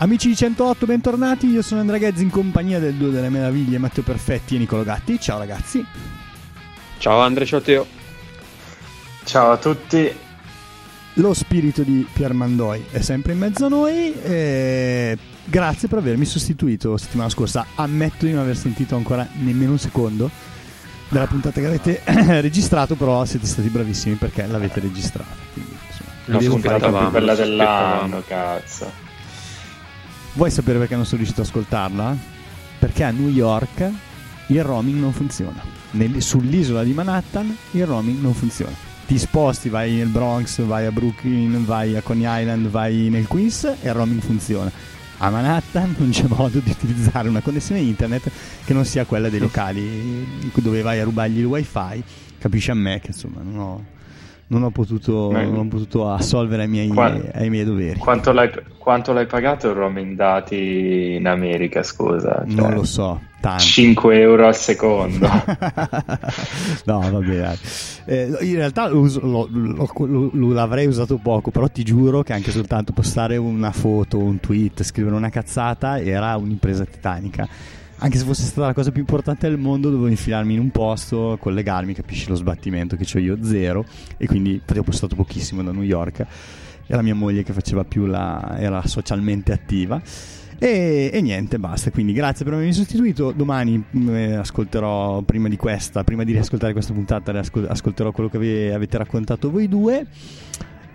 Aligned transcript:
Amici 0.00 0.28
di 0.28 0.36
108, 0.36 0.86
bentornati. 0.86 1.48
Io 1.48 1.60
sono 1.60 1.80
Andrea 1.80 1.98
Ghezzi 1.98 2.22
in 2.22 2.30
compagnia 2.30 2.78
del 2.78 2.94
duo 2.94 3.08
delle 3.08 3.30
meraviglie 3.30 3.78
Matteo 3.78 4.04
Perfetti 4.04 4.54
e 4.54 4.58
Nicolo 4.58 4.84
Gatti. 4.84 5.18
Ciao 5.18 5.38
ragazzi. 5.38 5.84
Ciao 6.98 7.18
Andrea, 7.18 7.44
ciao 7.44 7.60
Teo. 7.60 7.84
Ciao 9.24 9.50
a 9.50 9.56
tutti. 9.56 10.08
Lo 11.14 11.34
spirito 11.34 11.82
di 11.82 12.06
Pier 12.12 12.32
Mandoi 12.32 12.84
è 12.92 13.00
sempre 13.00 13.32
in 13.32 13.40
mezzo 13.40 13.66
a 13.66 13.68
noi. 13.68 14.14
E... 14.22 15.18
Grazie 15.44 15.88
per 15.88 15.98
avermi 15.98 16.24
sostituito 16.24 16.96
settimana 16.96 17.28
scorsa. 17.28 17.66
Ammetto 17.74 18.24
di 18.24 18.30
non 18.30 18.42
aver 18.42 18.56
sentito 18.56 18.94
ancora 18.94 19.26
nemmeno 19.40 19.72
un 19.72 19.78
secondo 19.80 20.30
della 21.08 21.26
puntata 21.26 21.60
che 21.60 21.66
avete 21.66 22.02
registrato, 22.40 22.94
però 22.94 23.24
siete 23.24 23.46
stati 23.46 23.66
bravissimi 23.66 24.14
perché 24.14 24.46
l'avete 24.46 24.78
registrata. 24.78 25.34
Quindi, 25.52 25.76
insomma, 25.88 26.10
non 26.26 26.56
aspettavamo 26.56 26.98
più 26.98 27.10
quella 27.10 27.34
dell'anno, 27.34 28.22
cazzo. 28.24 29.06
Vuoi 30.38 30.52
sapere 30.52 30.78
perché 30.78 30.94
non 30.94 31.04
sono 31.04 31.16
riuscito 31.16 31.40
ad 31.40 31.48
ascoltarla? 31.48 32.16
Perché 32.78 33.02
a 33.02 33.10
New 33.10 33.28
York 33.28 33.90
il 34.46 34.62
roaming 34.62 35.00
non 35.00 35.12
funziona. 35.12 35.60
Nel, 35.90 36.22
sull'isola 36.22 36.84
di 36.84 36.92
Manhattan 36.92 37.56
il 37.72 37.84
roaming 37.84 38.20
non 38.20 38.34
funziona. 38.34 38.70
Ti 39.04 39.18
sposti, 39.18 39.68
vai 39.68 39.94
nel 39.94 40.06
Bronx, 40.06 40.62
vai 40.62 40.86
a 40.86 40.92
Brooklyn, 40.92 41.64
vai 41.64 41.96
a 41.96 42.02
Coney 42.02 42.42
Island, 42.42 42.68
vai 42.68 43.08
nel 43.10 43.26
Queens 43.26 43.64
e 43.64 43.88
il 43.88 43.92
roaming 43.92 44.20
funziona. 44.20 44.70
A 45.16 45.28
Manhattan 45.28 45.96
non 45.98 46.10
c'è 46.10 46.26
modo 46.28 46.60
di 46.60 46.70
utilizzare 46.70 47.28
una 47.28 47.40
connessione 47.40 47.80
internet 47.80 48.30
che 48.64 48.72
non 48.72 48.84
sia 48.84 49.04
quella 49.06 49.28
dei 49.28 49.40
locali 49.40 50.24
dove 50.54 50.82
vai 50.82 51.00
a 51.00 51.04
rubargli 51.04 51.38
il 51.38 51.46
wifi. 51.46 52.04
Capisci 52.38 52.70
a 52.70 52.74
me 52.74 53.00
che 53.00 53.08
insomma 53.08 53.40
non 53.42 53.58
ho 53.58 53.84
non 54.48 54.62
ho 54.62 54.70
potuto, 54.70 55.30
non 55.30 55.56
ho 55.56 55.68
potuto 55.68 56.10
assolvere 56.10 56.62
ai 56.62 56.68
miei, 56.68 56.88
Qua, 56.88 57.14
ai 57.34 57.50
miei 57.50 57.64
doveri. 57.64 57.98
Quanto 57.98 58.32
l'hai, 58.32 58.50
quanto 58.78 59.12
l'hai, 59.12 59.26
pagato 59.26 59.68
il 59.68 59.74
roaming 59.74 60.16
dati 60.16 61.16
in 61.16 61.26
America, 61.26 61.82
scusa? 61.82 62.44
Cioè, 62.46 62.54
non 62.54 62.72
lo 62.72 62.84
so, 62.84 63.20
tanto. 63.40 63.62
5 63.62 64.20
euro 64.20 64.46
al 64.46 64.56
secondo. 64.56 65.28
no, 66.84 67.00
vabbè. 67.10 67.56
Eh, 68.06 68.36
in 68.40 68.54
realtà 68.54 68.88
lo, 68.88 69.06
lo, 69.20 69.48
lo, 69.50 70.30
lo, 70.32 70.52
l'avrei 70.52 70.86
usato 70.86 71.18
poco, 71.18 71.50
però 71.50 71.68
ti 71.68 71.82
giuro 71.82 72.22
che 72.22 72.32
anche 72.32 72.50
soltanto 72.50 72.94
postare 72.94 73.36
una 73.36 73.72
foto, 73.72 74.18
un 74.18 74.40
tweet, 74.40 74.82
scrivere 74.82 75.14
una 75.14 75.30
cazzata 75.30 76.00
era 76.00 76.36
un'impresa 76.36 76.84
titanica 76.84 77.46
anche 77.98 78.18
se 78.18 78.24
fosse 78.24 78.44
stata 78.44 78.66
la 78.68 78.72
cosa 78.72 78.90
più 78.92 79.00
importante 79.00 79.48
del 79.48 79.58
mondo, 79.58 79.90
dovevo 79.90 80.08
infilarmi 80.08 80.54
in 80.54 80.60
un 80.60 80.70
posto, 80.70 81.36
collegarmi, 81.40 81.94
capisci 81.94 82.28
lo 82.28 82.36
sbattimento 82.36 82.96
che 82.96 83.06
ho 83.12 83.18
io, 83.18 83.38
zero. 83.42 83.84
E 84.16 84.26
quindi 84.26 84.60
ho 84.64 84.82
postato 84.82 85.16
pochissimo 85.16 85.62
da 85.62 85.72
New 85.72 85.82
York. 85.82 86.24
Era 86.86 87.02
mia 87.02 87.14
moglie 87.14 87.42
che 87.42 87.52
faceva 87.52 87.84
più 87.84 88.06
la. 88.06 88.56
era 88.58 88.86
socialmente 88.86 89.52
attiva. 89.52 90.00
E, 90.60 91.10
e, 91.12 91.20
niente, 91.20 91.58
basta. 91.58 91.90
Quindi 91.90 92.12
grazie 92.12 92.44
per 92.44 92.54
avermi 92.54 92.72
sostituito. 92.72 93.32
Domani 93.32 93.82
mm, 93.96 94.08
eh, 94.14 94.34
ascolterò 94.36 95.22
prima 95.22 95.48
di 95.48 95.56
questa, 95.56 96.04
prima 96.04 96.24
di 96.24 96.32
riascoltare 96.32 96.72
questa 96.72 96.92
puntata, 96.92 97.32
ascolterò 97.68 98.12
quello 98.12 98.28
che 98.28 98.72
avete 98.72 98.96
raccontato 98.96 99.50
voi 99.50 99.68
due. 99.68 100.06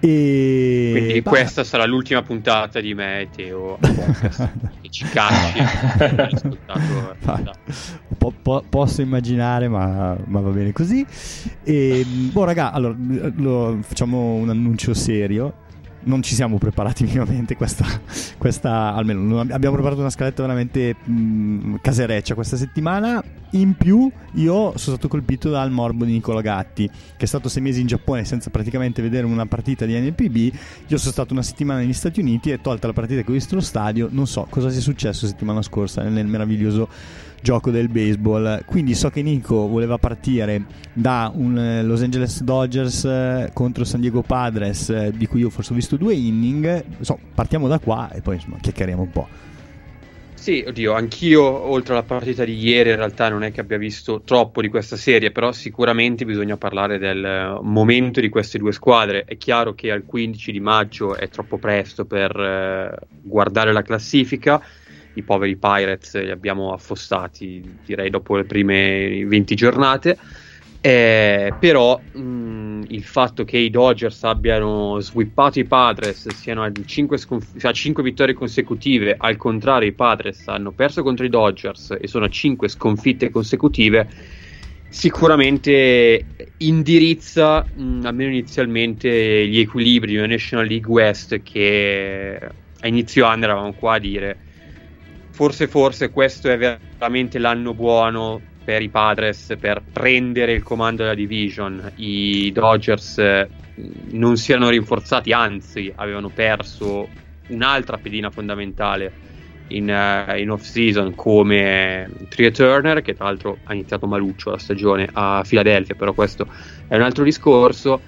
E... 0.06 0.90
Quindi 0.92 1.22
bah. 1.22 1.30
questa 1.30 1.64
sarà 1.64 1.86
l'ultima 1.86 2.22
puntata 2.24 2.82
di 2.82 2.94
me 2.94 3.22
e 3.22 3.30
Teo 3.34 3.80
che 3.80 4.90
ci 4.90 5.06
cacci. 5.06 5.64
po- 8.18 8.34
po- 8.42 8.66
posso 8.68 9.02
immaginare, 9.02 9.70
ma, 9.70 10.18
ma, 10.26 10.42
va 10.42 10.50
bene 10.50 10.74
così. 10.74 11.06
E, 11.64 12.06
boh, 12.06 12.44
raga, 12.44 12.74
allora 12.74 12.98
lo, 13.38 13.78
facciamo 13.82 14.34
un 14.34 14.50
annuncio 14.50 14.94
serio 14.94 15.62
non 16.04 16.22
ci 16.22 16.36
siamo 16.36 16.58
preparati 16.58 17.04
minimamente 17.06 17.56
questa, 17.56 17.86
questa 18.38 18.94
almeno 18.94 19.40
abbiamo 19.40 19.74
preparato 19.74 20.02
una 20.02 20.10
scaletta 20.10 20.42
veramente 20.42 20.96
mh, 21.04 21.76
casereccia 21.82 22.36
questa 22.36 22.58
settimana. 22.58 23.24
In 23.52 23.76
più 23.76 24.10
io 24.34 24.54
sono 24.54 24.96
stato 24.96 25.08
colpito 25.08 25.52
dal 25.52 25.70
morbo 25.70 26.06
di 26.06 26.12
Nicola 26.12 26.42
Gatti 26.42 26.88
che 26.88 27.24
è 27.24 27.26
stato 27.26 27.50
sei 27.50 27.62
mesi 27.62 27.82
in 27.82 27.88
Giappone 27.88 28.26
senza 28.26 28.50
praticamente 28.50 29.04
vedere 29.04 29.28
una 29.28 29.46
partita 29.46 29.86
di 29.86 29.94
NPB 29.94 30.36
io 30.88 30.98
sono 30.98 31.12
stato 31.12 31.34
una 31.34 31.44
settimana 31.44 31.80
negli 31.82 31.94
Stati 31.94 32.20
Uniti 32.20 32.50
e 32.50 32.62
tolta 32.62 32.88
la 32.88 32.94
partita 32.94 33.22
che 33.22 33.30
ho 33.30 33.34
visto 33.34 33.54
allo 33.54 33.64
stadio 33.64 34.08
non 34.12 34.26
so 34.26 34.48
cosa 34.50 34.72
sia 34.72 34.82
successo 34.82 35.28
settimana 35.28 35.62
scorsa 35.62 36.02
nel 36.02 36.26
meraviglioso 36.26 36.90
gioco 37.44 37.70
del 37.70 37.90
baseball. 37.90 38.64
Quindi 38.66 38.96
so 38.96 39.10
che 39.10 39.22
Nico 39.22 39.68
voleva 39.68 40.00
partire 40.00 40.64
da 40.94 41.32
un 41.36 41.58
eh, 41.58 41.84
Los 41.84 42.02
Angeles 42.02 42.42
Dodgers 42.42 43.04
eh, 43.04 43.52
contro 43.54 43.84
San 43.84 44.00
Diego 44.00 44.22
Padres, 44.24 44.90
eh, 44.90 45.12
di 45.14 45.28
cui 45.28 45.42
io 45.42 45.52
forse 45.52 45.74
ho 45.74 45.76
visto 45.76 45.98
due 45.98 46.16
inning. 46.16 46.84
So, 47.02 47.20
partiamo 47.36 47.68
da 47.68 47.78
qua 47.78 48.10
e 48.12 48.22
poi 48.22 48.36
insomma 48.36 48.58
chiacchieriamo 48.60 49.02
un 49.02 49.12
po'. 49.12 49.28
Sì, 50.44 50.62
oddio, 50.68 50.92
anch'io 50.92 51.42
oltre 51.42 51.94
alla 51.94 52.04
partita 52.04 52.44
di 52.44 52.58
ieri 52.58 52.90
in 52.90 52.98
realtà 52.98 53.30
non 53.30 53.44
è 53.44 53.54
che 53.54 53.62
abbia 53.62 53.78
visto 53.78 54.24
troppo 54.26 54.60
di 54.60 54.68
questa 54.68 54.98
serie, 54.98 55.32
però 55.32 55.54
sicuramente 55.54 56.26
bisogna 56.26 56.58
parlare 56.58 56.98
del 56.98 57.60
momento 57.62 58.20
di 58.20 58.28
queste 58.28 58.58
due 58.58 58.74
squadre. 58.74 59.24
È 59.24 59.38
chiaro 59.38 59.74
che 59.74 59.90
al 59.90 60.04
15 60.06 60.52
di 60.52 60.60
maggio 60.60 61.16
è 61.16 61.30
troppo 61.30 61.58
presto 61.58 62.04
per 62.04 62.38
eh, 62.38 63.08
guardare 63.22 63.72
la 63.72 63.84
classifica, 63.84 64.62
i 65.14 65.24
poveri 65.24 65.58
Pirates 65.58 66.22
li 66.22 66.32
abbiamo 66.32 66.74
affossati 66.74 67.78
direi 67.86 68.10
dopo 68.10 68.36
le 68.36 68.46
prime 68.46 69.26
20 69.26 69.56
giornate. 69.56 70.18
Eh, 70.86 71.54
però 71.62 71.98
mh, 72.12 72.82
il 72.90 73.04
fatto 73.06 73.46
che 73.46 73.58
i 73.58 73.70
Dodgers 73.70 74.22
abbiano 74.26 75.00
swippato 75.00 75.58
i 75.60 75.64
Padres 75.64 76.28
siano 76.32 76.62
a 76.62 76.74
5, 76.84 77.18
sconf- 77.18 77.64
a 77.64 77.72
5 77.72 78.04
vittorie 78.04 78.34
consecutive, 78.36 79.16
al 79.18 79.38
contrario 79.38 79.88
i 79.88 79.94
Padres 79.94 80.46
hanno 80.50 80.74
perso 80.74 81.02
contro 81.02 81.24
i 81.24 81.30
Dodgers 81.30 81.96
e 81.98 82.06
sono 82.08 82.26
a 82.26 82.30
5 82.30 82.68
sconfitte 82.68 83.30
consecutive, 83.30 84.10
sicuramente 84.90 86.26
indirizza, 86.58 87.66
mh, 87.74 88.02
almeno 88.04 88.32
inizialmente, 88.32 89.48
gli 89.48 89.60
equilibri 89.60 90.16
della 90.16 90.28
National 90.28 90.68
League 90.68 90.92
West 90.92 91.42
che 91.44 92.38
a 92.82 92.88
inizio 92.88 93.26
anno 93.26 93.46
eravamo 93.46 93.74
qua 93.74 93.94
a 93.96 94.00
dire 94.00 94.43
forse 95.34 95.68
forse 95.68 96.12
questo 96.12 96.48
è 96.48 96.58
veramente 96.58 97.40
l'anno 97.40 97.74
buono 97.74 98.40
per 98.64 98.84
i 98.84 98.90
Padres 98.90 99.56
per 99.60 99.82
prendere 99.92 100.54
il 100.54 100.62
comando 100.62 101.02
della 101.02 101.16
division. 101.16 101.92
I 101.96 102.52
Dodgers 102.54 103.18
eh, 103.18 103.50
non 104.12 104.38
si 104.38 104.52
erano 104.52 104.70
rinforzati, 104.70 105.34
anzi 105.34 105.92
avevano 105.96 106.30
perso 106.30 107.10
un'altra 107.48 107.98
pedina 107.98 108.30
fondamentale 108.30 109.12
in, 109.70 109.90
uh, 109.90 110.38
in 110.38 110.52
off-season 110.52 111.16
come 111.16 112.10
Tria 112.30 112.52
Turner, 112.52 113.02
che 113.02 113.16
tra 113.16 113.26
l'altro 113.26 113.58
ha 113.64 113.74
iniziato 113.74 114.06
maluccio 114.06 114.52
la 114.52 114.60
stagione 114.60 115.10
a 115.12 115.44
Philadelphia, 115.46 115.96
però 115.96 116.14
questo 116.14 116.48
è 116.88 116.96
un 116.96 117.02
altro 117.02 117.24
discorso. 117.24 118.00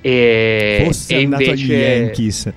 E, 0.00 0.82
Fosse 0.84 1.14
e 1.14 1.20
invece... 1.20 1.50
agli 1.52 1.70
Yankees 1.70 2.52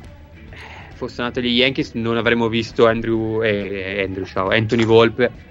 fosse 1.07 1.21
andato 1.21 1.39
agli 1.39 1.47
Yankees 1.47 1.93
non 1.93 2.17
avremmo 2.17 2.47
visto 2.47 2.85
Andrew, 2.85 3.41
eh, 3.41 4.03
Andrew 4.05 4.25
ciao, 4.25 4.49
Anthony 4.49 4.85
Volpe 4.85 5.49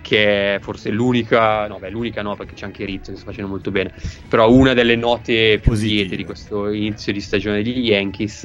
che 0.00 0.54
è 0.54 0.58
forse 0.60 0.90
l'unica, 0.90 1.68
no, 1.68 1.78
beh, 1.78 1.90
l'unica 1.90 2.22
no, 2.22 2.34
perché 2.34 2.54
c'è 2.54 2.64
anche 2.64 2.84
Rizzo 2.84 3.10
che 3.10 3.18
sta 3.18 3.26
facendo 3.26 3.50
molto 3.50 3.70
bene, 3.70 3.92
però 4.28 4.50
una 4.50 4.72
delle 4.72 4.96
note 4.96 5.58
più 5.60 5.72
liete 5.74 6.16
di 6.16 6.24
questo 6.24 6.70
inizio 6.70 7.12
di 7.12 7.20
stagione 7.20 7.62
degli 7.62 7.90
Yankees. 7.90 8.44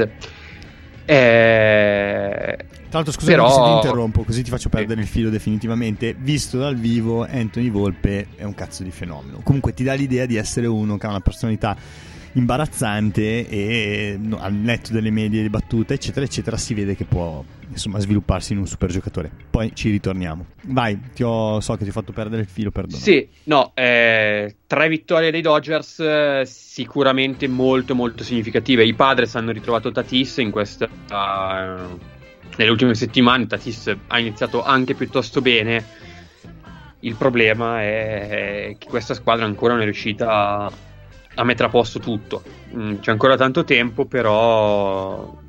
Eh, 1.06 2.56
Tra 2.58 2.90
l'altro, 2.92 3.14
scusa 3.14 3.32
però... 3.32 3.50
se 3.50 3.62
ti 3.62 3.70
interrompo, 3.76 4.24
così 4.24 4.44
ti 4.44 4.50
faccio 4.50 4.68
perdere 4.68 5.02
il 5.02 5.08
filo 5.08 5.30
definitivamente. 5.30 6.14
Visto 6.18 6.58
dal 6.58 6.76
vivo, 6.76 7.26
Anthony 7.26 7.70
Volpe 7.70 8.28
è 8.36 8.44
un 8.44 8.56
cazzo 8.56 8.84
di 8.84 8.92
fenomeno. 8.92 9.40
Comunque 9.42 9.74
ti 9.74 9.84
dà 9.84 9.94
l'idea 9.94 10.26
di 10.26 10.36
essere 10.36 10.68
uno 10.68 10.98
che 10.98 11.06
ha 11.06 11.10
una 11.10 11.22
personalità 11.22 11.78
imbarazzante 12.34 13.48
e 13.48 14.20
al 14.38 14.54
netto 14.54 14.92
delle 14.92 15.12
medie 15.12 15.42
di 15.42 15.50
battuta 15.50 15.94
eccetera 15.94 16.26
eccetera 16.26 16.58
si 16.58 16.74
vede 16.74 16.96
che 16.96 17.06
può 17.06 17.44
insomma 17.70 18.00
svilupparsi 18.00 18.54
in 18.54 18.60
un 18.60 18.68
super 18.68 18.90
giocatore 18.90 19.30
poi 19.50 19.72
ci 19.74 19.90
ritorniamo. 19.90 20.46
Vai 20.64 21.00
ho, 21.22 21.60
so 21.60 21.76
che 21.76 21.84
ti 21.84 21.90
ho 21.90 21.94
fatto 21.94 22.12
perdere 22.12 22.42
il 22.42 22.48
filo 22.48 22.72
perdono 22.72 23.02
sì 23.02 23.28
no 23.44 23.72
eh, 23.76 24.56
tre 24.66 24.90
vittorie 24.90 25.32
dei 25.32 25.42
Dodgers 25.42 26.02
sicuramente 26.74 27.48
molto 27.48 27.96
molto 27.96 28.24
significative. 28.24 28.84
I 28.84 28.94
Padres 28.94 29.36
hanno 29.36 29.52
ritrovato 29.52 29.92
Tatis 29.92 30.38
in 30.38 30.52
questa 30.52 30.86
uh, 30.86 32.00
nelle 32.58 32.72
ultime 32.72 32.96
settimane. 32.96 33.48
Tatis 33.48 33.96
ha 34.08 34.20
iniziato 34.20 34.64
anche 34.64 34.94
piuttosto 34.94 35.42
bene. 35.42 36.02
Il 37.02 37.16
problema 37.16 37.82
è 37.82 38.76
che 38.78 38.88
questa 38.88 39.14
squadra 39.14 39.46
ancora 39.46 39.74
non 39.74 39.82
è 39.82 39.86
riuscita 39.86 40.30
a, 40.32 40.72
a 41.36 41.44
a 41.44 41.70
posto 41.70 42.00
tutto. 42.00 42.44
Mm, 42.76 42.96
c'è 43.00 43.12
ancora 43.12 43.36
tanto 43.36 43.64
tempo, 43.64 44.06
però 44.06 45.42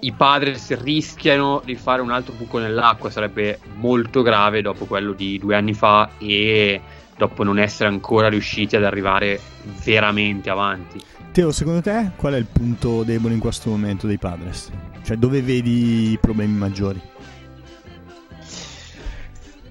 i 0.00 0.12
Padres 0.12 0.80
rischiano 0.80 1.60
di 1.64 1.74
fare 1.74 2.02
un 2.02 2.10
altro 2.10 2.34
buco 2.34 2.58
nell'acqua, 2.58 3.10
sarebbe 3.10 3.58
molto 3.74 4.22
grave 4.22 4.62
dopo 4.62 4.84
quello 4.86 5.12
di 5.12 5.38
due 5.38 5.56
anni 5.56 5.74
fa 5.74 6.10
e 6.18 6.80
dopo 7.16 7.42
non 7.42 7.58
essere 7.58 7.88
ancora 7.88 8.28
riusciti 8.28 8.76
ad 8.76 8.84
arrivare 8.84 9.40
veramente 9.84 10.50
avanti. 10.50 11.00
Teo, 11.32 11.52
secondo 11.52 11.80
te 11.80 12.12
qual 12.16 12.34
è 12.34 12.36
il 12.36 12.46
punto 12.46 13.02
debole 13.02 13.34
in 13.34 13.40
questo 13.40 13.70
momento 13.70 14.06
dei 14.06 14.18
Padres? 14.18 14.70
Cioè 15.04 15.16
dove 15.16 15.42
vedi 15.42 16.12
i 16.12 16.18
problemi 16.18 16.54
maggiori? 16.54 17.00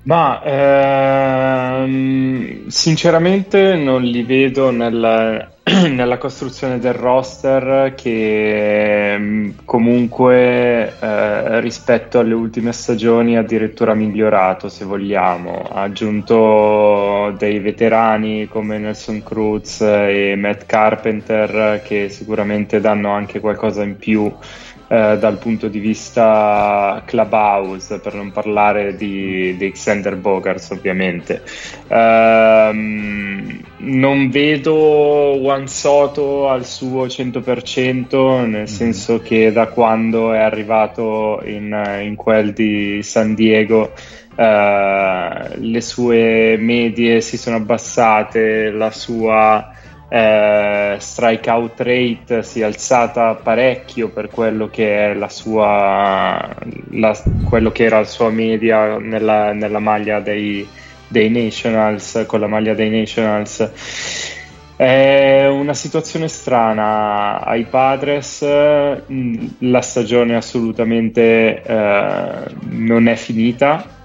Ma 0.07 0.41
ehm, 1.81 2.67
sinceramente 2.67 3.75
non 3.75 4.01
li 4.03 4.23
vedo 4.23 4.71
nella, 4.71 5.51
nella, 5.89 6.17
costruzione 6.17 6.79
del 6.79 6.93
roster 6.93 7.93
che 7.93 9.11
ehm, 9.15 9.65
comunque 9.65 10.97
eh, 10.97 11.59
rispetto 11.59 12.19
alle 12.19 12.35
ultime 12.35 12.71
stagioni 12.71 13.35
addirittura 13.35 13.93
migliorato 13.95 14.69
se 14.69 14.85
vogliamo. 14.85 15.67
Ha 15.69 15.81
aggiunto 15.81 17.35
dei 17.37 17.59
veterani 17.59 18.47
come 18.47 18.77
Nelson 18.77 19.21
Cruz 19.23 19.81
e 19.81 20.35
Matt 20.37 20.65
Carpenter 20.67 21.81
che 21.83 22.07
sicuramente 22.07 22.79
danno 22.79 23.11
anche 23.11 23.41
qualcosa 23.41 23.83
in 23.83 23.97
più 23.97 24.33
eh, 24.89 25.17
dal 25.19 25.37
punto 25.37 25.67
di 25.67 25.79
vista 25.79 27.01
clubhouse, 27.05 27.99
per 27.99 28.13
non 28.13 28.31
parlare 28.31 28.95
di, 28.95 29.55
di 29.57 29.71
Xander 29.71 30.15
Bogarts 30.15 30.69
ovviamente. 30.69 31.43
Um, 31.89 33.59
non 33.79 34.29
vedo 34.29 35.37
Juan 35.39 35.67
Soto 35.67 36.47
al 36.47 36.65
suo 36.65 37.05
100%, 37.05 38.47
nel 38.47 38.61
mm. 38.61 38.63
senso 38.63 39.19
che 39.19 39.51
da 39.51 39.67
quando 39.67 40.31
è 40.31 40.39
arrivato 40.39 41.41
in, 41.43 41.99
in 42.03 42.15
quel 42.15 42.53
di 42.53 43.03
San 43.03 43.33
Diego 43.33 43.91
uh, 44.35 44.43
le 45.55 45.81
sue 45.81 46.55
medie 46.57 47.19
si 47.19 47.37
sono 47.37 47.57
abbassate, 47.57 48.71
la 48.71 48.91
sua 48.91 49.71
eh, 50.09 50.95
strikeout 50.99 51.79
rate 51.81 52.43
si 52.43 52.61
è 52.61 52.63
alzata 52.63 53.35
parecchio 53.35 54.09
per 54.09 54.29
quello 54.29 54.69
che 54.69 55.11
è 55.11 55.13
la 55.13 55.27
sua 55.27 56.55
la, 56.91 57.23
quello 57.47 57.71
che 57.71 57.83
era 57.83 57.99
la 57.99 58.05
sua 58.05 58.29
media 58.29 58.97
nella, 58.97 59.51
nella 59.51 59.79
maglia 59.79 60.19
dei, 60.19 60.67
dei 61.07 61.29
Nationals 61.29 62.23
con 62.25 62.39
la 62.39 62.47
maglia 62.47 62.73
dei 62.73 62.89
Nationals. 62.89 63.71
È 64.77 65.47
una 65.47 65.73
situazione 65.73 66.27
strana 66.27 67.43
ai 67.43 67.65
Padres, 67.65 68.43
la 68.43 69.81
stagione 69.81 70.35
assolutamente 70.35 71.63
eh, 71.63 72.31
non 72.69 73.07
è 73.07 73.15
finita, 73.15 73.96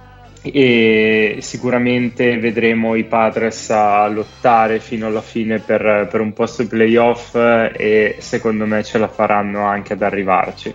e 0.43 1.37
sicuramente 1.41 2.37
vedremo 2.39 2.97
i 2.97 3.05
Padres 3.05 3.71
a 3.71 4.09
lottare 4.09 4.81
fino 4.81 5.06
alla 5.06 5.23
fine 5.23 5.61
per, 5.61 6.09
per 6.11 6.21
un 6.21 6.33
posto 6.33 6.62
di 6.62 6.69
playoff 6.69 7.35
e 7.35 8.17
secondo 8.19 8.67
me 8.67 8.83
ce 8.83 8.99
la 8.99 9.09
faranno 9.09 9.65
anche 9.65 9.93
ad 9.93 10.03
arrivarci. 10.03 10.75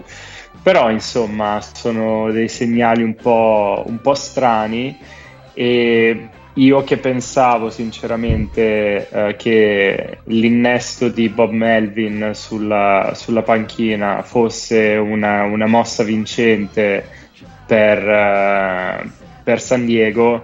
Però 0.64 0.90
insomma 0.90 1.60
sono 1.62 2.32
dei 2.32 2.48
segnali 2.48 3.04
un 3.04 3.16
po', 3.16 3.84
un 3.86 4.00
po 4.00 4.14
strani 4.14 4.98
e 5.54 6.30
io 6.54 6.84
che 6.84 6.98
pensavo 6.98 7.70
sinceramente 7.70 9.08
eh, 9.10 9.36
che 9.38 10.20
l'innesto 10.24 11.10
di 11.10 11.30
Bob 11.30 11.52
Melvin 11.52 12.32
sulla, 12.34 13.12
sulla 13.16 13.44
panchina 13.44 14.24
fosse 14.24 14.96
una, 14.96 15.44
una 15.44 15.68
mossa 15.68 16.04
vincente 16.04 17.06
per, 17.66 18.08
eh, 18.08 19.27
per 19.48 19.62
San 19.62 19.86
Diego 19.86 20.44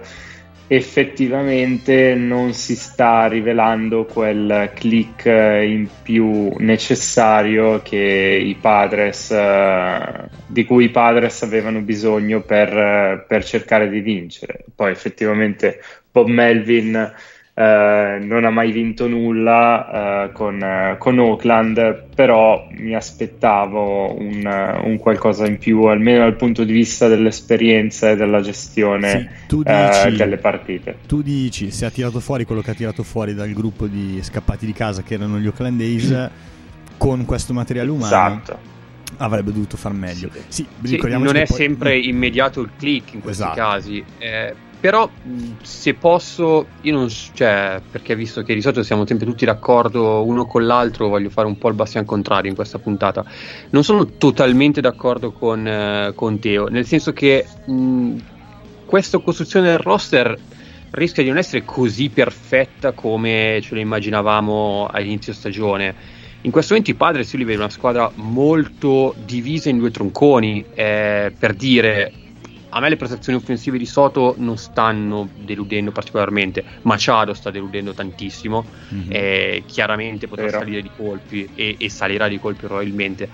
effettivamente 0.66 2.14
non 2.14 2.54
si 2.54 2.74
sta 2.74 3.26
rivelando 3.26 4.06
quel 4.06 4.70
click 4.74 5.26
in 5.26 5.86
più 6.02 6.54
necessario 6.56 7.82
che 7.82 7.98
i 7.98 8.54
Padres 8.58 9.28
uh, 9.28 10.26
di 10.46 10.64
cui 10.64 10.84
i 10.84 10.88
Padres 10.88 11.42
avevano 11.42 11.82
bisogno 11.82 12.40
per, 12.40 13.26
per 13.28 13.44
cercare 13.44 13.90
di 13.90 14.00
vincere. 14.00 14.64
Poi 14.74 14.90
effettivamente 14.90 15.82
Bob 16.10 16.28
Melvin 16.28 17.12
eh, 17.56 18.18
non 18.20 18.44
ha 18.44 18.50
mai 18.50 18.72
vinto 18.72 19.06
nulla 19.06 20.24
eh, 20.24 20.32
con, 20.32 20.60
eh, 20.60 20.96
con, 20.98 21.18
Oakland, 21.20 22.06
però 22.12 22.66
mi 22.72 22.96
aspettavo 22.96 24.18
un, 24.18 24.80
un, 24.82 24.98
qualcosa 24.98 25.46
in 25.46 25.58
più, 25.58 25.84
almeno 25.84 26.24
dal 26.24 26.34
punto 26.34 26.64
di 26.64 26.72
vista 26.72 27.06
dell'esperienza 27.06 28.10
e 28.10 28.16
della 28.16 28.40
gestione 28.40 29.30
sì, 29.46 29.62
eh, 29.64 30.04
dici, 30.04 30.16
delle 30.16 30.36
partite. 30.38 30.96
Tu 31.06 31.22
dici, 31.22 31.70
se 31.70 31.86
ha 31.86 31.90
tirato 31.90 32.18
fuori 32.18 32.44
quello 32.44 32.60
che 32.60 32.72
ha 32.72 32.74
tirato 32.74 33.04
fuori 33.04 33.34
dal 33.34 33.52
gruppo 33.52 33.86
di 33.86 34.18
scappati 34.20 34.66
di 34.66 34.72
casa 34.72 35.02
che 35.02 35.14
erano 35.14 35.38
gli 35.38 35.46
Oakland 35.46 35.80
A's, 35.80 36.30
con 36.98 37.24
questo 37.24 37.52
materiale 37.52 37.90
umano. 37.90 38.06
Esatto 38.06 38.72
avrebbe 39.18 39.52
dovuto 39.52 39.76
far 39.76 39.92
meglio. 39.92 40.28
Sì, 40.48 40.66
sì 40.82 40.98
non 41.02 41.36
è 41.36 41.46
poi... 41.46 41.56
sempre 41.56 41.96
immediato 41.96 42.60
il 42.62 42.70
click 42.76 43.14
in 43.14 43.20
questi 43.20 43.42
esatto. 43.42 43.60
casi. 43.60 44.04
Eh, 44.18 44.54
però 44.84 45.08
se 45.62 45.94
posso, 45.94 46.66
io 46.82 46.92
non 46.92 47.08
cioè, 47.08 47.80
perché 47.90 48.14
visto 48.14 48.42
che 48.42 48.52
di 48.52 48.60
solito 48.60 48.82
siamo 48.82 49.06
sempre 49.06 49.24
tutti 49.24 49.46
d'accordo 49.46 50.22
uno 50.26 50.44
con 50.44 50.66
l'altro, 50.66 51.08
voglio 51.08 51.30
fare 51.30 51.46
un 51.46 51.56
po' 51.56 51.68
il 51.68 51.74
bastian 51.74 52.04
contrario 52.04 52.50
in 52.50 52.54
questa 52.54 52.78
puntata. 52.78 53.24
Non 53.70 53.82
sono 53.82 54.04
totalmente 54.04 54.82
d'accordo 54.82 55.32
con, 55.32 55.66
eh, 55.66 56.12
con 56.14 56.38
Teo, 56.38 56.66
nel 56.66 56.84
senso 56.84 57.14
che 57.14 57.46
questa 58.84 59.16
costruzione 59.20 59.68
del 59.68 59.78
roster 59.78 60.38
rischia 60.90 61.22
di 61.22 61.30
non 61.30 61.38
essere 61.38 61.64
così 61.64 62.10
perfetta 62.10 62.92
come 62.92 63.60
ce 63.62 63.72
lo 63.72 63.80
immaginavamo 63.80 64.90
all'inizio 64.92 65.32
stagione. 65.32 65.94
In 66.42 66.50
questo 66.50 66.74
momento 66.74 66.92
i 66.92 66.98
Padres 66.98 67.32
io 67.32 67.42
li 67.42 67.54
una 67.54 67.70
squadra 67.70 68.12
molto 68.16 69.14
divisa 69.24 69.70
in 69.70 69.78
due 69.78 69.90
tronconi, 69.90 70.62
eh, 70.74 71.32
per 71.38 71.54
dire 71.54 72.12
a 72.76 72.80
me 72.80 72.88
le 72.88 72.96
prestazioni 72.96 73.38
offensive 73.38 73.78
di 73.78 73.86
Soto 73.86 74.34
non 74.38 74.56
stanno 74.56 75.28
deludendo 75.36 75.92
particolarmente. 75.92 76.64
Machado 76.82 77.32
sta 77.32 77.52
deludendo 77.52 77.94
tantissimo. 77.94 78.64
Mm-hmm. 78.92 79.10
Eh, 79.10 79.62
chiaramente 79.66 80.26
potrà 80.26 80.46
Vero. 80.46 80.58
salire 80.58 80.82
di 80.82 80.90
colpi 80.94 81.48
e, 81.54 81.76
e, 81.78 81.88
salirà 81.88 82.26
di 82.26 82.40
colpi 82.40 82.66
probabilmente. 82.66 83.28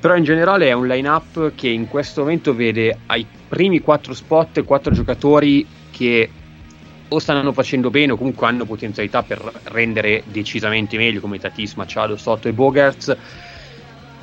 Però 0.00 0.16
in 0.16 0.24
generale 0.24 0.68
è 0.68 0.72
un 0.72 0.88
line-up 0.88 1.52
che 1.54 1.68
in 1.68 1.86
questo 1.86 2.22
momento 2.22 2.52
vede 2.52 2.98
ai 3.06 3.24
primi 3.48 3.80
quattro 3.80 4.12
spot 4.12 4.64
quattro 4.64 4.92
giocatori 4.92 5.64
che 5.92 6.28
o 7.06 7.18
stanno 7.20 7.52
facendo 7.52 7.90
bene 7.90 8.12
o 8.12 8.16
comunque 8.16 8.46
hanno 8.48 8.64
potenzialità 8.64 9.22
per 9.22 9.40
rendere 9.64 10.24
decisamente 10.26 10.96
meglio 10.96 11.20
come 11.20 11.38
Tatis, 11.38 11.74
Machado, 11.74 12.16
Soto 12.16 12.48
e 12.48 12.52
Bogarts 12.52 13.16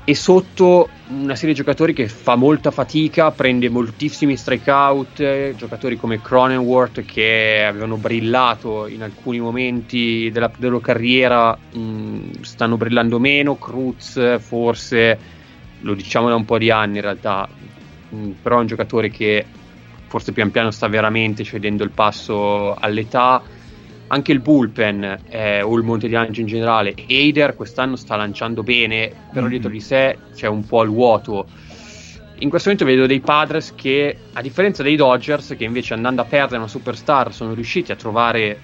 e 0.03 0.15
sotto 0.15 0.89
una 1.09 1.35
serie 1.35 1.53
di 1.53 1.59
giocatori 1.59 1.93
che 1.93 2.07
fa 2.07 2.35
molta 2.35 2.71
fatica, 2.71 3.31
prende 3.31 3.69
moltissimi 3.69 4.35
strikeout, 4.35 5.19
eh, 5.19 5.53
giocatori 5.55 5.95
come 5.95 6.21
Cronenworth 6.21 7.05
che 7.05 7.63
avevano 7.67 7.97
brillato 7.97 8.87
in 8.87 9.03
alcuni 9.03 9.39
momenti 9.39 10.29
della, 10.31 10.51
della 10.57 10.71
loro 10.71 10.79
carriera 10.79 11.55
mh, 11.55 11.79
mm, 11.79 12.29
stanno 12.41 12.77
brillando 12.77 13.19
meno, 13.19 13.57
Cruz 13.57 14.39
forse 14.39 15.19
lo 15.81 15.93
diciamo 15.93 16.29
da 16.29 16.35
un 16.35 16.45
po' 16.45 16.57
di 16.57 16.71
anni 16.71 16.95
in 16.95 17.03
realtà, 17.03 17.47
mh, 18.09 18.15
mm, 18.15 18.31
però 18.41 18.57
è 18.57 18.61
un 18.61 18.67
giocatore 18.67 19.11
che 19.11 19.45
forse 20.07 20.31
pian 20.31 20.51
piano 20.51 20.71
sta 20.71 20.87
veramente 20.87 21.43
cedendo 21.43 21.83
il 21.83 21.91
passo 21.91 22.73
all'età 22.73 23.41
anche 24.11 24.33
il 24.33 24.39
bullpen 24.39 25.19
eh, 25.29 25.61
o 25.61 25.75
il 25.77 25.83
Monte 25.83 26.09
di 26.09 26.15
Angelo 26.15 26.41
in 26.41 26.47
generale, 26.47 26.93
Eider 27.07 27.55
quest'anno 27.55 27.95
sta 27.95 28.17
lanciando 28.17 28.61
bene, 28.61 29.11
però 29.29 29.41
mm-hmm. 29.41 29.49
dietro 29.49 29.69
di 29.69 29.79
sé 29.79 30.17
c'è 30.35 30.47
un 30.47 30.65
po' 30.65 30.83
il 30.83 30.89
vuoto. 30.89 31.47
In 32.39 32.49
questo 32.49 32.69
momento 32.69 32.91
vedo 32.91 33.07
dei 33.07 33.21
Padres 33.21 33.73
che, 33.73 34.17
a 34.33 34.41
differenza 34.41 34.83
dei 34.83 34.97
Dodgers, 34.97 35.55
che 35.57 35.63
invece 35.63 35.93
andando 35.93 36.21
a 36.21 36.25
perdere 36.25 36.57
una 36.57 36.67
superstar 36.67 37.33
sono 37.33 37.53
riusciti 37.53 37.91
a 37.93 37.95
trovare 37.95 38.59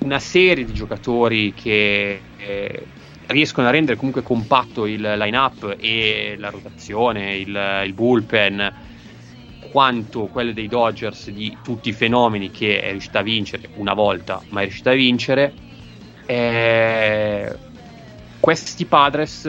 una 0.00 0.18
serie 0.18 0.64
di 0.64 0.72
giocatori 0.74 1.54
che, 1.54 2.20
eh, 2.36 2.86
riescono 3.28 3.68
a 3.68 3.70
rendere 3.70 3.96
comunque 3.96 4.22
compatto 4.22 4.84
il 4.84 5.00
line-up 5.00 5.76
e 5.78 6.34
la 6.38 6.50
rotazione, 6.50 7.36
il, 7.36 7.82
il 7.86 7.92
bullpen, 7.94 8.72
quanto 9.72 10.26
quelle 10.26 10.52
dei 10.52 10.68
Dodgers 10.68 11.30
di 11.30 11.56
tutti 11.62 11.88
i 11.88 11.92
fenomeni 11.92 12.50
che 12.50 12.80
è 12.80 12.90
riuscita 12.90 13.20
a 13.20 13.22
vincere 13.22 13.70
una 13.76 13.94
volta, 13.94 14.40
ma 14.50 14.60
è 14.60 14.64
riuscita 14.64 14.90
a 14.90 14.94
vincere. 14.94 15.52
Eh, 16.26 17.56
questi 18.38 18.84
Padres 18.84 19.48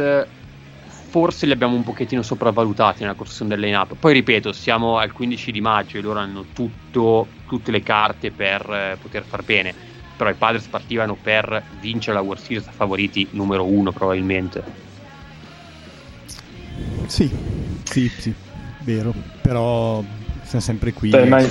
forse 1.13 1.46
li 1.46 1.51
abbiamo 1.51 1.75
un 1.75 1.84
pochettino 1.84 2.24
sopravvalutati 2.24 3.01
nella 3.01 3.13
costruzione 3.13 3.53
del 3.53 3.63
line-up. 3.63 3.96
Poi 4.00 4.13
ripeto, 4.13 4.51
siamo 4.51 4.98
al 4.98 5.12
15 5.12 5.51
di 5.51 5.62
maggio 5.62 5.98
e 5.98 6.01
loro 6.01 6.18
hanno 6.18 6.46
tutto, 6.53 7.27
tutte 7.46 7.70
le 7.70 7.84
carte 7.84 8.32
per 8.32 8.62
eh, 8.68 8.98
poter 9.00 9.24
far 9.24 9.44
bene. 9.44 9.75
Però 10.15 10.30
i 10.30 10.36
Padres 10.36 10.65
partivano 10.65 11.15
per 11.15 11.62
vincere 11.80 12.15
la 12.15 12.24
World 12.24 12.42
Series 12.42 12.68
favoriti 12.72 13.27
numero 13.32 13.65
uno 13.65 13.92
probabilmente. 13.92 14.63
Sì, 17.06 17.30
sì, 17.84 18.08
sì, 18.10 18.34
vero. 18.84 19.13
Però 19.42 20.04
siamo 20.44 20.63
sempre 20.63 20.94
qui. 20.94 21.10
Beh, 21.10 21.25
ma... 21.25 21.44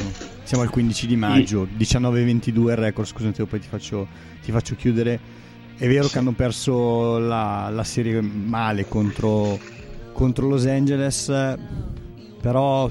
siamo, 0.42 0.62
al 0.62 0.70
15 0.70 1.06
di 1.06 1.16
maggio, 1.16 1.66
19-22 1.78 2.48
il 2.48 2.76
record. 2.76 3.08
Scusate, 3.08 3.44
poi 3.44 3.60
ti 3.60 3.68
faccio, 3.68 4.06
ti 4.42 4.50
faccio 4.50 4.74
chiudere 4.76 5.40
è 5.82 5.88
vero 5.88 6.06
che 6.06 6.18
hanno 6.18 6.30
perso 6.30 7.18
la, 7.18 7.68
la 7.68 7.82
serie 7.82 8.20
male 8.20 8.86
contro, 8.86 9.58
contro, 10.12 10.46
Los 10.46 10.64
Angeles, 10.66 11.56
però 12.40 12.88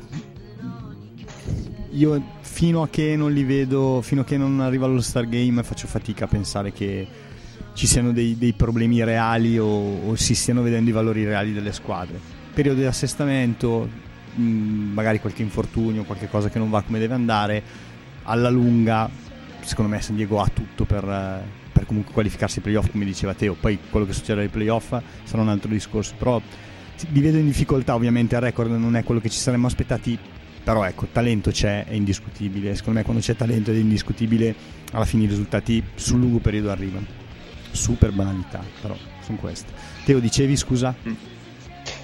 io 1.92 2.24
fino 2.42 2.82
a 2.82 2.90
che 2.90 3.16
non 3.16 3.32
li 3.32 3.46
vedo, 3.46 4.02
fino 4.02 4.22
a 4.22 4.24
che 4.26 4.36
non 4.36 4.60
arriva 4.60 4.88
allo 4.88 5.00
Star 5.00 5.26
Game 5.26 5.64
faccio 5.64 5.88
fatica 5.88 6.26
a 6.26 6.28
pensare 6.28 6.74
che 6.74 7.08
ci 7.74 7.88
siano 7.88 8.12
dei, 8.12 8.38
dei 8.38 8.52
problemi 8.52 9.02
reali 9.06 9.58
o, 9.58 10.10
o, 10.10 10.16
si 10.16 10.36
stiano 10.36 10.62
vedendo 10.62 10.90
i 10.90 10.94
valori 10.94 11.24
reali 11.24 11.54
delle 11.54 11.72
squadre. 11.72 12.20
Periodo 12.54 12.82
di 12.82 12.88
assestamento, 12.88 13.88
mh, 14.34 14.94
magari 14.94 15.20
qualche 15.20 15.42
infortunio, 15.42 16.04
qualche 16.04 16.30
cosa 16.30 16.50
che 16.50 16.60
non 16.60 16.70
va 16.70 16.82
come 16.82 17.00
deve 17.00 17.14
andare, 17.14 17.64
alla 18.24 18.50
lunga 18.50 19.10
secondo 19.62 19.92
me 19.92 20.02
San 20.02 20.16
Diego 20.16 20.42
ha 20.42 20.48
tutto 20.48 20.86
per 20.86 21.60
per 21.72 21.86
comunque 21.86 22.14
qualificarsi 22.14 22.58
ai 22.58 22.64
playoff 22.64 22.90
come 22.92 23.06
diceva 23.06 23.34
Teo. 23.34 23.54
Poi 23.54 23.78
quello 23.90 24.06
che 24.06 24.14
succederà 24.14 24.42
ai 24.42 24.50
playoff 24.50 24.94
sarà 25.24 25.42
un 25.42 25.50
altro 25.50 25.70
discorso 25.70 26.14
però 26.18 26.42
li 27.10 27.22
vedo 27.22 27.38
in 27.38 27.46
difficoltà 27.46 27.96
ovviamente 27.96 28.36
il 28.36 28.42
record 28.42 28.70
non 28.72 28.96
è 28.96 29.04
quello 29.04 29.20
che 29.20 29.30
ci 29.30 29.40
saremmo 29.40 29.66
aspettati 29.66 30.18
però 30.64 30.84
ecco 30.86 31.08
talento 31.12 31.52
c'è 31.52 31.86
è 31.86 31.94
indiscutibile. 31.94 32.76
Secondo 32.76 33.00
me 33.00 33.06
quando 33.06 33.22
c'è 33.22 33.36
talento 33.36 33.72
ed 33.72 33.78
è 33.78 33.80
indiscutibile 33.80 34.54
alla 34.92 35.06
fine 35.06 35.24
i 35.24 35.28
risultati 35.28 35.84
sul 35.96 36.20
lungo 36.20 36.40
periodo 36.40 36.70
arrivano. 36.70 37.06
Super 37.72 38.12
banalità 38.12 38.64
però 38.82 38.96
sono 39.22 39.38
queste. 39.38 39.72
Teo 40.04 40.20
dicevi 40.20 40.56
scusa 40.56 40.94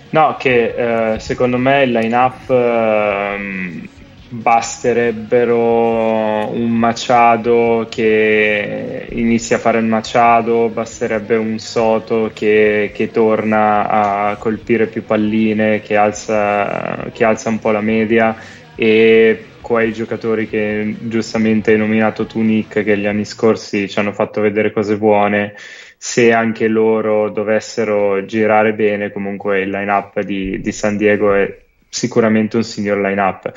no 0.09 0.35
che 0.37 1.13
eh, 1.13 1.19
secondo 1.19 1.57
me 1.57 1.83
il 1.83 1.91
line 1.91 2.15
up 2.15 2.49
eh, 2.49 3.87
basterebbero 4.29 6.51
un 6.51 6.71
Machado 6.71 7.87
che 7.89 9.07
inizia 9.11 9.57
a 9.57 9.59
fare 9.59 9.79
il 9.79 9.85
Machado, 9.85 10.69
basterebbe 10.69 11.35
un 11.35 11.59
Soto 11.59 12.31
che, 12.33 12.91
che 12.93 13.11
torna 13.11 13.89
a 13.89 14.35
colpire 14.35 14.87
più 14.87 15.05
palline, 15.05 15.81
che 15.81 15.95
alza, 15.95 17.09
che 17.13 17.23
alza 17.23 17.49
un 17.49 17.59
po' 17.59 17.71
la 17.71 17.81
media 17.81 18.35
e 18.75 19.45
quei 19.61 19.91
giocatori 19.91 20.47
che 20.47 20.95
giustamente 20.99 21.71
hai 21.71 21.77
nominato 21.77 22.25
tu 22.25 22.41
Nick 22.41 22.83
che 22.83 22.97
gli 22.97 23.05
anni 23.05 23.25
scorsi 23.25 23.89
ci 23.89 23.99
hanno 23.99 24.13
fatto 24.13 24.39
vedere 24.39 24.71
cose 24.71 24.97
buone 24.97 25.55
se 25.97 26.31
anche 26.31 26.67
loro 26.67 27.29
dovessero 27.29 28.23
girare 28.25 28.73
bene 28.73 29.11
comunque 29.11 29.61
il 29.61 29.69
line 29.69 29.91
up 29.91 30.19
di, 30.21 30.61
di 30.61 30.71
San 30.71 30.95
Diego 30.95 31.33
è 31.33 31.65
sicuramente 31.89 32.57
un 32.57 32.63
signor 32.63 32.99
line-up. 32.99 33.51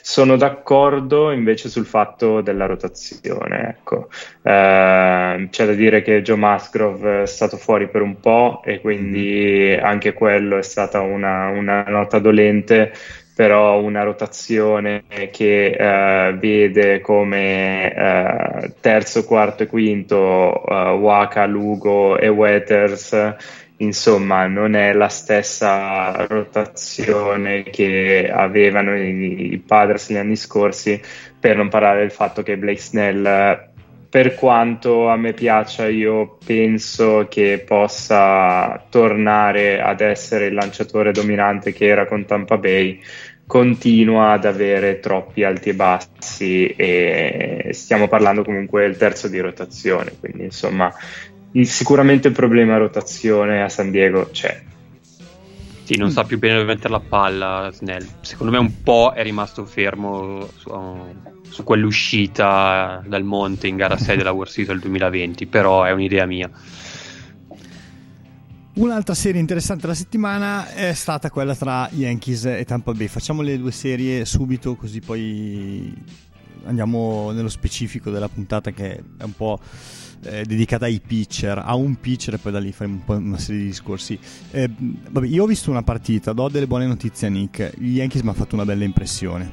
Sono 0.00 0.36
d'accordo 0.36 1.30
invece 1.30 1.68
sul 1.68 1.84
fatto 1.84 2.40
della 2.40 2.66
rotazione. 2.66 3.68
Ecco. 3.68 4.08
Eh, 4.42 5.48
c'è 5.50 5.66
da 5.66 5.72
dire 5.72 6.02
che 6.02 6.22
Joe 6.22 6.36
Musgrove 6.36 7.22
è 7.22 7.26
stato 7.26 7.56
fuori 7.56 7.88
per 7.88 8.02
un 8.02 8.18
po' 8.20 8.62
e 8.64 8.80
quindi 8.80 9.74
mm-hmm. 9.74 9.84
anche 9.84 10.12
quello 10.12 10.58
è 10.58 10.62
stata 10.62 11.00
una, 11.00 11.48
una 11.48 11.82
nota 11.82 12.18
dolente 12.18 12.92
però 13.34 13.80
una 13.80 14.02
rotazione 14.02 15.04
che 15.30 15.70
eh, 15.70 16.34
vede 16.34 17.00
come 17.00 17.94
eh, 17.94 18.72
terzo, 18.80 19.24
quarto 19.24 19.62
e 19.62 19.66
quinto 19.66 20.66
eh, 20.66 20.90
Waka, 20.90 21.46
Lugo 21.46 22.18
e 22.18 22.28
Wethers 22.28 23.36
insomma 23.82 24.46
non 24.46 24.74
è 24.74 24.92
la 24.92 25.08
stessa 25.08 26.24
rotazione 26.26 27.64
che 27.64 28.30
avevano 28.32 28.96
i, 28.96 29.52
i 29.52 29.58
Padres 29.58 30.10
gli 30.10 30.16
anni 30.16 30.36
scorsi, 30.36 31.00
per 31.38 31.56
non 31.56 31.68
parlare 31.68 32.00
del 32.00 32.12
fatto 32.12 32.42
che 32.42 32.56
Blake 32.56 32.80
Snell, 32.80 33.70
per 34.12 34.34
quanto 34.34 35.08
a 35.08 35.16
me 35.16 35.32
piaccia, 35.32 35.88
io 35.88 36.36
penso 36.44 37.28
che 37.30 37.64
possa 37.66 38.84
tornare 38.90 39.80
ad 39.80 40.02
essere 40.02 40.48
il 40.48 40.54
lanciatore 40.54 41.12
dominante 41.12 41.72
che 41.72 41.86
era 41.86 42.06
con 42.06 42.26
Tampa 42.26 42.58
Bay 42.58 43.00
continua 43.46 44.32
ad 44.32 44.44
avere 44.44 45.00
troppi 45.00 45.44
alti 45.44 45.70
e 45.70 45.74
bassi 45.74 46.66
e 46.66 47.70
stiamo 47.72 48.06
parlando 48.06 48.44
comunque 48.44 48.82
del 48.82 48.98
terzo 48.98 49.28
di 49.28 49.40
rotazione 49.40 50.12
quindi 50.20 50.44
insomma 50.44 50.92
sicuramente 51.62 52.28
il 52.28 52.34
problema 52.34 52.76
rotazione 52.76 53.62
a 53.62 53.70
San 53.70 53.90
Diego 53.90 54.28
c'è. 54.30 54.71
Sì, 55.84 55.96
non 55.96 56.10
sa 56.10 56.24
più 56.24 56.38
bene 56.38 56.54
dove 56.54 56.66
mettere 56.66 56.90
la 56.90 57.00
palla 57.00 57.70
Snell. 57.72 58.06
Secondo 58.20 58.52
me 58.52 58.58
un 58.58 58.82
po' 58.82 59.12
è 59.14 59.22
rimasto 59.22 59.64
fermo 59.64 60.48
su, 60.56 60.70
su 61.48 61.64
quell'uscita 61.64 63.02
dal 63.06 63.24
monte 63.24 63.66
in 63.66 63.76
gara 63.76 63.96
6 63.96 64.16
della 64.18 64.30
World 64.30 64.50
Series 64.50 64.68
del 64.68 64.80
2020, 64.80 65.46
però 65.46 65.84
è 65.84 65.90
un'idea 65.90 66.24
mia. 66.26 66.50
Un'altra 68.74 69.14
serie 69.14 69.38
interessante 69.38 69.82
della 69.82 69.94
settimana 69.94 70.72
è 70.72 70.94
stata 70.94 71.28
quella 71.30 71.54
tra 71.54 71.88
Yankees 71.92 72.46
e 72.46 72.64
Tampa 72.64 72.92
Bay. 72.92 73.06
Facciamo 73.06 73.42
le 73.42 73.58
due 73.58 73.72
serie 73.72 74.24
subito 74.24 74.76
così 74.76 75.00
poi 75.00 75.94
andiamo 76.64 77.32
nello 77.32 77.48
specifico 77.48 78.10
della 78.10 78.28
puntata 78.28 78.70
che 78.70 79.02
è 79.18 79.22
un 79.24 79.34
po' 79.34 79.58
eh, 80.24 80.44
dedicata 80.44 80.84
ai 80.84 81.00
pitcher, 81.04 81.58
a 81.58 81.74
un 81.74 81.96
pitcher 81.96 82.34
e 82.34 82.38
poi 82.38 82.52
da 82.52 82.58
lì 82.58 82.72
faremo 82.72 82.96
un 82.96 83.04
po' 83.04 83.14
una 83.14 83.38
serie 83.38 83.62
di 83.62 83.66
discorsi. 83.68 84.18
Eh, 84.50 84.68
vabbè, 84.68 85.26
io 85.26 85.44
ho 85.44 85.46
visto 85.46 85.70
una 85.70 85.82
partita, 85.82 86.32
do 86.32 86.48
delle 86.48 86.66
buone 86.66 86.86
notizie 86.86 87.26
a 87.26 87.30
Nick, 87.30 87.78
gli 87.78 87.96
Yankees 87.96 88.22
mi 88.22 88.28
hanno 88.28 88.38
fatto 88.38 88.54
una 88.54 88.64
bella 88.64 88.84
impressione. 88.84 89.50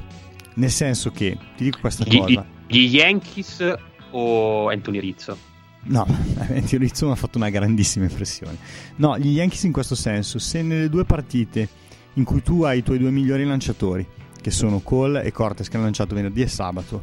Nel 0.54 0.70
senso 0.70 1.10
che, 1.10 1.36
ti 1.56 1.64
dico 1.64 1.78
questa 1.80 2.04
gli, 2.04 2.18
cosa. 2.18 2.46
Gli 2.66 2.94
Yankees 2.94 3.74
o 4.10 4.68
Anthony 4.68 5.00
Rizzo? 5.00 5.36
No, 5.82 6.06
Anthony 6.38 6.78
Rizzo 6.78 7.06
mi 7.06 7.12
ha 7.12 7.16
fatto 7.16 7.38
una 7.38 7.50
grandissima 7.50 8.04
impressione. 8.04 8.56
No, 8.96 9.18
gli 9.18 9.32
Yankees 9.32 9.62
in 9.64 9.72
questo 9.72 9.94
senso, 9.94 10.38
se 10.38 10.62
nelle 10.62 10.88
due 10.88 11.04
partite 11.04 11.68
in 12.14 12.24
cui 12.24 12.42
tu 12.42 12.62
hai 12.62 12.78
i 12.78 12.82
tuoi 12.82 12.98
due 12.98 13.10
migliori 13.10 13.44
lanciatori, 13.44 14.06
che 14.40 14.50
sono 14.50 14.80
Cole 14.80 15.22
e 15.22 15.32
Cortes 15.32 15.68
che 15.68 15.76
hanno 15.76 15.84
lanciato 15.84 16.14
venerdì 16.14 16.42
e 16.42 16.48
sabato, 16.48 17.02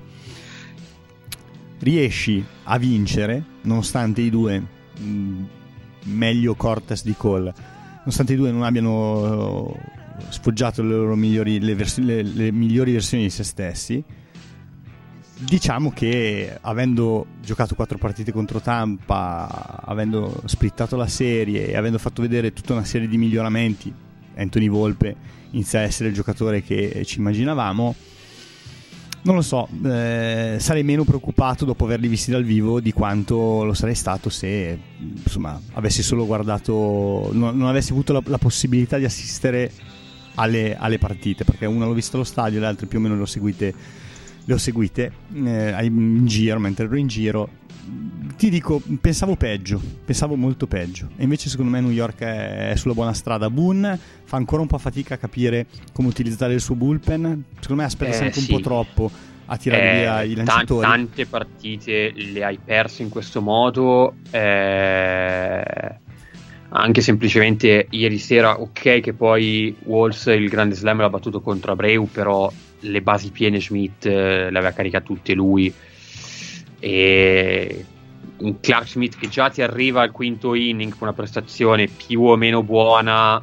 riesci 1.80 2.44
a 2.64 2.78
vincere, 2.78 3.44
nonostante 3.64 4.22
i 4.22 4.30
due, 4.30 4.62
mm, 5.00 5.44
meglio 6.06 6.56
Cortes 6.56 7.04
di 7.04 7.16
Cole, 7.16 7.54
nonostante 8.00 8.34
i 8.34 8.36
due 8.36 8.52
non 8.52 8.64
abbiano 8.64 9.76
sfoggiato 10.30 10.82
le 10.82 10.96
loro 10.96 11.16
migliori, 11.16 11.60
le 11.60 11.76
vers- 11.76 12.00
le, 12.00 12.24
le 12.24 12.52
migliori 12.52 12.92
versioni 12.92 13.24
di 13.24 13.30
se 13.30 13.44
stessi, 13.44 14.04
diciamo 15.40 15.92
che 15.92 16.58
avendo 16.62 17.28
giocato 17.42 17.76
quattro 17.76 17.98
partite 17.98 18.32
contro 18.32 18.60
Tampa, 18.60 19.82
avendo 19.84 20.42
splittato 20.46 20.96
la 20.96 21.08
serie 21.08 21.68
e 21.68 21.78
avendo 21.78 22.00
fatto 22.00 22.22
vedere 22.22 22.54
tutta 22.54 22.74
una 22.74 22.86
serie 22.86 23.08
di 23.08 23.18
miglioramenti, 23.18 23.94
Anthony 24.36 24.68
Volpe 24.68 25.16
inizia 25.52 25.80
a 25.80 25.84
essere 25.84 26.10
il 26.10 26.16
giocatore 26.16 26.62
che 26.62 27.04
ci 27.06 27.20
immaginavamo 27.20 27.96
non 29.24 29.36
lo 29.36 29.42
so, 29.42 29.68
eh, 29.84 30.56
sarei 30.60 30.84
meno 30.84 31.04
preoccupato 31.04 31.66
dopo 31.66 31.84
averli 31.84 32.08
visti 32.08 32.32
dal 32.32 32.44
vivo 32.44 32.80
di 32.80 32.94
quanto 32.94 33.64
lo 33.64 33.74
sarei 33.74 33.96
stato 33.96 34.30
se 34.30 34.80
insomma, 34.98 35.60
avessi 35.74 36.02
solo 36.02 36.26
guardato, 36.26 37.30
non, 37.34 37.58
non 37.58 37.68
avessi 37.68 37.92
avuto 37.92 38.14
la, 38.14 38.22
la, 38.24 38.38
possibilità 38.38 38.98
di 38.98 39.06
assistere 39.06 39.72
alle, 40.36 40.76
alle, 40.78 40.98
partite, 40.98 41.44
perché 41.44 41.66
una 41.66 41.86
l'ho 41.86 41.94
vista 41.94 42.16
allo 42.16 42.26
stadio, 42.26 42.60
le 42.60 42.68
altre 42.68 42.86
più 42.86 43.00
o 43.00 43.02
meno 43.02 43.16
le 43.16 43.22
ho 43.22 43.26
seguite, 43.26 43.74
le 44.46 44.54
ho 44.54 44.58
seguite 44.58 45.12
eh, 45.34 45.86
in 45.86 46.26
giro, 46.26 46.60
mentre 46.60 46.86
ero 46.86 46.96
in 46.96 47.08
giro. 47.08 47.50
Ti 48.38 48.50
dico, 48.50 48.82
pensavo 49.02 49.36
peggio, 49.36 49.82
pensavo 50.06 50.36
molto 50.36 50.68
peggio. 50.68 51.10
E 51.16 51.24
invece 51.24 51.50
secondo 51.50 51.72
me 51.72 51.82
New 51.82 51.92
York 51.92 52.20
è, 52.20 52.70
è 52.72 52.76
sulla 52.76 52.94
buona 52.94 53.14
strada. 53.14 53.50
Boone 53.50 54.00
fa 54.28 54.36
ancora 54.36 54.62
un 54.62 54.68
po' 54.68 54.78
fatica 54.78 55.14
a 55.14 55.18
capire 55.18 55.68
come 55.94 56.10
utilizzare 56.10 56.54
il 56.54 56.60
suo 56.60 56.76
bullpen. 56.76 57.44
Secondo 57.62 57.82
me 57.82 57.88
aspetta 57.88 58.12
eh, 58.12 58.16
sempre 58.16 58.42
sì. 58.42 58.52
un 58.52 58.58
po' 58.58 58.64
troppo 58.64 59.10
a 59.46 59.56
tirare 59.56 59.90
eh, 59.90 59.98
via 60.00 60.22
i 60.24 60.36
lanciatori. 60.36 60.86
T- 60.86 60.90
tante 60.90 61.26
partite 61.26 62.12
le 62.14 62.44
hai 62.44 62.60
perse 62.64 63.04
in 63.04 63.10
questo 63.10 63.42
modo. 63.42 64.16
Eh... 64.30 65.96
anche 66.70 67.00
semplicemente 67.02 67.88
ieri 67.90 68.18
sera, 68.18 68.60
ok 68.60 69.00
che 69.00 69.14
poi 69.14 69.74
Walls 69.84 70.26
il 70.26 70.50
grande 70.50 70.76
slam 70.76 71.00
l'ha 71.00 71.10
battuto 71.10 71.40
contro 71.40 71.72
Abreu, 71.72 72.10
però 72.12 72.52
le 72.82 73.02
basi 73.02 73.32
piene 73.32 73.62
Schmidt 73.62 74.06
eh, 74.06 74.52
le 74.52 74.58
aveva 74.58 74.74
caricate 74.74 75.06
tutte 75.06 75.34
lui 75.34 75.74
e 76.80 77.86
un 78.40 78.60
Clark 78.60 78.88
Schmidt 78.90 79.18
che 79.18 79.30
già 79.30 79.50
ti 79.50 79.62
arriva 79.62 80.02
al 80.02 80.12
quinto 80.12 80.54
inning 80.54 80.92
con 80.92 81.08
una 81.08 81.14
prestazione 81.14 81.88
più 81.88 82.24
o 82.24 82.36
meno 82.36 82.62
buona 82.62 83.42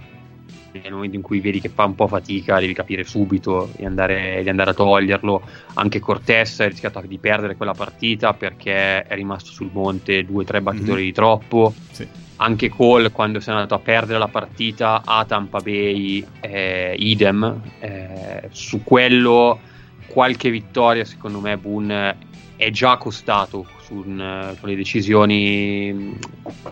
nel 0.82 0.92
momento 0.92 1.16
in 1.16 1.22
cui 1.22 1.40
vedi 1.40 1.60
che 1.60 1.68
fa 1.68 1.84
un 1.84 1.94
po' 1.94 2.06
fatica 2.06 2.58
devi 2.58 2.74
capire 2.74 3.04
subito 3.04 3.70
di 3.76 3.84
andare, 3.84 4.40
di 4.42 4.48
andare 4.48 4.70
a 4.70 4.74
toglierlo 4.74 5.42
anche 5.74 6.00
Cortés 6.00 6.60
ha 6.60 6.68
rischiato 6.68 7.00
di 7.00 7.18
perdere 7.18 7.56
quella 7.56 7.74
partita 7.74 8.34
perché 8.34 9.02
è 9.02 9.14
rimasto 9.14 9.50
sul 9.50 9.70
monte 9.72 10.24
due 10.24 10.42
o 10.42 10.46
tre 10.46 10.60
battitori 10.60 11.02
mm-hmm. 11.02 11.04
di 11.04 11.12
troppo 11.12 11.74
sì. 11.90 12.06
anche 12.36 12.68
Cole 12.68 13.10
quando 13.10 13.40
si 13.40 13.50
è 13.50 13.52
andato 13.52 13.74
a 13.74 13.78
perdere 13.78 14.18
la 14.18 14.28
partita 14.28 15.02
a 15.04 15.24
Tampa 15.24 15.60
Bay 15.60 16.24
eh, 16.40 16.94
idem 16.98 17.60
eh, 17.80 18.48
su 18.50 18.82
quello 18.82 19.60
qualche 20.06 20.50
vittoria 20.50 21.04
secondo 21.04 21.40
me 21.40 21.56
Boone 21.56 22.32
è 22.56 22.70
già 22.70 22.96
costato 22.96 23.66
con 23.88 24.16
le 24.60 24.74
decisioni 24.76 26.16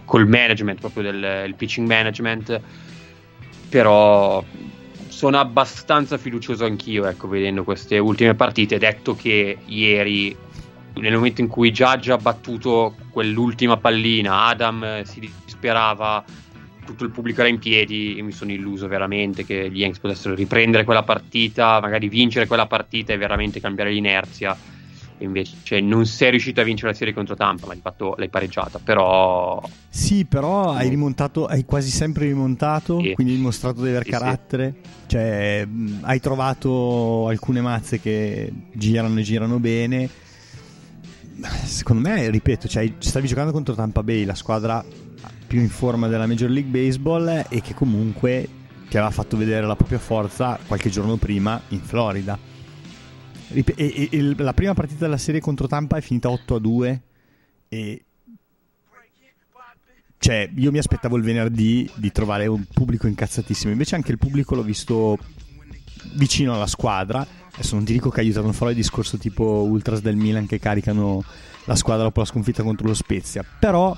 col 0.04 0.26
management 0.26 0.80
proprio 0.80 1.10
del 1.10 1.54
pitching 1.56 1.86
management 1.86 2.60
però 3.72 4.44
sono 5.08 5.38
abbastanza 5.38 6.18
fiducioso 6.18 6.66
anch'io 6.66 7.06
ecco, 7.06 7.26
vedendo 7.26 7.64
queste 7.64 7.96
ultime 7.98 8.34
partite. 8.34 8.76
Detto 8.76 9.14
che 9.14 9.56
ieri 9.64 10.36
nel 10.96 11.14
momento 11.14 11.40
in 11.40 11.48
cui 11.48 11.70
Judge 11.70 12.12
ha 12.12 12.18
battuto 12.18 12.94
quell'ultima 13.08 13.78
pallina 13.78 14.44
Adam 14.44 15.02
si 15.04 15.26
disperava 15.42 16.22
tutto 16.84 17.04
il 17.04 17.10
pubblico 17.10 17.40
era 17.40 17.48
in 17.48 17.58
piedi 17.58 18.18
e 18.18 18.22
mi 18.22 18.32
sono 18.32 18.52
illuso 18.52 18.88
veramente 18.88 19.46
che 19.46 19.70
gli 19.70 19.78
Yankees 19.78 20.00
potessero 20.00 20.34
riprendere 20.34 20.84
quella 20.84 21.02
partita 21.02 21.80
magari 21.80 22.10
vincere 22.10 22.46
quella 22.46 22.66
partita 22.66 23.14
e 23.14 23.16
veramente 23.16 23.58
cambiare 23.58 23.90
l'inerzia 23.90 24.54
invece 25.22 25.56
cioè, 25.62 25.80
non 25.80 26.06
sei 26.06 26.30
riuscito 26.30 26.60
a 26.60 26.64
vincere 26.64 26.90
la 26.90 26.96
serie 26.96 27.14
contro 27.14 27.34
Tampa, 27.34 27.66
ma 27.66 27.74
di 27.74 27.80
fatto 27.80 28.14
l'hai 28.16 28.28
pareggiata. 28.28 28.78
Però. 28.82 29.62
Sì, 29.88 30.24
però 30.24 30.72
hai 30.72 30.88
rimontato, 30.88 31.46
hai 31.46 31.64
quasi 31.64 31.90
sempre 31.90 32.26
rimontato, 32.26 33.00
sì. 33.00 33.12
quindi 33.14 33.32
hai 33.32 33.38
dimostrato 33.38 33.82
di 33.82 33.88
avere 33.88 34.04
sì, 34.04 34.10
carattere. 34.10 34.74
Sì. 34.82 34.90
Cioè, 35.06 35.68
hai 36.02 36.20
trovato 36.20 37.28
alcune 37.28 37.60
mazze 37.60 38.00
che 38.00 38.52
girano 38.72 39.18
e 39.18 39.22
girano 39.22 39.58
bene. 39.58 40.08
Secondo 41.64 42.08
me, 42.08 42.30
ripeto, 42.30 42.68
cioè, 42.68 42.92
stavi 42.98 43.26
giocando 43.26 43.52
contro 43.52 43.74
Tampa 43.74 44.02
Bay, 44.02 44.24
la 44.24 44.34
squadra 44.34 44.84
più 45.46 45.60
in 45.60 45.68
forma 45.68 46.08
della 46.08 46.26
Major 46.26 46.48
League 46.48 46.70
Baseball 46.70 47.44
e 47.48 47.60
che 47.60 47.74
comunque 47.74 48.48
ti 48.88 48.96
aveva 48.96 49.12
fatto 49.12 49.36
vedere 49.36 49.66
la 49.66 49.76
propria 49.76 49.98
forza 49.98 50.58
qualche 50.66 50.90
giorno 50.90 51.16
prima 51.16 51.60
in 51.68 51.80
Florida 51.80 52.38
e, 53.52 53.64
e, 53.76 54.08
e, 54.10 54.34
la 54.36 54.54
prima 54.54 54.74
partita 54.74 55.04
della 55.04 55.16
serie 55.16 55.40
contro 55.40 55.66
Tampa 55.66 55.96
è 55.96 56.00
finita 56.00 56.30
8 56.30 56.54
a 56.54 56.58
2 56.58 57.02
e 57.68 58.04
cioè 60.22 60.48
io 60.54 60.70
mi 60.70 60.78
aspettavo 60.78 61.16
il 61.16 61.24
venerdì 61.24 61.90
di 61.96 62.12
trovare 62.12 62.46
un 62.46 62.64
pubblico 62.72 63.08
incazzatissimo. 63.08 63.72
Invece 63.72 63.96
anche 63.96 64.12
il 64.12 64.18
pubblico 64.18 64.54
l'ho 64.54 64.62
visto 64.62 65.18
vicino 66.14 66.54
alla 66.54 66.68
squadra. 66.68 67.26
Adesso 67.52 67.74
non 67.74 67.84
ti 67.84 67.92
dico 67.92 68.08
che 68.08 68.20
ha 68.20 68.22
aiutato 68.22 68.54
a 68.64 68.68
il 68.70 68.76
discorso 68.76 69.18
tipo 69.18 69.42
Ultras 69.42 70.00
del 70.00 70.14
Milan 70.14 70.46
che 70.46 70.60
caricano 70.60 71.24
la 71.64 71.74
squadra 71.74 72.04
dopo 72.04 72.20
la 72.20 72.26
sconfitta 72.26 72.62
contro 72.62 72.86
lo 72.86 72.94
Spezia. 72.94 73.44
Però 73.58 73.96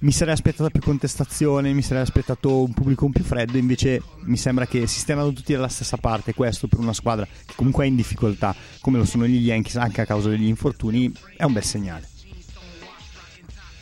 mi 0.00 0.12
sarei 0.12 0.34
aspettato 0.34 0.70
più 0.70 0.80
contestazione, 0.80 1.72
mi 1.72 1.82
sarei 1.82 2.02
aspettato 2.02 2.62
un 2.62 2.72
pubblico 2.72 3.04
un 3.04 3.12
più 3.12 3.24
freddo, 3.24 3.58
invece 3.58 4.02
mi 4.24 4.36
sembra 4.36 4.66
che 4.66 4.86
si 4.86 4.98
stiano 4.98 5.32
tutti 5.32 5.52
dalla 5.52 5.68
stessa 5.68 5.96
parte, 5.96 6.34
questo 6.34 6.68
per 6.68 6.78
una 6.78 6.92
squadra 6.92 7.26
che 7.26 7.52
comunque 7.54 7.84
è 7.84 7.88
in 7.88 7.96
difficoltà, 7.96 8.54
come 8.80 8.98
lo 8.98 9.04
sono 9.04 9.26
gli 9.26 9.36
Yankees 9.36 9.76
anche 9.76 10.00
a 10.00 10.06
causa 10.06 10.28
degli 10.28 10.46
infortuni, 10.46 11.12
è 11.36 11.44
un 11.44 11.52
bel 11.52 11.64
segnale. 11.64 12.08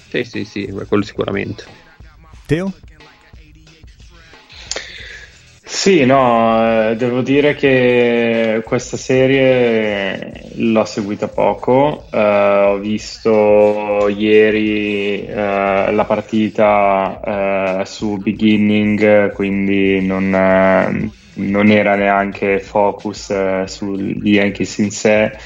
Sì, 0.09 0.25
sì, 0.25 0.45
sì, 0.45 0.67
quello 0.89 1.03
sicuramente. 1.03 1.65
Teo? 2.47 2.73
Sì, 5.71 6.07
no, 6.07 6.91
eh, 6.91 6.97
devo 6.97 7.21
dire 7.21 7.55
che 7.55 8.63
questa 8.65 8.97
serie 8.97 10.51
l'ho 10.55 10.85
seguita 10.87 11.29
poco, 11.29 12.07
uh, 12.11 12.17
ho 12.17 12.79
visto 12.79 14.09
ieri 14.09 15.27
uh, 15.29 15.35
la 15.93 16.05
partita 16.07 17.81
uh, 17.81 17.85
su 17.85 18.17
Beginning, 18.17 19.31
quindi 19.35 20.01
non, 20.05 20.31
non 21.35 21.71
era 21.71 21.97
neanche 21.97 22.61
focus 22.61 23.65
sugli 23.65 24.35
Yankees 24.37 24.79
in 24.79 24.91
sé 24.91 25.37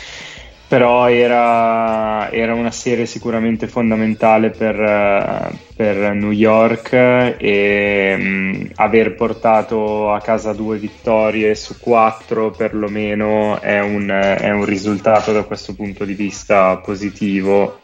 però 0.72 1.10
era, 1.10 2.32
era, 2.32 2.54
una 2.54 2.70
serie 2.70 3.04
sicuramente 3.04 3.66
fondamentale 3.66 4.48
per, 4.48 5.58
per 5.76 6.14
New 6.14 6.30
York 6.30 6.94
e 6.94 8.16
mm, 8.18 8.51
aver 8.76 9.14
portato 9.14 10.12
a 10.12 10.20
casa 10.20 10.52
due 10.52 10.78
vittorie 10.78 11.54
su 11.54 11.78
quattro 11.78 12.50
perlomeno 12.50 13.60
è 13.60 13.80
un, 13.80 14.08
è 14.08 14.50
un 14.50 14.64
risultato 14.64 15.32
da 15.32 15.44
questo 15.44 15.74
punto 15.74 16.04
di 16.04 16.14
vista 16.14 16.76
positivo 16.78 17.80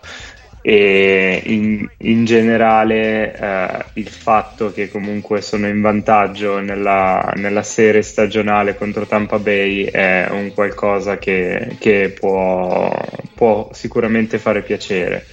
e 0.60 1.40
in, 1.46 1.88
in 1.98 2.24
generale 2.24 3.34
eh, 3.34 3.84
il 3.94 4.08
fatto 4.08 4.72
che 4.72 4.90
comunque 4.90 5.40
sono 5.40 5.68
in 5.68 5.80
vantaggio 5.80 6.58
nella, 6.58 7.32
nella, 7.36 7.62
serie 7.62 8.02
stagionale 8.02 8.76
contro 8.76 9.06
Tampa 9.06 9.38
Bay 9.38 9.84
è 9.84 10.26
un 10.30 10.52
qualcosa 10.52 11.16
che, 11.16 11.76
che 11.78 12.14
può, 12.18 12.92
può, 13.34 13.70
sicuramente 13.72 14.38
fare 14.38 14.62
piacere. 14.62 15.24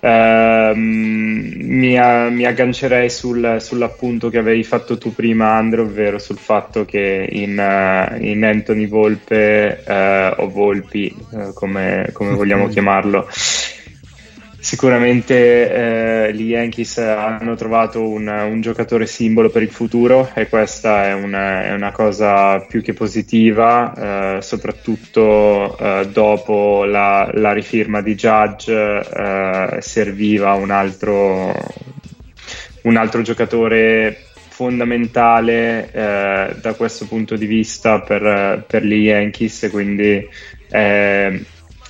Uh, 0.00 0.74
mi, 0.74 1.98
mi, 2.30 2.44
aggancerei 2.44 3.10
sul, 3.10 3.56
sull'appunto 3.58 4.30
che 4.30 4.38
avevi 4.38 4.62
fatto 4.62 4.96
tu 4.96 5.12
prima, 5.12 5.54
Andrea, 5.54 5.84
ovvero 5.84 6.18
sul 6.18 6.38
fatto 6.38 6.84
che 6.84 7.26
in, 7.28 7.58
uh, 7.58 8.22
in 8.22 8.44
Anthony 8.44 8.86
Volpe 8.86 9.82
uh, 9.86 10.42
o 10.42 10.50
Volpi, 10.50 11.14
come, 11.54 12.10
come 12.12 12.34
vogliamo 12.34 12.68
chiamarlo, 12.68 13.26
Sicuramente 14.60 16.26
eh, 16.26 16.34
gli 16.34 16.48
Yankees 16.48 16.98
hanno 16.98 17.54
trovato 17.54 18.02
un, 18.02 18.26
un, 18.26 18.60
giocatore 18.60 19.06
simbolo 19.06 19.50
per 19.50 19.62
il 19.62 19.70
futuro 19.70 20.28
e 20.34 20.48
questa 20.48 21.06
è 21.06 21.12
una, 21.14 21.62
è 21.64 21.72
una 21.72 21.92
cosa 21.92 22.58
più 22.66 22.82
che 22.82 22.92
positiva, 22.92 24.36
eh, 24.36 24.42
soprattutto 24.42 25.78
eh, 25.78 26.08
dopo 26.12 26.84
la, 26.84 27.30
la, 27.34 27.52
rifirma 27.52 28.02
di 28.02 28.16
Judge 28.16 28.72
eh, 28.74 29.76
serviva 29.80 30.54
un 30.54 30.72
altro, 30.72 31.54
un 32.82 32.96
altro 32.96 33.22
giocatore 33.22 34.24
fondamentale 34.48 35.88
eh, 35.92 36.56
da 36.60 36.74
questo 36.74 37.06
punto 37.06 37.36
di 37.36 37.46
vista 37.46 38.00
per, 38.00 38.64
per 38.66 38.84
gli 38.84 39.04
Yankees, 39.04 39.68
quindi 39.70 40.28
eh, 40.68 41.44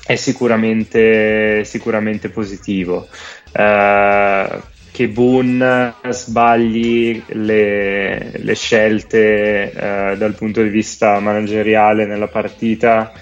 è 0.08 0.16
sicuramente, 0.16 1.64
sicuramente 1.64 2.30
positivo. 2.30 3.06
Uh, 3.52 4.58
che 4.90 5.08
Boone 5.08 5.96
sbagli 6.08 7.22
le, 7.26 8.32
le 8.34 8.54
scelte 8.54 9.70
uh, 9.70 10.16
dal 10.16 10.34
punto 10.34 10.62
di 10.62 10.70
vista 10.70 11.20
manageriale 11.20 12.06
nella 12.06 12.26
partita 12.26 13.12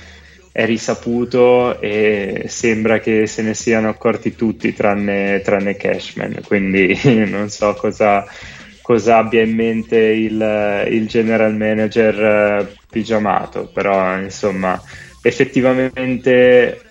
è 0.52 0.64
risaputo 0.64 1.80
e 1.80 2.44
sembra 2.46 3.00
che 3.00 3.26
se 3.26 3.42
ne 3.42 3.54
siano 3.54 3.88
accorti 3.88 4.36
tutti 4.36 4.72
tranne, 4.72 5.40
tranne 5.40 5.74
Cashman, 5.74 6.38
quindi 6.46 6.96
non 7.26 7.50
so 7.50 7.74
cosa, 7.74 8.24
cosa 8.80 9.16
abbia 9.16 9.42
in 9.42 9.56
mente 9.56 9.98
il, 9.98 10.86
il 10.88 11.08
general 11.08 11.56
manager 11.56 12.60
uh, 12.60 12.66
pigiamato, 12.88 13.68
però 13.74 14.16
insomma 14.20 14.80
effettivamente 15.26 16.82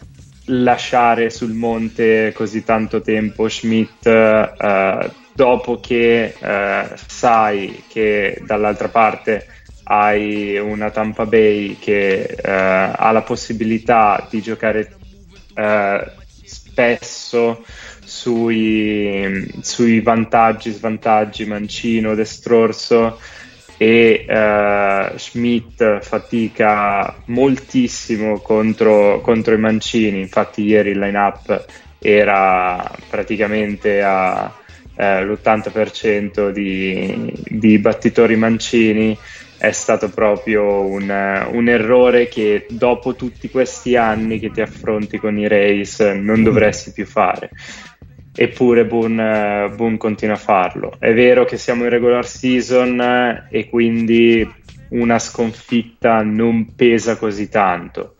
lasciare 0.47 1.29
sul 1.29 1.53
monte 1.53 2.31
così 2.35 2.63
tanto 2.63 3.01
tempo 3.01 3.47
Schmidt 3.47 4.05
eh, 4.05 5.11
dopo 5.33 5.79
che 5.79 6.35
eh, 6.37 6.89
sai 7.07 7.83
che 7.87 8.41
dall'altra 8.45 8.89
parte 8.89 9.47
hai 9.83 10.57
una 10.57 10.89
Tampa 10.91 11.25
Bay 11.25 11.77
che 11.79 12.23
eh, 12.23 12.51
ha 12.51 13.11
la 13.11 13.21
possibilità 13.21 14.27
di 14.29 14.41
giocare 14.41 14.95
eh, 15.53 16.11
spesso 16.43 17.63
sui, 18.03 19.51
sui 19.61 20.01
vantaggi, 20.01 20.71
svantaggi, 20.71 21.45
mancino, 21.45 22.15
destrorso 22.15 23.19
e 23.77 24.25
uh, 24.27 25.17
Schmidt 25.17 25.99
fatica 25.99 27.15
moltissimo 27.25 28.39
contro, 28.39 29.19
contro, 29.21 29.53
i 29.53 29.59
mancini, 29.59 30.21
infatti 30.21 30.63
ieri 30.63 30.91
il 30.91 30.99
line-up 30.99 31.65
era 31.99 32.89
praticamente 33.09 34.01
a 34.01 34.53
eh, 34.95 35.25
l'80% 35.25 36.51
di, 36.51 37.33
di, 37.47 37.77
battitori 37.79 38.35
mancini. 38.35 39.17
È 39.57 39.71
stato 39.71 40.09
proprio 40.09 40.81
un, 40.81 41.09
un, 41.51 41.67
errore 41.69 42.27
che 42.27 42.67
dopo 42.69 43.15
tutti 43.15 43.49
questi 43.49 43.95
anni 43.95 44.37
che 44.37 44.51
ti 44.51 44.61
affronti 44.61 45.17
con 45.17 45.37
i 45.37 45.47
race 45.47 46.13
non 46.13 46.43
dovresti 46.43 46.91
più 46.91 47.05
fare 47.05 47.49
eppure 48.35 48.85
Boone, 48.85 49.71
Boone 49.75 49.97
continua 49.97 50.35
a 50.35 50.39
farlo. 50.39 50.93
È 50.99 51.13
vero 51.13 51.45
che 51.45 51.57
siamo 51.57 51.83
in 51.83 51.89
regular 51.89 52.25
season 52.25 53.47
e 53.49 53.69
quindi 53.69 54.47
una 54.89 55.17
sconfitta 55.19 56.21
non 56.21 56.75
pesa 56.75 57.17
così 57.17 57.49
tanto, 57.49 58.15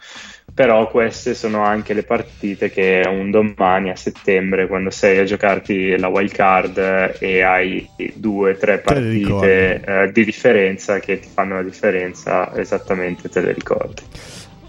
però 0.54 0.90
queste 0.90 1.36
sono 1.36 1.64
anche 1.64 1.94
le 1.94 2.04
partite 2.04 2.72
che 2.72 3.04
un 3.08 3.30
domani 3.30 3.90
a 3.90 3.96
settembre, 3.96 4.68
quando 4.68 4.90
sei 4.90 5.20
a 5.20 5.26
giocarti 5.26 5.98
la 5.98 6.08
wild 6.08 6.32
card 6.32 7.18
e 7.20 7.42
hai 7.42 7.88
due 8.14 8.54
o 8.54 8.58
tre 8.58 8.80
partite 8.80 9.82
eh, 9.86 10.12
di 10.12 10.24
differenza 10.24 11.00
che 11.00 11.20
ti 11.20 11.28
fanno 11.32 11.56
la 11.56 11.64
differenza, 11.64 12.56
esattamente 12.58 13.30
te 13.30 13.42
le 13.42 13.54
ricordi. 13.54 14.02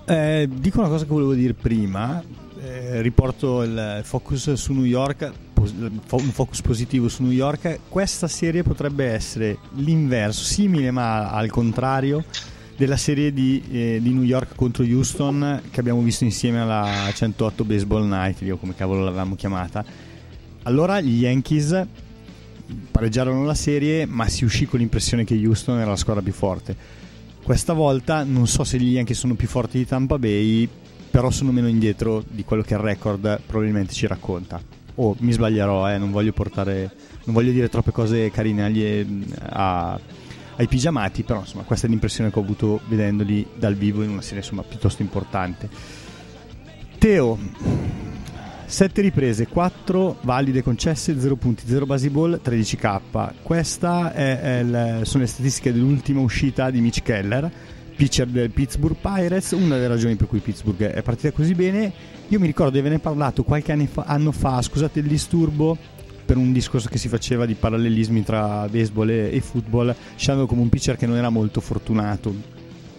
Eh, 0.09 0.49
dico 0.49 0.81
una 0.81 0.89
cosa 0.89 1.05
che 1.05 1.11
volevo 1.11 1.35
dire 1.35 1.55
prima, 1.55 2.23
eh, 2.61 3.03
riporto 3.03 3.63
il 3.63 4.01
focus 4.03 4.53
su 4.55 4.73
New 4.73 4.85
York, 4.85 5.33
un 5.55 6.31
focus 6.33 6.61
positivo 6.63 7.09
su 7.09 7.23
New 7.23 7.33
York. 7.33 7.81
Questa 7.89 8.29
serie 8.29 8.63
potrebbe 8.63 9.07
essere 9.07 9.59
l'inverso, 9.75 10.45
simile 10.45 10.91
ma 10.91 11.31
al 11.31 11.51
contrario 11.51 12.25
della 12.77 12.97
serie 12.97 13.33
di, 13.33 13.63
eh, 13.71 13.99
di, 14.03 14.13
New 14.13 14.23
York 14.23 14.55
contro 14.55 14.85
Houston 14.85 15.63
che 15.71 15.81
abbiamo 15.81 16.03
visto 16.03 16.25
insieme 16.25 16.61
alla 16.61 17.11
108 17.13 17.65
Baseball 17.65 18.07
Night, 18.07 18.43
o 18.51 18.57
come 18.57 18.75
cavolo 18.75 19.03
l'avevamo 19.03 19.35
chiamata. 19.35 19.85
Allora 20.63 21.01
gli 21.01 21.21
Yankees 21.21 21.87
pareggiarono 22.91 23.45
la 23.45 23.55
serie, 23.55 24.07
ma 24.07 24.29
si 24.29 24.45
uscì 24.45 24.67
con 24.67 24.79
l'impressione 24.79 25.25
che 25.25 25.35
Houston 25.35 25.79
era 25.79 25.91
la 25.91 25.97
squadra 25.97 26.23
più 26.23 26.33
forte. 26.33 26.77
Questa 27.43 27.73
volta 27.73 28.25
non 28.25 28.47
so 28.47 28.65
se 28.65 28.79
gli 28.79 28.95
Yankees 28.95 29.19
sono 29.19 29.35
più 29.35 29.47
forti 29.47 29.79
di 29.79 29.87
Tampa 29.87 30.19
Bay, 30.19 30.69
però 31.11 31.31
sono 31.31 31.53
meno 31.53 31.69
indietro 31.69 32.23
di 32.27 32.45
quello 32.45 32.63
che 32.63 32.75
il 32.75 32.81
record 32.81 33.41
probabilmente 33.47 33.93
ci 33.93 34.07
racconta. 34.07 34.61
O 34.99 35.11
oh, 35.11 35.17
mi 35.21 35.33
sbaglierò, 35.33 35.91
eh, 35.91 35.99
non 35.99 36.11
voglio 36.11 36.33
portare 36.33 36.91
non 37.27 37.35
voglio 37.35 37.53
dire 37.53 37.69
troppe 37.69 37.93
cose 37.93 38.31
carine 38.31 38.65
agli, 38.65 39.07
a, 39.41 39.99
ai 40.57 40.67
pigiamati, 40.67 41.23
però 41.23 41.41
insomma 41.41 41.65
questa 41.65 41.87
è 41.87 41.91
l'impressione 41.91 42.31
che 42.31 42.39
ho 42.39 42.43
avuto 42.43 42.81
vedendoli 42.87 43.47
dal 43.55 43.75
vivo 43.75 44.03
in 44.03 44.11
una 44.11 44.23
serie 44.23 44.39
insomma 44.39 44.63
piuttosto 44.63 45.03
importante. 45.03 45.69
Teo, 46.99 47.39
7 48.65 49.01
riprese, 49.01 49.49
4 49.49 50.19
valide 50.23 50.63
concesse, 50.63 51.19
0 51.19 51.37
punti, 51.37 51.65
0 51.67 51.85
basi 51.85 52.11
ball, 52.11 52.41
13k. 52.43 53.33
Queste 53.43 55.03
sono 55.05 55.23
le 55.23 55.29
statistiche 55.29 55.73
dell'ultima 55.73 56.21
uscita 56.21 56.71
di 56.71 56.81
Mitch 56.81 57.03
Keller 57.03 57.51
pitcher 57.97 58.27
del 58.27 58.51
Pittsburgh 58.51 58.97
Pirates, 59.01 59.53
una 59.53 59.75
delle 59.77 59.89
ragioni 59.89 60.15
per 60.15 60.27
cui 60.27 60.39
Pittsburgh 60.41 60.83
è 60.83 61.03
partita 61.03 61.33
così 61.33 61.55
bene. 61.55 61.93
Io 62.29 62.39
mi 62.39 62.47
ricordo 62.47 62.73
di 62.73 62.79
averne 62.79 62.99
parlato 62.99 63.43
qualche 63.43 63.75
fa, 63.87 64.05
anno 64.07 64.33
fa, 64.33 64.61
scusate 64.61 65.01
il 65.01 65.07
disturbo, 65.07 65.77
per 66.25 66.37
un 66.37 66.53
discorso 66.53 66.89
che 66.89 66.99
si 66.99 67.09
faceva 67.09 67.47
di 67.47 67.55
parallelismi 67.55 68.23
tra 68.23 68.69
baseball 68.69 69.09
e, 69.09 69.35
e 69.35 69.41
football, 69.41 69.95
scegliendo 70.17 70.47
come 70.47 70.61
un 70.61 70.69
pitcher 70.69 70.97
che 70.97 71.07
non 71.07 71.17
era 71.17 71.31
molto 71.31 71.61
fortunato. 71.61 72.35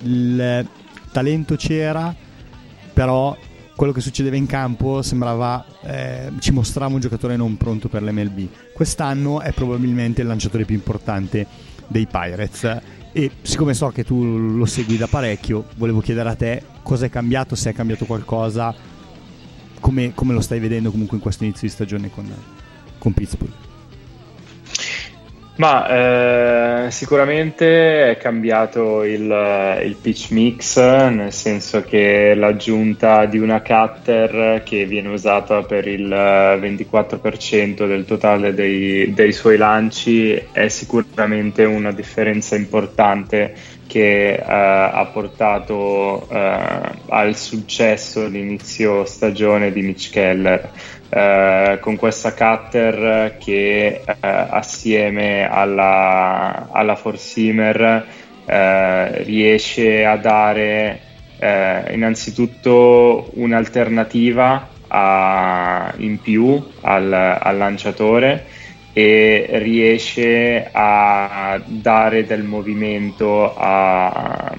Il 0.02 0.68
talento 1.12 1.56
c'era, 1.56 2.14
però 2.94 3.38
quello 3.76 3.94
che 3.94 4.02
succedeva 4.02 4.36
in 4.36 4.48
campo 4.48 5.04
sembrava 5.04 5.64
eh, 5.84 6.32
ci 6.40 6.52
mostrava 6.52 6.96
un 6.96 7.00
giocatore 7.00 7.36
non 7.36 7.58
pronto 7.58 7.88
per 7.88 8.02
l'MLB. 8.02 8.48
Quest'anno 8.74 9.42
è 9.42 9.52
probabilmente 9.52 10.22
il 10.22 10.28
lanciatore 10.28 10.66
più 10.66 10.76
importante 10.76 11.67
dei 11.88 12.06
Pirates 12.06 12.82
e 13.12 13.32
siccome 13.42 13.74
so 13.74 13.90
che 13.90 14.04
tu 14.04 14.24
lo 14.56 14.66
segui 14.66 14.98
da 14.98 15.08
parecchio, 15.08 15.66
volevo 15.78 16.02
chiedere 16.02 16.30
a 16.30 16.36
te 16.36 16.64
cosa 16.84 17.06
è 17.06 17.10
cambiato, 17.10 17.56
se 17.56 17.72
è 17.72 17.74
cambiato 17.74 18.06
qualcosa, 18.06 18.74
come, 19.80 20.14
come 20.14 20.34
lo 20.34 20.42
stai 20.42 20.60
vedendo 20.60 20.92
comunque 20.92 21.18
in 21.18 21.24
questo 21.24 21.44
inizio 21.44 21.68
di 21.68 21.74
stagione 21.74 22.12
con, 22.12 22.32
con 22.98 23.14
Pittsburgh. 23.14 23.67
Ma 25.58 26.86
eh, 26.86 26.92
sicuramente 26.92 28.12
è 28.12 28.18
cambiato 28.18 29.04
il, 29.04 29.82
il, 29.84 29.98
pitch 30.00 30.30
mix, 30.30 30.78
nel 30.78 31.34
senso 31.34 31.82
che 31.82 32.36
l'aggiunta 32.36 33.26
di 33.26 33.40
una 33.40 33.62
cutter 33.62 34.62
che 34.64 34.86
viene 34.86 35.10
usata 35.10 35.64
per 35.64 35.88
il 35.88 36.08
24% 36.08 37.88
del 37.88 38.06
totale 38.06 38.54
dei, 38.54 39.12
dei 39.16 39.32
suoi 39.32 39.58
lanci 39.58 40.40
è 40.52 40.68
sicuramente 40.68 41.64
una 41.64 41.92
differenza 41.92 42.56
importante 42.56 43.56
che 43.88 44.34
eh, 44.34 44.44
ha 44.44 45.10
portato 45.12 46.28
eh, 46.30 46.80
al 47.08 47.36
successo 47.36 48.28
l'inizio 48.28 49.06
stagione 49.06 49.72
di 49.72 49.82
Mitch 49.82 50.12
Keller. 50.12 50.70
Eh, 51.10 51.78
con 51.80 51.96
questa 51.96 52.34
cutter 52.34 53.38
che 53.38 54.02
eh, 54.06 54.14
assieme 54.20 55.50
alla, 55.50 56.68
alla 56.70 56.96
Forsimer 56.98 58.06
eh, 58.46 59.24
riesce 59.24 60.04
a 60.04 60.18
dare 60.18 61.00
eh, 61.40 61.94
innanzitutto 61.94 63.30
un'alternativa 63.36 64.68
a, 64.90 65.94
in 65.98 66.20
più 66.20 66.62
al, 66.82 67.14
al 67.14 67.58
lanciatore 67.58 68.46
e 68.92 69.48
riesce 69.62 70.68
a 70.70 71.58
dare 71.64 72.26
del 72.26 72.44
movimento 72.44 73.56
a, 73.56 74.54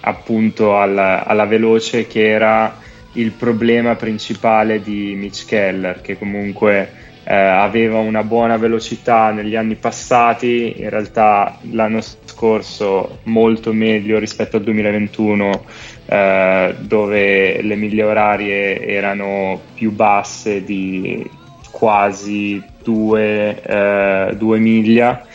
appunto 0.00 0.78
alla, 0.78 1.24
alla 1.24 1.46
veloce 1.46 2.06
che 2.06 2.28
era 2.28 2.84
il 3.16 3.32
problema 3.32 3.94
principale 3.96 4.80
di 4.80 5.14
Mitch 5.16 5.46
Keller, 5.46 6.00
che 6.00 6.18
comunque 6.18 7.04
eh, 7.24 7.34
aveva 7.34 7.98
una 7.98 8.22
buona 8.22 8.56
velocità 8.56 9.32
negli 9.32 9.56
anni 9.56 9.74
passati, 9.74 10.74
in 10.76 10.88
realtà 10.88 11.58
l'anno 11.72 12.00
scorso 12.00 13.18
molto 13.24 13.72
meglio 13.72 14.18
rispetto 14.18 14.56
al 14.56 14.62
2021, 14.62 15.64
eh, 16.06 16.74
dove 16.78 17.62
le 17.62 17.74
miglia 17.74 18.06
orarie 18.06 18.80
erano 18.86 19.60
più 19.74 19.90
basse 19.90 20.62
di 20.62 21.28
quasi 21.70 22.62
due, 22.82 23.60
eh, 23.60 24.34
due 24.36 24.58
miglia 24.58 25.25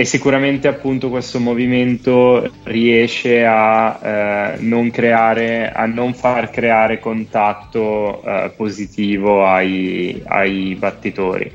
e 0.00 0.06
sicuramente 0.06 0.66
appunto 0.66 1.10
questo 1.10 1.38
movimento 1.40 2.50
riesce 2.62 3.44
a, 3.44 4.00
eh, 4.02 4.56
non, 4.60 4.90
creare, 4.90 5.70
a 5.70 5.84
non 5.84 6.14
far 6.14 6.48
creare 6.48 6.98
contatto 6.98 8.22
eh, 8.24 8.50
positivo 8.56 9.44
ai, 9.46 10.22
ai, 10.24 10.74
battitori. 10.74 11.52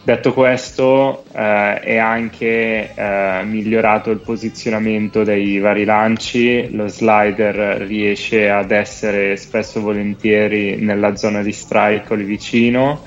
Detto 0.00 0.32
questo, 0.32 1.24
eh, 1.34 1.80
è 1.80 1.96
anche 1.96 2.94
eh, 2.94 3.40
migliorato 3.46 4.12
il 4.12 4.20
posizionamento 4.20 5.24
dei 5.24 5.58
vari 5.58 5.84
lanci, 5.84 6.72
lo 6.76 6.86
slider 6.86 7.80
riesce 7.80 8.48
ad 8.48 8.70
essere 8.70 9.36
spesso 9.36 9.80
volentieri 9.80 10.76
nella 10.76 11.16
zona 11.16 11.42
di 11.42 11.50
strike 11.50 12.14
lì 12.14 12.22
vicino 12.22 13.02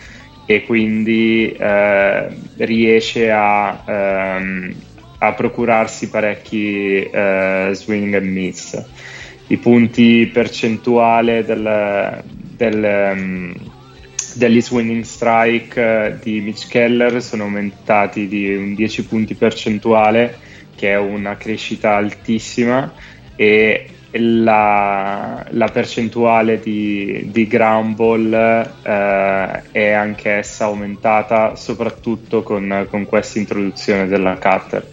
e 0.46 0.64
quindi 0.64 1.52
eh, 1.52 2.28
riesce 2.58 3.32
a, 3.32 3.84
ehm, 3.86 4.76
a, 5.20 5.34
procurarsi 5.34 6.10
parecchi 6.10 7.02
eh, 7.04 7.72
swing 7.74 8.14
and 8.14 8.28
miss. 8.28 8.84
I 9.48 9.58
punti 9.58 10.30
percentuale 10.32 11.44
del, 11.44 12.24
del, 12.56 13.14
um, 13.16 13.54
degli 14.36 14.62
swinging 14.62 15.04
strike 15.04 15.82
eh, 15.82 16.18
di 16.22 16.42
Mitch 16.42 16.68
Keller 16.68 17.22
sono 17.22 17.44
aumentati 17.44 18.28
di 18.28 18.56
un 18.56 18.76
10 18.76 19.06
punti 19.06 19.34
percentuale, 19.34 20.38
che 20.76 20.92
è 20.92 20.98
una 20.98 21.38
crescita 21.38 21.96
altissima, 21.96 22.92
e 23.36 23.90
la, 24.18 25.46
la 25.50 25.68
percentuale 25.68 26.60
di, 26.60 27.30
di 27.32 27.48
ground 27.48 27.96
ball 27.96 28.34
eh, 28.34 29.62
è 29.72 29.92
anch'essa 29.92 30.66
aumentata 30.66 31.56
soprattutto 31.56 32.44
con, 32.44 32.88
con 32.90 33.06
questa 33.06 33.40
introduzione 33.40 34.08
della 34.08 34.38
cutter. 34.38 34.88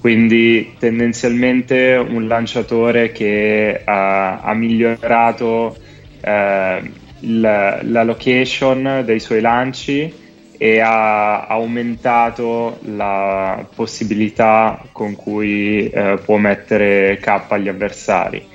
Quindi 0.00 0.74
tendenzialmente 0.78 1.94
un 1.94 2.28
lanciatore 2.28 3.10
che 3.10 3.82
ha, 3.84 4.40
ha 4.40 4.54
migliorato 4.54 5.76
eh, 6.20 6.90
la, 7.20 7.80
la, 7.82 8.02
location 8.04 9.02
dei 9.04 9.18
suoi 9.18 9.40
lanci 9.40 10.26
e 10.58 10.80
ha 10.80 11.46
aumentato 11.46 12.78
la 12.82 13.64
possibilità 13.74 14.82
con 14.92 15.14
cui 15.14 15.88
eh, 15.88 16.18
può 16.22 16.36
mettere 16.36 17.18
K 17.20 17.44
agli 17.48 17.68
avversari. 17.68 18.46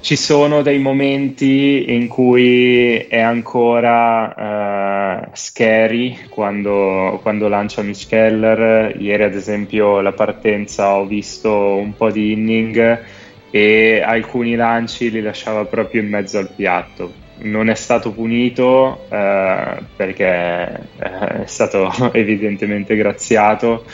Ci 0.00 0.16
sono 0.16 0.62
dei 0.62 0.78
momenti 0.78 1.92
in 1.92 2.06
cui 2.06 2.96
è 2.96 3.20
ancora 3.20 5.26
uh, 5.26 5.28
scary 5.32 6.28
quando, 6.28 7.18
quando, 7.20 7.48
lancia 7.48 7.82
Mitch 7.82 8.06
Keller. 8.06 8.94
Ieri, 8.96 9.24
ad 9.24 9.34
esempio, 9.34 10.00
la 10.00 10.12
partenza 10.12 10.94
ho 10.94 11.04
visto 11.04 11.76
un 11.76 11.94
po' 11.94 12.10
di 12.10 12.32
inning 12.32 13.04
e 13.50 14.00
alcuni 14.00 14.54
lanci 14.54 15.10
li 15.10 15.20
lasciava 15.20 15.64
proprio 15.64 16.00
in 16.00 16.08
mezzo 16.08 16.38
al 16.38 16.52
piatto. 16.54 17.26
Non 17.40 17.70
è 17.70 17.74
stato 17.74 18.12
punito 18.12 19.06
uh, 19.08 19.84
perché 19.96 20.80
è 20.96 21.42
stato 21.44 21.92
evidentemente 22.12 22.96
graziato, 22.96 23.84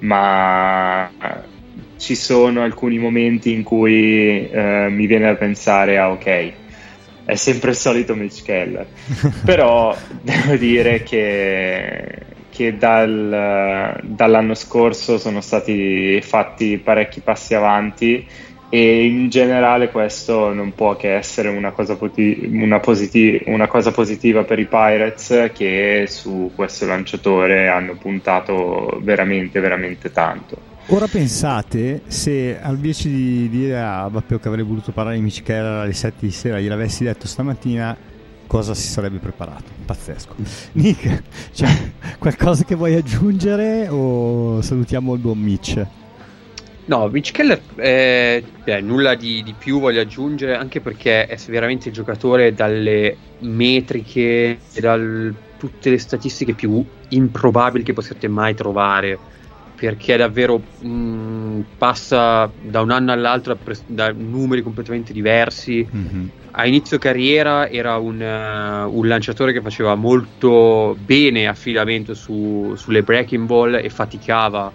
ma 0.00 1.10
ci 1.98 2.14
sono 2.14 2.62
alcuni 2.62 2.98
momenti 2.98 3.52
in 3.52 3.62
cui 3.62 4.48
uh, 4.50 4.90
mi 4.90 5.06
viene 5.06 5.26
da 5.26 5.34
pensare, 5.34 5.98
ah 5.98 6.10
ok, 6.10 6.52
è 7.24 7.34
sempre 7.34 7.70
il 7.70 7.76
solito 7.76 8.14
Mitch 8.14 8.42
Keller. 8.42 8.86
Però 9.44 9.94
devo 10.22 10.56
dire 10.56 11.02
che, 11.02 12.22
che 12.48 12.76
dal, 12.78 14.00
dall'anno 14.02 14.54
scorso 14.54 15.18
sono 15.18 15.42
stati 15.42 16.20
fatti 16.22 16.78
parecchi 16.78 17.20
passi 17.20 17.54
avanti 17.54 18.26
e 18.70 19.06
in 19.06 19.30
generale 19.30 19.90
questo 19.90 20.52
non 20.52 20.74
può 20.74 20.94
che 20.94 21.14
essere 21.14 21.48
una 21.48 21.70
cosa, 21.70 21.96
poti- 21.96 22.50
una, 22.52 22.80
positi- 22.80 23.42
una 23.46 23.66
cosa, 23.66 23.92
positiva 23.92 24.44
per 24.44 24.58
i 24.58 24.66
Pirates 24.66 25.50
che 25.54 26.04
su 26.06 26.52
questo 26.54 26.86
lanciatore 26.86 27.68
hanno 27.68 27.94
puntato 27.96 29.00
veramente 29.02 29.60
veramente 29.60 30.10
tanto. 30.12 30.76
Ora 30.90 31.06
pensate 31.06 32.02
se 32.06 32.58
invece 32.64 33.08
di 33.08 33.48
dire 33.48 33.78
a 33.80 34.08
Bappeo 34.08 34.38
che 34.38 34.48
avrei 34.48 34.64
voluto 34.64 34.90
parlare 34.92 35.16
di 35.16 35.22
Michela 35.22 35.82
alle 35.82 35.92
7 35.92 36.16
di 36.20 36.30
sera 36.30 36.58
gliel'avessi 36.58 37.04
detto 37.04 37.26
stamattina 37.26 37.96
cosa 38.46 38.74
si 38.74 38.88
sarebbe 38.88 39.18
preparato. 39.18 39.70
Pazzesco. 39.84 40.34
Nick, 40.72 41.22
cioè, 41.52 41.68
qualcosa 42.18 42.64
che 42.64 42.74
vuoi 42.74 42.94
aggiungere 42.94 43.88
o 43.88 44.60
salutiamo 44.60 45.14
il 45.14 45.20
buon 45.20 45.38
Mitch? 45.38 45.86
No, 46.88 47.06
Mitch 47.08 47.32
Keller 47.32 47.60
eh, 47.76 48.42
beh, 48.64 48.80
nulla 48.80 49.14
di, 49.14 49.42
di, 49.42 49.54
più 49.56 49.78
voglio 49.78 50.00
aggiungere, 50.00 50.56
anche 50.56 50.80
perché 50.80 51.26
è 51.26 51.36
veramente 51.48 51.88
il 51.88 51.94
giocatore 51.94 52.54
dalle 52.54 53.14
metriche 53.40 54.58
e 54.72 54.80
da 54.80 54.98
tutte 55.58 55.90
le 55.90 55.98
statistiche 55.98 56.54
più 56.54 56.82
improbabili 57.08 57.84
che 57.84 57.92
possiate 57.92 58.26
mai 58.28 58.54
trovare 58.54 59.18
perché 59.78 60.16
davvero 60.16 60.60
mh, 60.80 60.88
mm, 60.88 61.60
passa 61.76 62.50
da 62.62 62.80
un 62.80 62.90
anno 62.90 63.12
all'altro 63.12 63.56
da 63.86 64.10
numeri 64.10 64.62
completamente 64.62 65.12
diversi. 65.12 65.86
Mm-hmm. 65.94 66.26
A 66.52 66.66
inizio 66.66 66.98
carriera 66.98 67.68
era 67.68 67.96
un, 67.98 68.20
uh, 68.20 68.96
un, 68.98 69.06
lanciatore 69.06 69.52
che 69.52 69.60
faceva 69.60 69.94
molto 69.94 70.96
bene 70.98 71.46
affidamento 71.46 72.14
su, 72.14 72.72
sulle 72.76 73.02
breaking 73.02 73.46
ball 73.46 73.74
e 73.74 73.88
faticava 73.88 74.72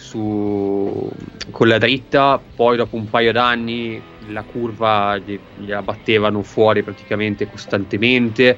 su, 0.00 1.08
con 1.50 1.68
la 1.68 1.78
dritta, 1.78 2.40
poi 2.56 2.76
dopo 2.76 2.96
un 2.96 3.08
paio 3.08 3.32
d'anni 3.32 4.02
la 4.28 4.42
curva 4.42 5.18
gli, 5.18 5.38
gliela 5.58 5.82
battevano 5.82 6.42
fuori 6.42 6.82
praticamente 6.82 7.48
costantemente 7.48 8.56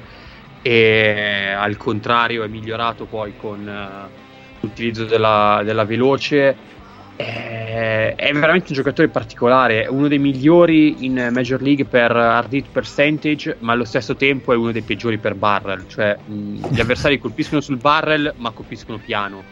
e 0.61 1.53
al 1.55 1.77
contrario 1.77 2.43
è 2.43 2.47
migliorato 2.47 3.05
poi 3.05 3.33
con... 3.37 3.59
Uh, 3.67 4.21
l'utilizzo 4.63 5.05
della, 5.05 5.61
della 5.63 5.85
veloce. 5.85 6.71
È, 7.15 8.15
è, 8.17 8.33
veramente 8.33 8.69
un 8.69 8.75
giocatore 8.75 9.07
particolare, 9.07 9.83
è 9.83 9.87
uno 9.87 10.07
dei 10.07 10.17
migliori 10.17 11.05
in 11.05 11.29
Major 11.31 11.61
League 11.61 11.85
per 11.85 12.11
hard 12.11 12.53
hit 12.53 12.65
percentage, 12.71 13.57
ma 13.59 13.73
allo 13.73 13.83
stesso 13.83 14.15
tempo 14.15 14.51
è 14.51 14.55
uno 14.55 14.71
dei 14.71 14.81
peggiori 14.81 15.19
per 15.19 15.35
barrel, 15.35 15.85
cioè 15.87 16.17
mh, 16.25 16.69
gli 16.71 16.79
avversari 16.79 17.19
colpiscono 17.19 17.61
sul 17.61 17.77
barrel 17.77 18.33
ma 18.37 18.49
colpiscono 18.49 18.97
piano. 18.97 19.43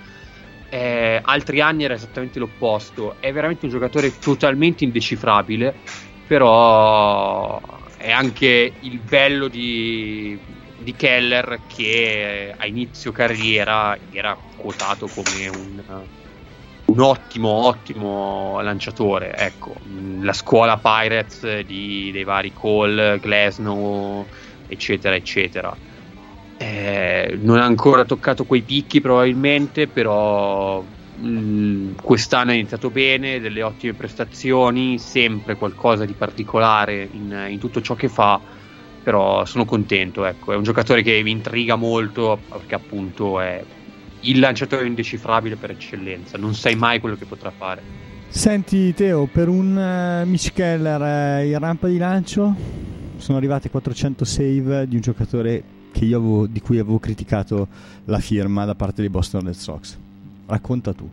Eh, 0.74 1.20
altri 1.22 1.60
anni 1.60 1.84
era 1.84 1.96
esattamente 1.96 2.40
l'opposto, 2.40 3.18
è 3.20 3.34
veramente 3.34 3.66
un 3.66 3.72
giocatore 3.72 4.18
totalmente 4.18 4.86
indecifrabile, 4.86 5.76
però 6.26 7.60
è 7.98 8.10
anche 8.10 8.72
il 8.80 9.00
bello 9.00 9.50
di, 9.50 10.40
di 10.78 10.96
Keller 10.96 11.60
che 11.68 12.56
a 12.56 12.66
inizio 12.68 13.12
carriera 13.12 13.98
era 14.12 14.38
quotato 14.56 15.08
come 15.08 15.50
un, 15.50 15.84
un 16.86 17.00
ottimo, 17.02 17.50
ottimo 17.50 18.62
lanciatore. 18.62 19.36
Ecco, 19.36 19.76
la 20.22 20.34
scuola 20.34 20.78
Pirates 20.78 21.60
di, 21.66 22.12
dei 22.14 22.24
vari 22.24 22.54
Cole, 22.54 23.20
Glasnow, 23.20 24.26
eccetera, 24.68 25.16
eccetera. 25.16 25.78
Eh, 26.62 27.40
non 27.42 27.58
ha 27.58 27.66
ancora 27.66 28.06
toccato 28.06 28.46
quei 28.46 28.62
picchi 28.62 29.02
probabilmente, 29.02 29.88
però 29.88 30.84
mh, 31.18 31.96
quest'anno 32.02 32.52
è 32.52 32.54
iniziato 32.54 32.92
bene, 32.92 33.40
delle 33.40 33.64
ottime 33.64 33.94
prestazioni, 33.94 35.00
sempre 35.00 35.56
qualcosa 35.56 36.06
di 36.06 36.14
particolare 36.14 37.10
in, 37.12 37.48
in 37.50 37.58
tutto 37.58 37.82
ciò 37.82 37.96
che 37.96 38.10
fa 38.10 38.40
però 39.04 39.46
sono 39.46 39.66
contento, 39.66 40.26
ecco. 40.26 40.54
è 40.54 40.56
un 40.56 40.62
giocatore 40.62 41.02
che 41.02 41.20
mi 41.24 41.32
intriga 41.32 41.76
molto 41.76 42.38
perché 42.48 42.76
appunto 42.76 43.40
è 43.40 43.64
il 44.20 44.40
lanciatore 44.40 44.86
indecifrabile 44.86 45.56
per 45.56 45.72
eccellenza, 45.72 46.38
non 46.38 46.54
sai 46.54 46.76
mai 46.76 47.00
quello 47.00 47.16
che 47.16 47.26
potrà 47.26 47.50
fare. 47.50 47.82
Senti 48.28 48.94
Teo, 48.94 49.26
per 49.26 49.48
un 49.48 49.76
uh, 49.76 50.30
Mitch 50.30 50.54
Keller 50.54 51.02
uh, 51.42 51.44
in 51.44 51.58
rampa 51.58 51.88
di 51.88 51.98
lancio 51.98 52.56
sono 53.18 53.38
arrivate 53.38 53.72
400 53.72 54.24
save 54.24 54.88
di 54.88 54.96
un 54.96 55.02
giocatore 55.02 55.64
avevo, 56.00 56.48
di 56.48 56.60
cui 56.62 56.80
avevo 56.80 57.00
criticato 57.00 57.68
la 58.06 58.20
firma 58.20 58.66
da 58.66 58.76
parte 58.76 59.02
dei 59.02 59.10
Boston 59.10 59.44
Red 59.44 59.54
Sox. 59.54 59.98
Racconta 60.48 60.94
tu. 60.94 61.10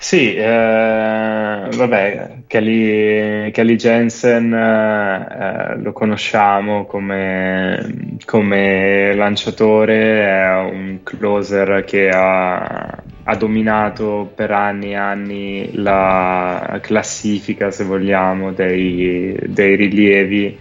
Sì, 0.00 0.32
eh, 0.34 1.68
vabbè, 1.74 2.42
Kelly, 2.46 3.50
Kelly 3.50 3.74
Jensen 3.74 4.52
eh, 4.54 5.76
lo 5.82 5.92
conosciamo 5.92 6.86
come, 6.86 8.16
come, 8.24 9.14
lanciatore, 9.16 10.24
è 10.24 10.56
un 10.60 11.00
closer 11.02 11.82
che 11.84 12.10
ha, 12.10 13.02
ha, 13.24 13.36
dominato 13.36 14.30
per 14.34 14.52
anni 14.52 14.92
e 14.92 14.94
anni 14.94 15.70
la 15.74 16.78
classifica, 16.80 17.72
se 17.72 17.82
vogliamo, 17.82 18.52
dei, 18.52 19.36
dei 19.46 19.74
rilievi 19.74 20.58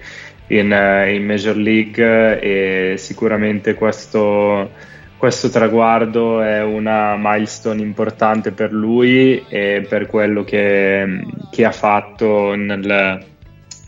in, 0.48 1.06
in 1.10 1.26
Major 1.26 1.56
League 1.56 2.40
e 2.40 2.98
sicuramente 2.98 3.74
questo 3.74 4.70
questo 5.18 5.50
traguardo 5.50 6.42
è 6.42 6.62
una 6.62 7.16
milestone 7.18 7.82
importante 7.82 8.52
per 8.52 8.72
lui 8.72 9.44
e 9.50 9.86
per 9.90 10.06
quello 10.06 10.44
che, 10.44 11.24
che 11.50 11.66
ha 11.66 11.72
fatto 11.72 12.54
nel, 12.54 13.26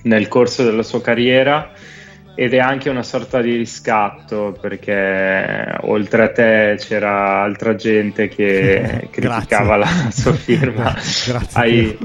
nel, 0.03 0.27
corso 0.27 0.63
della 0.63 0.81
sua 0.81 1.01
carriera. 1.01 1.71
Ed 2.33 2.53
è 2.53 2.57
anche 2.57 2.89
una 2.89 3.03
sorta 3.03 3.41
di 3.41 3.55
riscatto 3.55 4.57
perché 4.59 5.75
oltre 5.81 6.23
a 6.23 6.31
te 6.31 6.77
c'era 6.79 7.43
altra 7.43 7.75
gente 7.75 8.27
che 8.27 9.09
criticava 9.11 9.75
la 9.75 10.09
sua 10.09 10.33
firma. 10.33 10.95
Grazie, 11.27 11.37
ai, 11.53 11.97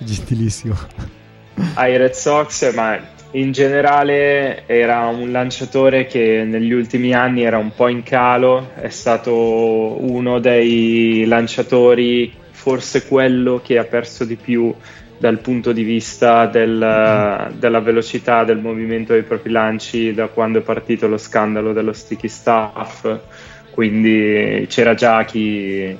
gentilissimo. 0.00 0.74
Ai 1.74 1.96
Red 1.98 2.12
Sox 2.12 2.74
ma 2.74 2.98
in 3.32 3.52
generale 3.52 4.64
era 4.66 5.06
un 5.06 5.30
lanciatore 5.30 6.06
che 6.06 6.44
negli 6.44 6.72
ultimi 6.72 7.14
anni 7.14 7.44
era 7.44 7.56
un 7.56 7.72
po' 7.74 7.88
in 7.88 8.02
calo, 8.02 8.72
è 8.74 8.90
stato 8.90 9.34
uno 9.34 10.38
dei 10.38 11.24
lanciatori, 11.26 12.32
forse 12.50 13.06
quello 13.06 13.60
che 13.64 13.78
ha 13.78 13.84
perso 13.84 14.24
di 14.24 14.36
più 14.36 14.74
dal 15.16 15.38
punto 15.38 15.72
di 15.72 15.82
vista 15.82 16.46
del, 16.46 17.54
della 17.56 17.80
velocità 17.80 18.44
del 18.44 18.58
movimento 18.58 19.12
dei 19.12 19.22
propri 19.22 19.50
lanci 19.50 20.12
da 20.12 20.26
quando 20.26 20.58
è 20.58 20.62
partito 20.62 21.06
lo 21.06 21.16
scandalo 21.16 21.72
dello 21.72 21.92
sticky 21.92 22.28
staff, 22.28 23.18
quindi 23.70 24.66
c'era 24.68 24.92
già 24.92 25.24
chi, 25.24 25.96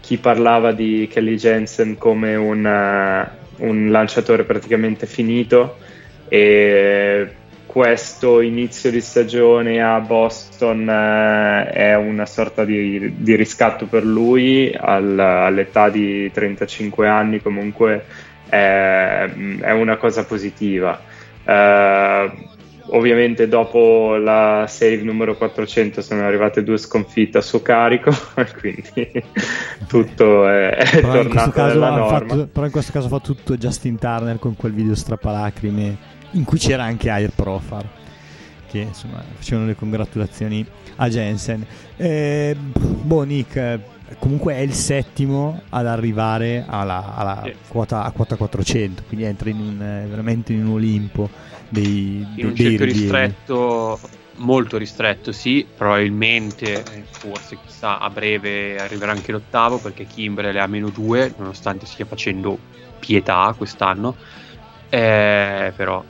chi 0.00 0.16
parlava 0.16 0.72
di 0.72 1.08
Kelly 1.10 1.36
Jensen 1.36 1.98
come 1.98 2.36
un, 2.36 3.28
un 3.56 3.90
lanciatore 3.90 4.44
praticamente 4.44 5.04
finito 5.04 5.88
e 6.30 7.28
questo 7.66 8.40
inizio 8.40 8.90
di 8.90 9.00
stagione 9.00 9.82
a 9.82 9.98
Boston 9.98 10.88
eh, 10.88 11.70
è 11.70 11.96
una 11.96 12.24
sorta 12.24 12.64
di, 12.64 13.14
di 13.16 13.34
riscatto 13.34 13.86
per 13.86 14.04
lui 14.04 14.72
al, 14.72 15.18
all'età 15.18 15.88
di 15.88 16.30
35 16.32 17.08
anni 17.08 17.42
comunque 17.42 18.04
è, 18.48 19.28
è 19.60 19.70
una 19.72 19.96
cosa 19.96 20.24
positiva. 20.24 21.00
Eh, 21.44 22.30
ovviamente 22.92 23.48
dopo 23.48 24.16
la 24.16 24.66
save 24.68 25.02
numero 25.02 25.36
400 25.36 26.00
sono 26.00 26.24
arrivate 26.24 26.62
due 26.62 26.76
sconfitte 26.76 27.38
a 27.38 27.40
suo 27.40 27.62
carico 27.62 28.10
quindi 28.58 29.24
tutto 29.86 30.48
è, 30.48 30.70
è 30.70 31.00
tornato 31.00 31.66
nella 31.66 31.90
norma. 31.90 32.18
fatto, 32.18 32.46
però 32.46 32.66
in 32.66 32.72
questo 32.72 32.92
caso 32.92 33.08
fa 33.08 33.20
tutto 33.20 33.56
Justin 33.56 33.96
Turner 33.96 34.38
con 34.38 34.56
quel 34.56 34.72
video 34.72 34.94
strappalacrime 34.94 36.09
in 36.32 36.44
cui 36.44 36.58
c'era 36.58 36.84
anche 36.84 37.10
Air 37.10 37.30
Profar. 37.34 37.88
che 38.68 38.78
insomma, 38.78 39.22
facevano 39.34 39.66
le 39.66 39.74
congratulazioni 39.74 40.64
a 40.96 41.08
Jensen. 41.08 41.66
Eh, 41.96 42.56
boh, 42.56 43.22
Nick, 43.22 43.80
comunque 44.18 44.54
è 44.54 44.60
il 44.60 44.72
settimo 44.72 45.62
ad 45.70 45.86
arrivare 45.86 46.64
alla, 46.66 47.14
alla 47.14 47.42
sì. 47.44 47.54
quota, 47.68 48.04
a 48.04 48.10
quota 48.12 48.36
400, 48.36 49.04
quindi 49.08 49.26
entra 49.26 49.50
in 49.50 49.58
un, 49.58 49.78
veramente 49.78 50.52
in 50.52 50.66
un 50.66 50.74
Olimpo 50.74 51.28
dei, 51.68 52.26
in 52.36 52.46
un 52.46 52.54
cerchio 52.54 52.84
ristretto 52.84 53.98
molto 54.40 54.76
ristretto, 54.76 55.32
sì, 55.32 55.66
probabilmente, 55.76 56.82
forse 57.10 57.58
chissà, 57.64 57.98
a 57.98 58.10
breve 58.10 58.78
arriverà 58.78 59.12
anche 59.12 59.32
l'ottavo 59.32 59.78
perché 59.78 60.06
Kimbrel 60.06 60.56
è 60.56 60.58
a 60.58 60.66
meno 60.66 60.88
2, 60.88 61.34
nonostante 61.38 61.86
stia 61.86 62.06
facendo 62.06 62.58
pietà 62.98 63.54
quest'anno, 63.56 64.16
eh, 64.88 65.72
però 65.74 66.02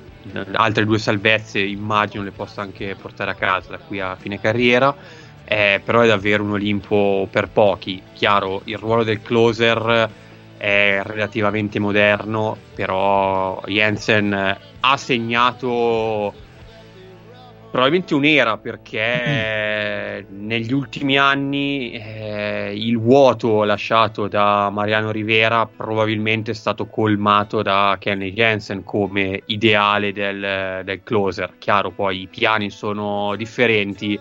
altre 0.53 0.85
due 0.85 0.99
salvezze 0.99 1.61
immagino 1.61 2.23
le 2.23 2.31
possa 2.31 2.63
anche 2.63 2.95
portare 3.01 3.31
a 3.31 3.35
casa 3.35 3.71
da 3.71 3.79
qui 3.79 4.01
a 4.01 4.17
fine 4.17 4.41
carriera, 4.41 4.95
eh, 5.45 5.81
però 5.85 6.01
è 6.01 6.07
davvero 6.07 6.45
un 6.45 6.53
Olimpo 6.53 7.27
per 7.31 7.49
pochi, 7.49 8.03
chiaro, 8.13 8.63
il 8.65 8.79
ruolo 8.79 9.05
del 9.05 9.23
closer 9.23 10.11
è 10.57 11.01
relativamente 11.03 11.79
moderno, 11.79 12.57
però 12.75 13.61
Jensen 13.67 14.59
ha 14.81 14.97
segnato 14.97 16.49
probabilmente 17.71 18.15
un'era 18.15 18.59
perché 18.59 20.25
mm. 20.29 20.47
negli 20.47 20.73
ultimi 20.73 21.17
anni 21.17 21.93
eh, 21.93 22.73
il 22.75 22.99
vuoto 22.99 23.63
lasciato 23.63 24.27
da 24.27 24.71
Mariano 24.71 25.13
Rivera 25.13 25.67
probabilmente 25.67 26.51
è 26.51 26.55
stato 26.55 26.87
colmato 26.87 27.63
da 27.63 27.97
Kenny 28.01 28.33
Jensen 28.33 28.83
come 28.83 29.43
ideale 29.47 30.13
del, 30.13 30.83
del 30.85 31.01
closer. 31.05 31.53
Chiaro, 31.59 31.91
poi 31.91 32.23
i 32.23 32.27
piani 32.27 32.71
sono 32.71 33.37
differenti, 33.37 34.19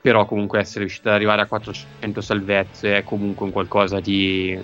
però 0.00 0.24
comunque 0.24 0.60
essere 0.60 0.80
riuscito 0.80 1.08
ad 1.08 1.16
arrivare 1.16 1.42
a 1.42 1.46
400 1.46 2.20
salvezze 2.20 2.98
è 2.98 3.02
comunque 3.02 3.46
un 3.46 3.52
qualcosa 3.52 3.98
di, 3.98 4.56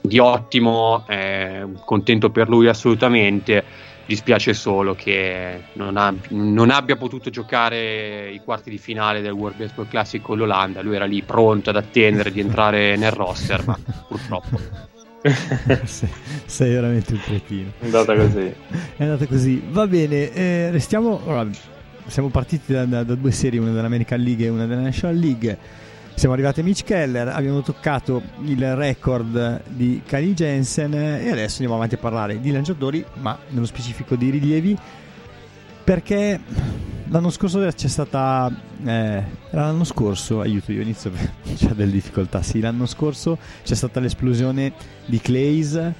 di 0.00 0.18
ottimo, 0.18 1.04
eh, 1.08 1.64
contento 1.84 2.30
per 2.30 2.48
lui 2.48 2.66
assolutamente 2.66 3.92
dispiace 4.06 4.54
solo 4.54 4.94
che 4.94 5.64
non, 5.74 5.96
ha, 5.96 6.14
non, 6.28 6.70
abbia 6.70 6.96
potuto 6.96 7.30
giocare 7.30 8.30
i 8.30 8.40
quarti 8.40 8.70
di 8.70 8.78
finale 8.78 9.20
del 9.20 9.32
World 9.32 9.56
Baseball 9.56 9.88
Classic 9.88 10.20
con 10.20 10.38
l'Olanda. 10.38 10.82
Lui 10.82 10.96
era 10.96 11.06
lì 11.06 11.22
pronto 11.22 11.70
ad 11.70 11.76
attendere 11.76 12.30
di 12.30 12.40
entrare 12.40 12.96
nel 12.96 13.12
roster, 13.12 13.64
ma 13.66 13.78
purtroppo. 14.08 14.60
sei, 15.84 16.08
sei, 16.44 16.72
veramente 16.72 17.14
un 17.14 17.20
cretino. 17.20 17.72
È 17.78 17.84
andata 17.84 18.14
così. 18.14 18.54
È 18.96 19.02
andata 19.02 19.26
così. 19.26 19.62
Va 19.70 19.86
bene, 19.86 20.32
eh, 20.32 20.70
restiamo. 20.70 21.20
Allora, 21.24 21.48
siamo 22.06 22.28
partiti 22.28 22.72
da, 22.72 22.84
da, 22.84 23.04
da 23.04 23.14
due 23.14 23.32
serie, 23.32 23.58
una 23.58 23.72
dell'American 23.72 24.20
League 24.20 24.44
e 24.44 24.48
una 24.50 24.66
della 24.66 24.82
National 24.82 25.16
League 25.16 25.58
siamo 26.14 26.34
arrivati 26.34 26.60
a 26.60 26.62
Mitch 26.62 26.84
Keller, 26.84 27.28
abbiamo 27.28 27.60
toccato 27.60 28.22
il 28.44 28.76
record 28.76 29.62
di 29.68 30.00
Kali 30.06 30.32
Jensen 30.32 30.94
e 30.94 31.28
adesso 31.28 31.54
andiamo 31.54 31.74
avanti 31.74 31.96
a 31.96 31.98
parlare 31.98 32.40
di 32.40 32.52
lanciatori, 32.52 33.04
ma 33.14 33.36
nello 33.48 33.66
specifico 33.66 34.14
di 34.14 34.30
rilievi, 34.30 34.78
perché 35.82 36.40
l'anno 37.08 37.30
scorso 37.30 37.58
c'è 37.58 37.88
stata... 37.88 38.50
Eh, 38.84 39.22
l'anno 39.50 39.84
scorso, 39.84 40.40
aiuto 40.40 40.72
io 40.72 40.82
inizio, 40.82 41.10
c'è 41.56 41.70
delle 41.70 41.92
difficoltà, 41.92 42.42
sì, 42.42 42.60
l'anno 42.60 42.86
scorso 42.86 43.36
c'è 43.62 43.74
stata 43.74 43.98
l'esplosione 43.98 44.72
di 45.06 45.20
Clays 45.20 45.92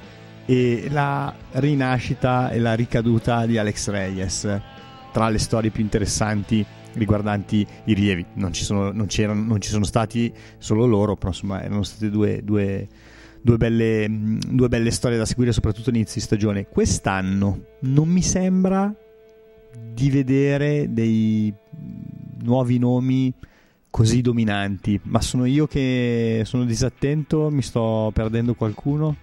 e 0.47 0.89
la 0.91 1.35
rinascita 1.53 2.51
e 2.51 2.61
la 2.61 2.75
ricaduta 2.75 3.47
di 3.47 3.59
Alex 3.59 3.89
Reyes, 3.91 4.61
tra 5.13 5.29
le 5.29 5.39
storie 5.39 5.71
più 5.71 5.83
interessanti 5.83 6.65
riguardanti 6.95 7.67
i 7.85 7.95
rilievi. 7.95 8.25
Non 8.35 8.53
ci 8.53 8.65
sono, 8.65 8.91
non 8.93 9.09
non 9.17 9.61
ci 9.61 9.71
sono 9.71 9.85
stati 9.85 10.33
solo 10.59 10.87
loro, 10.87 11.17
però 11.17 11.29
insomma 11.29 11.63
erano 11.63 11.83
state 11.83 12.11
due, 12.11 12.41
due, 12.43 12.89
due, 13.41 13.57
belle, 13.57 14.07
due 14.09 14.69
belle 14.69 14.91
storie 14.91 15.19
da 15.19 15.27
seguire, 15.27 15.53
soprattutto 15.53 15.91
inizio 15.91 16.15
di 16.17 16.27
stagione. 16.27 16.67
Quest'anno 16.69 17.65
non 17.81 18.09
mi 18.09 18.23
sembra 18.23 18.95
di 19.93 20.11
vedere 20.11 20.87
dei 20.91 21.53
nuovi 22.43 22.79
nomi 22.79 23.33
così 23.91 24.23
dominanti, 24.23 25.01
ma 25.05 25.21
sono 25.21 25.45
io 25.45 25.67
che 25.69 26.43
sono 26.45 26.65
disattento, 26.65 27.49
mi 27.51 27.63
sto 27.63 28.11
perdendo 28.13 28.55
qualcuno? 28.55 29.17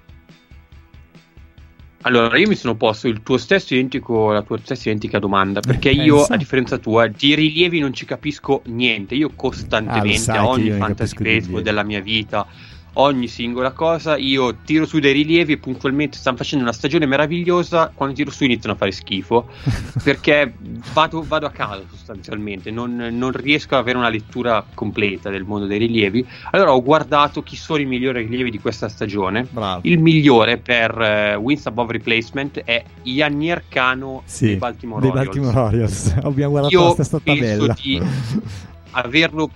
Allora, 2.03 2.37
io 2.37 2.47
mi 2.47 2.55
sono 2.55 2.75
posto 2.75 3.07
il 3.07 3.21
tuo 3.21 3.37
stesso 3.37 3.73
identico, 3.73 4.31
la 4.31 4.41
tua 4.41 4.57
stessa 4.57 4.89
identica 4.89 5.19
domanda, 5.19 5.59
perché 5.59 5.89
eh, 5.89 5.93
io, 5.93 6.23
a 6.23 6.35
differenza 6.35 6.77
tua, 6.77 7.07
di 7.07 7.35
rilievi 7.35 7.79
non 7.79 7.93
ci 7.93 8.05
capisco 8.05 8.61
niente. 8.65 9.15
Io 9.15 9.31
costantemente, 9.35 10.31
ah, 10.31 10.39
a 10.39 10.47
ogni 10.47 10.71
fantasy 10.71 11.15
baseball 11.17 11.61
della 11.61 11.83
mia 11.83 12.01
vita, 12.01 12.47
ogni 12.93 13.27
singola 13.27 13.71
cosa. 13.71 14.17
Io 14.17 14.55
tiro 14.65 14.85
su 14.85 14.99
dei 14.99 15.13
rilievi 15.13 15.53
e 15.53 15.57
puntualmente 15.57 16.17
stanno 16.17 16.37
facendo 16.37 16.63
una 16.63 16.73
stagione 16.73 17.05
meravigliosa. 17.05 17.91
Quando 17.93 18.15
tiro 18.15 18.31
su 18.31 18.43
iniziano 18.43 18.75
a 18.75 18.77
fare 18.77 18.91
schifo 18.91 19.47
perché 20.03 20.53
vado, 20.93 21.23
vado, 21.23 21.45
a 21.45 21.51
caso 21.51 21.85
sostanzialmente. 21.89 22.71
Non, 22.71 22.95
non, 22.95 23.31
riesco 23.31 23.75
ad 23.75 23.81
avere 23.81 23.97
una 23.97 24.09
lettura 24.09 24.65
completa 24.73 25.29
del 25.29 25.43
mondo 25.43 25.65
dei 25.65 25.79
rilievi. 25.79 26.25
Allora 26.51 26.73
ho 26.73 26.81
guardato 26.81 27.43
chi 27.43 27.55
sono 27.55 27.81
i 27.81 27.85
migliori 27.85 28.23
rilievi 28.23 28.51
di 28.51 28.59
questa 28.59 28.89
stagione. 28.89 29.47
Bravo. 29.49 29.81
Il 29.83 29.99
migliore 29.99 30.57
per 30.57 31.37
uh, 31.37 31.41
wins 31.41 31.65
above 31.65 31.93
replacement 31.93 32.59
è 32.63 32.83
Yanier 33.03 33.63
Cano 33.67 34.23
sì, 34.25 34.47
dei 34.47 34.55
Baltimore 34.57 35.01
dei 35.01 35.09
Orioles. 35.09 35.35
Baltimore 35.35 35.59
Orioles. 35.67 36.15
Abbiamo 36.23 36.51
guardato 36.51 36.73
Io 36.73 36.83
la 36.83 36.91
stessa 36.91 37.19
tabella. 37.19 37.75
di 37.79 38.01
averlo 38.91 39.49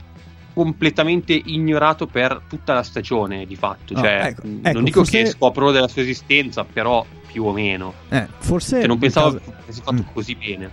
completamente 0.56 1.34
ignorato 1.34 2.08
per 2.08 2.44
tutta 2.48 2.74
la 2.74 2.82
stagione 2.82 3.46
di 3.46 3.58
fatto. 3.58 3.94
No, 3.94 4.00
cioè, 4.00 4.22
ecco, 4.24 4.48
ecco, 4.48 4.72
non 4.72 4.84
dico 4.86 5.00
forse... 5.04 5.24
che 5.24 5.30
scopro 5.30 5.72
della 5.72 5.90
sua 5.90 6.02
esistenza, 6.02 6.64
però 6.64 7.06
più 7.30 7.44
o 7.44 7.52
meno. 7.52 7.94
Eh, 8.08 8.26
forse 8.40 8.78
cioè, 8.78 8.88
non 8.88 8.98
pensavo 8.98 9.34
casa... 9.38 9.52
avessi 9.62 9.82
fatto 9.82 10.02
mm. 10.02 10.14
così 10.14 10.36
bene. 10.36 10.70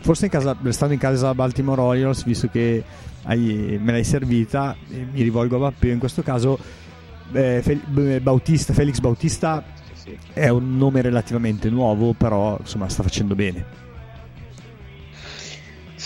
Forse 0.00 0.26
in 0.26 0.30
casa, 0.30 0.56
restando 0.62 0.94
in 0.94 1.00
casa 1.00 1.34
Baltimore 1.34 1.80
Orioles, 1.80 2.24
visto 2.24 2.48
che 2.48 2.84
hai, 3.24 3.78
me 3.82 3.90
l'hai 3.90 4.04
servita, 4.04 4.76
mi 4.88 5.22
rivolgo 5.22 5.56
a 5.56 5.58
Vappio 5.58 5.90
in 5.90 5.98
questo 5.98 6.22
caso. 6.22 6.56
Eh, 7.32 7.60
Fel- 7.60 8.20
Bautista, 8.20 8.72
Felix 8.72 9.00
Bautista 9.00 9.64
sì, 9.92 10.16
sì. 10.16 10.16
è 10.32 10.48
un 10.48 10.76
nome 10.76 11.02
relativamente 11.02 11.68
nuovo, 11.68 12.12
però 12.12 12.56
insomma 12.60 12.88
sta 12.88 13.02
facendo 13.02 13.34
bene. 13.34 13.85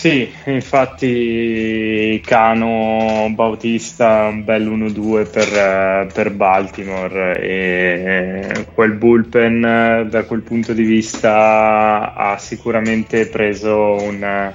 Sì, 0.00 0.32
infatti 0.46 2.18
Cano 2.24 3.30
Bautista 3.34 4.28
un 4.28 4.44
bel 4.44 4.66
1-2 4.66 5.30
per, 5.30 6.10
per, 6.10 6.30
Baltimore 6.32 7.38
e 7.38 8.66
quel 8.72 8.92
bullpen 8.92 10.06
da 10.08 10.24
quel 10.24 10.40
punto 10.40 10.72
di 10.72 10.84
vista 10.84 12.14
ha 12.14 12.38
sicuramente 12.38 13.26
preso 13.26 13.96
un, 14.00 14.50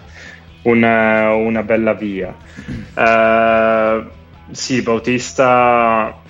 una, 0.64 1.34
una 1.36 1.62
bella 1.62 1.94
via. 1.94 2.36
Uh, 2.96 4.04
sì, 4.50 4.82
Bautista 4.82 6.24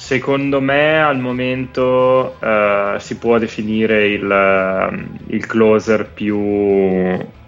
Secondo 0.00 0.60
me 0.62 1.00
al 1.00 1.18
momento 1.18 2.36
uh, 2.40 2.98
si 2.98 3.16
può 3.16 3.38
definire 3.38 4.08
il, 4.08 5.06
il 5.26 5.46
closer 5.46 6.08
più 6.08 6.36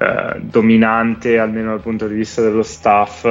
uh, 0.02 0.40
dominante, 0.40 1.38
almeno 1.38 1.70
dal 1.70 1.80
punto 1.80 2.06
di 2.06 2.14
vista 2.14 2.42
dello 2.42 2.62
staff 2.62 3.26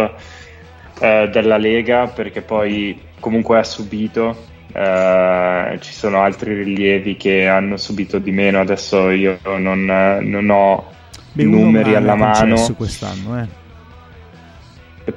della 1.01 1.57
Lega, 1.57 2.05
perché 2.05 2.43
poi 2.43 2.95
comunque 3.19 3.57
ha 3.57 3.63
subito. 3.63 4.49
ci 4.71 5.93
sono 5.93 6.21
altri 6.21 6.53
rilievi 6.53 7.17
che 7.17 7.47
hanno 7.47 7.75
subito 7.75 8.19
di 8.19 8.31
meno, 8.31 8.59
adesso 8.59 9.09
io 9.09 9.39
non, 9.57 9.83
non 9.83 10.49
ho 10.51 10.91
Beh, 11.31 11.43
numeri 11.43 11.95
alla 11.95 12.13
mano. 12.13 12.55
quest'anno, 12.75 13.41
eh 13.41 13.59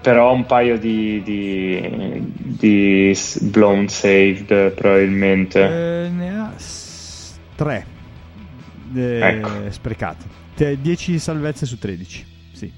però 0.01 0.33
un 0.33 0.47
paio 0.47 0.79
di, 0.79 1.23
di, 1.23 2.33
di 2.37 3.19
blown 3.41 3.89
saved 3.89 4.71
probabilmente 4.73 5.61
eh, 5.63 6.09
ne 6.09 6.39
ha 6.39 6.53
tre 7.55 7.87
eh, 8.95 9.21
ecco. 9.21 9.49
sprecate 9.69 10.43
10 10.57 11.19
salvezze 11.19 11.67
su 11.67 11.79
13 11.79 12.27
sì. 12.53 12.73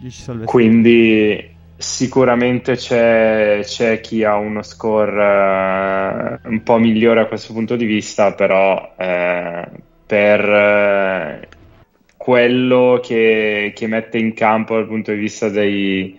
10 0.00 0.22
salvezze. 0.22 0.50
Quindi 0.50 1.54
sicuramente 1.76 2.76
c'è, 2.76 3.60
c'è, 3.62 4.00
chi 4.00 4.24
ha 4.24 4.36
uno 4.36 4.62
score 4.62 6.40
uh, 6.42 6.48
un 6.48 6.62
po' 6.62 6.78
migliore 6.78 7.20
a 7.20 7.26
questo 7.26 7.52
punto 7.52 7.76
di 7.76 7.84
vista 7.84 8.32
però 8.32 8.94
eh, 8.96 9.68
per 10.06 11.42
uh, 11.44 11.46
quello 12.16 13.00
che, 13.02 13.72
che, 13.74 13.86
mette 13.86 14.18
in 14.18 14.32
campo 14.32 14.74
dal 14.74 14.86
punto 14.86 15.12
di 15.12 15.18
vista 15.18 15.48
dei, 15.48 16.18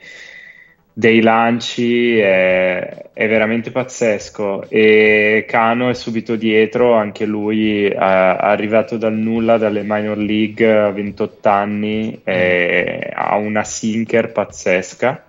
dei 0.97 1.21
lanci 1.21 2.17
è, 2.17 3.09
è, 3.13 3.27
veramente 3.27 3.69
pazzesco. 3.69 4.67
E 4.67 5.45
Cano 5.47 5.89
è 5.89 5.93
subito 5.93 6.35
dietro, 6.35 6.95
anche 6.95 7.27
lui 7.27 7.85
è 7.85 7.95
arrivato 7.95 8.97
dal 8.97 9.13
nulla, 9.13 9.59
dalle 9.59 9.83
minor 9.85 10.17
league 10.17 10.67
a 10.67 10.89
28 10.89 11.49
anni, 11.49 12.19
ha 12.23 13.35
una 13.35 13.63
sinker 13.63 14.31
pazzesca 14.31 15.25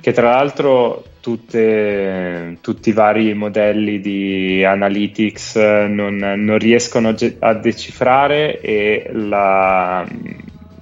che 0.00 0.12
tra 0.12 0.30
l'altro 0.30 1.04
tutte, 1.20 2.58
tutti 2.60 2.90
i 2.90 2.92
vari 2.92 3.34
modelli 3.34 4.00
di 4.00 4.64
analytics 4.64 5.56
non, 5.56 6.16
non 6.16 6.58
riescono 6.58 7.14
a 7.40 7.54
decifrare 7.54 8.60
e 8.60 9.10
la 9.12 10.06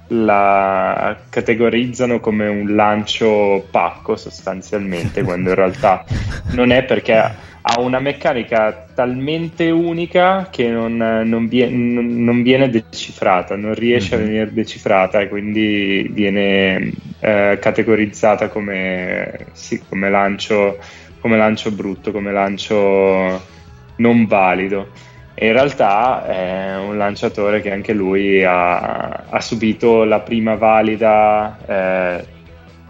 la 0.07 1.17
categorizzano 1.29 2.19
come 2.19 2.47
un 2.47 2.75
lancio 2.75 3.65
pacco 3.71 4.15
sostanzialmente, 4.15 5.21
quando 5.23 5.49
in 5.49 5.55
realtà 5.55 6.03
non 6.51 6.71
è 6.71 6.83
perché 6.83 7.53
ha 7.67 7.79
una 7.79 7.99
meccanica 7.99 8.85
talmente 8.93 9.71
unica 9.71 10.49
che 10.51 10.69
non, 10.69 10.97
non, 10.97 11.47
viene, 11.47 11.75
non 12.01 12.43
viene, 12.43 12.69
decifrata, 12.69 13.55
non 13.55 13.73
riesce 13.73 14.13
a 14.13 14.19
mhm. 14.19 14.23
venire 14.23 14.53
decifrata 14.53 15.19
e 15.19 15.29
quindi 15.29 16.07
viene 16.11 16.91
eh, 17.19 17.57
categorizzata 17.59 18.49
come, 18.49 19.47
sì, 19.53 19.81
come, 19.89 20.11
lancio, 20.11 20.77
come 21.19 21.37
lancio 21.37 21.71
brutto, 21.71 22.11
come 22.11 22.31
lancio 22.31 23.53
non 23.97 24.25
valido 24.27 25.13
in 25.37 25.51
realtà 25.51 26.25
è 26.25 26.77
un 26.77 26.97
lanciatore 26.97 27.59
che 27.61 27.69
anche 27.71 27.91
lui 27.91 28.41
ha, 28.43 29.25
ha 29.29 29.41
subito 29.41 30.05
la 30.05 30.21
prima 30.21 30.55
valida 30.55 31.57
eh, 31.65 32.15
un 32.15 32.23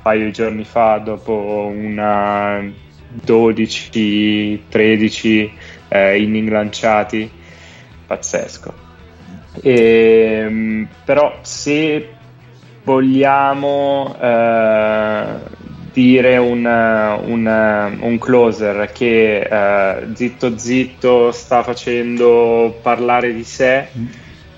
paio 0.03 0.25
di 0.25 0.31
giorni 0.31 0.63
fa 0.63 0.99
dopo 0.99 1.71
una 1.73 2.61
12-13 3.25 5.49
eh, 5.87 6.21
inning 6.21 6.49
lanciati. 6.49 7.31
Pazzesco. 8.05 8.73
E, 9.61 10.43
ehm, 10.43 10.87
però 11.03 11.39
se 11.41 12.09
vogliamo 12.83 14.15
eh, 14.21 15.25
dire 15.95 16.35
un, 16.35 16.65
un, 16.65 17.97
un 18.01 18.17
closer 18.19 18.91
che 18.91 19.47
uh, 19.49 20.13
zitto 20.13 20.57
zitto 20.57 21.31
sta 21.31 21.63
facendo 21.63 22.77
parlare 22.81 23.33
di 23.33 23.45
sé 23.45 23.87
mm. 23.97 24.05
uh, 24.05 24.11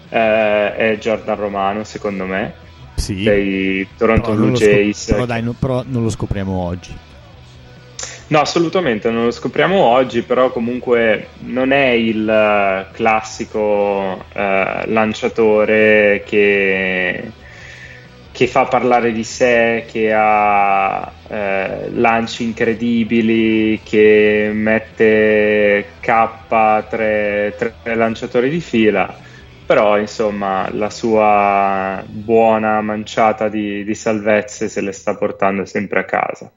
è 0.10 0.98
Jordan 1.00 1.36
Romano 1.36 1.84
secondo 1.84 2.26
me. 2.26 2.66
Sì, 2.96 3.22
dei 3.22 3.88
Toronto 3.96 4.34
Blue 4.34 4.54
Jays 4.54 5.04
scop- 5.04 5.14
però 5.14 5.26
dai 5.28 5.44
no, 5.44 5.54
però 5.54 5.84
non 5.86 6.02
lo 6.02 6.10
scopriamo 6.10 6.58
oggi. 6.58 6.92
No, 8.30 8.40
assolutamente 8.40 9.12
non 9.12 9.26
lo 9.26 9.32
scopriamo 9.32 9.80
oggi, 9.80 10.24
però 10.24 10.52
comunque 10.52 11.28
non 11.42 11.72
è 11.72 11.90
il 11.90 12.88
classico 12.92 13.60
uh, 13.60 14.20
lanciatore 14.34 16.24
che, 16.26 17.32
che 18.38 18.46
fa 18.46 18.66
parlare 18.66 19.12
di 19.14 19.24
sé, 19.24 19.86
che 19.88 20.14
ha 20.14 21.12
eh, 21.28 21.90
lanci 21.90 22.44
incredibili, 22.44 23.82
che 23.84 24.52
mette 24.54 25.94
K 26.00 26.46
tre, 26.88 27.56
tre 27.58 27.96
lanciatori 27.96 28.52
di 28.52 28.60
fila, 28.60 29.12
però 29.66 29.98
insomma 29.98 30.70
la 30.72 30.92
sua 30.92 32.04
buona 32.06 32.80
manciata 32.82 33.50
di, 33.50 33.84
di 33.84 33.96
salvezze 33.96 34.70
se 34.70 34.82
le 34.82 34.92
sta 34.92 35.16
portando 35.16 35.66
sempre 35.66 36.02
a 36.02 36.06
casa. 36.06 36.52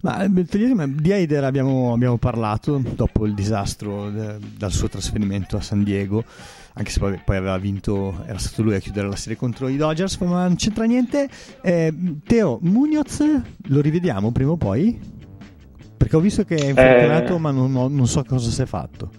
Ma 0.00 0.26
di 0.26 1.10
Eider 1.10 1.44
abbiamo, 1.44 1.92
abbiamo 1.92 2.18
parlato 2.18 2.80
dopo 2.94 3.26
il 3.26 3.34
disastro 3.34 4.10
de, 4.10 4.38
dal 4.56 4.70
suo 4.70 4.88
trasferimento 4.88 5.56
a 5.56 5.60
San 5.60 5.82
Diego 5.82 6.24
anche 6.78 6.92
se 6.92 7.00
poi, 7.00 7.20
poi, 7.24 7.36
aveva 7.36 7.58
vinto, 7.58 8.22
era 8.24 8.38
stato 8.38 8.62
lui 8.62 8.76
a 8.76 8.78
chiudere 8.78 9.08
la 9.08 9.16
serie 9.16 9.36
contro 9.36 9.66
i 9.66 9.76
Dodgers, 9.76 10.16
ma 10.18 10.46
non 10.46 10.54
c'entra 10.54 10.84
niente. 10.84 11.28
Eh, 11.60 11.92
Teo, 12.24 12.58
Munoz 12.62 13.20
lo 13.64 13.80
rivediamo 13.80 14.30
prima 14.30 14.52
o 14.52 14.56
poi? 14.56 14.96
Perché 15.96 16.14
ho 16.14 16.20
visto 16.20 16.44
che 16.44 16.54
è 16.54 16.68
infortunato, 16.68 17.34
eh... 17.34 17.38
ma 17.38 17.50
non, 17.50 17.72
non, 17.72 18.06
so 18.06 18.22
cosa 18.22 18.48
si 18.48 18.62
è 18.62 18.66
fatto. 18.66 19.10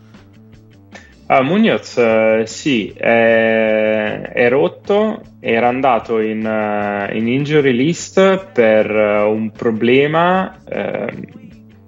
Ah, 1.32 1.44
Munoz 1.44 1.96
uh, 1.96 2.44
sì, 2.46 2.92
è, 2.92 4.32
è, 4.34 4.50
rotto, 4.50 5.22
era 5.40 5.68
andato 5.68 6.20
in, 6.22 6.44
uh, 6.44 7.16
in 7.16 7.28
injury 7.28 7.72
list 7.72 8.48
per 8.52 8.90
uh, 8.90 9.30
un 9.30 9.52
problema 9.52 10.58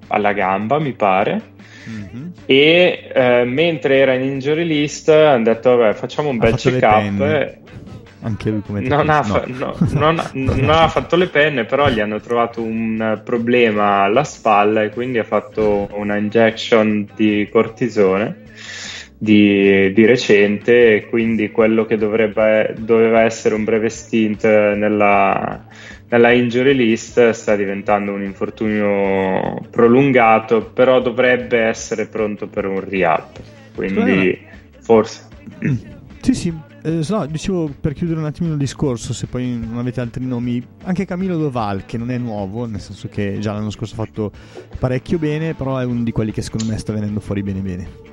alla 0.09 0.33
gamba, 0.33 0.77
mi 0.77 0.93
pare. 0.93 1.41
Mm-hmm. 1.89 2.27
E 2.45 3.09
eh, 3.11 3.43
mentre 3.45 3.97
era 3.97 4.13
in 4.13 4.21
injury 4.21 4.63
list 4.63 5.09
hanno 5.09 5.43
detto 5.45 5.75
vabbè 5.75 5.93
facciamo 5.95 6.29
un 6.29 6.35
ha 6.35 6.45
bel 6.45 6.55
check 6.55 6.83
up 6.83 7.59
anche 8.21 8.49
lui 8.51 8.61
come 8.61 8.81
non 8.81 9.09
ha, 9.09 9.23
fa- 9.23 9.45
no, 9.47 9.75
non, 9.93 10.19
ha, 10.19 10.29
non 10.37 10.69
ha, 10.69 10.87
fatto 10.87 11.15
le 11.15 11.25
penne 11.27 11.65
però 11.65 11.89
gli 11.89 11.99
hanno 11.99 12.19
trovato 12.19 12.61
un 12.61 13.19
problema 13.23 14.03
alla 14.03 14.23
spalla 14.23 14.83
e 14.83 14.89
quindi 14.89 15.17
ha 15.17 15.23
fatto 15.23 15.89
una 15.93 16.17
injection 16.17 17.07
di 17.15 17.49
cortisone 17.51 18.49
di, 19.23 19.93
di 19.93 20.05
recente 20.07 21.05
quindi 21.07 21.51
quello 21.51 21.85
che 21.85 21.95
dovrebbe, 21.95 22.73
doveva 22.79 23.21
essere 23.21 23.53
un 23.53 23.63
breve 23.63 23.89
stint 23.89 24.43
nella, 24.43 25.63
nella 26.09 26.31
injury 26.31 26.73
list 26.73 27.29
sta 27.29 27.55
diventando 27.55 28.13
un 28.13 28.23
infortunio 28.23 29.59
prolungato, 29.69 30.71
però 30.73 31.01
dovrebbe 31.01 31.59
essere 31.59 32.07
pronto 32.07 32.47
per 32.47 32.65
un 32.65 32.79
rehab. 32.79 33.27
Quindi 33.75 34.39
forse. 34.79 35.27
Sì, 36.21 36.35
sì. 36.35 36.53
Eh, 36.83 37.01
no, 37.09 37.25
dicevo 37.25 37.73
per 37.81 37.93
chiudere 37.93 38.19
un 38.19 38.27
attimino 38.27 38.53
il 38.53 38.59
discorso, 38.59 39.11
se 39.11 39.25
poi 39.25 39.57
non 39.57 39.79
avete 39.79 40.01
altri 40.01 40.23
nomi, 40.23 40.63
anche 40.83 41.03
Camilo 41.03 41.35
Doval, 41.35 41.83
che 41.85 41.97
non 41.97 42.11
è 42.11 42.19
nuovo, 42.19 42.67
nel 42.67 42.79
senso 42.79 43.07
che 43.07 43.39
già 43.39 43.53
l'anno 43.53 43.71
scorso 43.71 43.99
ha 43.99 44.05
fatto 44.05 44.31
parecchio 44.77 45.17
bene, 45.17 45.55
però 45.55 45.79
è 45.79 45.83
uno 45.83 46.03
di 46.03 46.11
quelli 46.11 46.31
che 46.31 46.43
secondo 46.43 46.71
me 46.71 46.77
sta 46.77 46.93
venendo 46.93 47.19
fuori 47.21 47.41
bene 47.41 47.61
bene. 47.61 48.10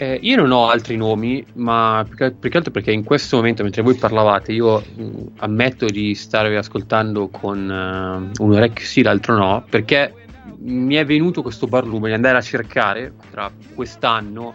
Eh, 0.00 0.18
io 0.22 0.36
non 0.36 0.50
ho 0.50 0.70
altri 0.70 0.96
nomi, 0.96 1.44
ma 1.56 2.06
più 2.08 2.16
che, 2.48 2.56
altro 2.56 2.72
perché 2.72 2.90
in 2.90 3.04
questo 3.04 3.36
momento, 3.36 3.62
mentre 3.62 3.82
voi 3.82 3.96
parlavate, 3.96 4.50
io 4.50 4.80
mh, 4.80 5.26
ammetto 5.40 5.84
di 5.84 6.14
starvi 6.14 6.56
ascoltando 6.56 7.28
con 7.28 7.58
uh, 7.58 8.42
un 8.42 8.52
orecchio 8.54 8.86
sì, 8.86 9.02
l'altro 9.02 9.36
no, 9.36 9.62
perché 9.68 10.14
mi 10.60 10.94
è 10.94 11.04
venuto 11.04 11.42
questo 11.42 11.66
barlume 11.66 12.08
di 12.08 12.14
andare 12.14 12.38
a 12.38 12.40
cercare 12.40 13.12
tra 13.30 13.52
quest'anno, 13.74 14.54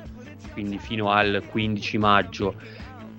quindi 0.53 0.79
fino 0.79 1.11
al 1.11 1.43
15 1.47 1.97
maggio, 1.99 2.55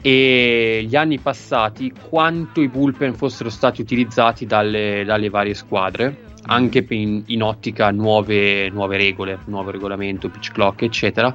e 0.03 0.85
gli 0.85 0.97
anni 0.97 1.21
passati, 1.21 1.93
quanto 2.09 2.61
i 2.61 2.67
bullpen 2.67 3.15
fossero 3.15 3.51
stati 3.51 3.83
utilizzati 3.83 4.47
dalle, 4.47 5.05
dalle 5.07 5.31
varie 5.31 5.55
squadre 5.55 6.25
anche 6.49 6.85
in, 6.91 7.23
in 7.27 7.43
ottica 7.43 7.91
nuove, 7.91 8.69
nuove 8.71 8.97
regole, 8.97 9.39
nuovo 9.47 9.71
regolamento, 9.71 10.29
pitch 10.29 10.53
clock, 10.53 10.83
eccetera 10.83 11.35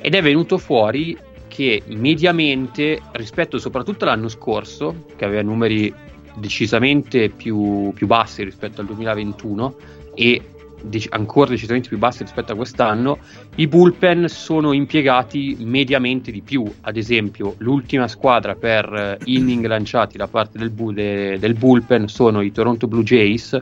ed 0.00 0.14
è 0.14 0.22
venuto 0.22 0.58
fuori 0.58 1.16
che 1.48 1.82
mediamente 1.86 3.00
rispetto 3.12 3.58
soprattutto 3.58 4.04
all'anno 4.04 4.28
scorso, 4.28 5.04
che 5.16 5.24
aveva 5.24 5.42
numeri 5.42 5.92
decisamente 6.36 7.28
più, 7.28 7.92
più 7.92 8.06
bassi 8.06 8.44
rispetto 8.44 8.80
al 8.80 8.86
2021 8.86 9.74
e 10.14 10.42
dec- 10.80 11.12
ancora 11.12 11.50
decisamente 11.50 11.88
più 11.88 11.98
bassi 11.98 12.22
rispetto 12.22 12.52
a 12.52 12.56
quest'anno, 12.56 13.18
i 13.56 13.66
bullpen 13.66 14.28
sono 14.28 14.72
impiegati 14.72 15.56
mediamente 15.60 16.30
di 16.30 16.40
più. 16.40 16.64
Ad 16.82 16.96
esempio, 16.96 17.54
l'ultima 17.58 18.08
squadra 18.08 18.54
per 18.54 19.18
inning 19.24 19.66
lanciati 19.66 20.16
da 20.16 20.28
parte 20.28 20.58
del, 20.58 20.70
bu- 20.70 20.92
de- 20.92 21.38
del 21.38 21.54
bullpen 21.54 22.08
sono 22.08 22.40
i 22.40 22.52
Toronto 22.52 22.86
Blue 22.86 23.02
Jays 23.02 23.58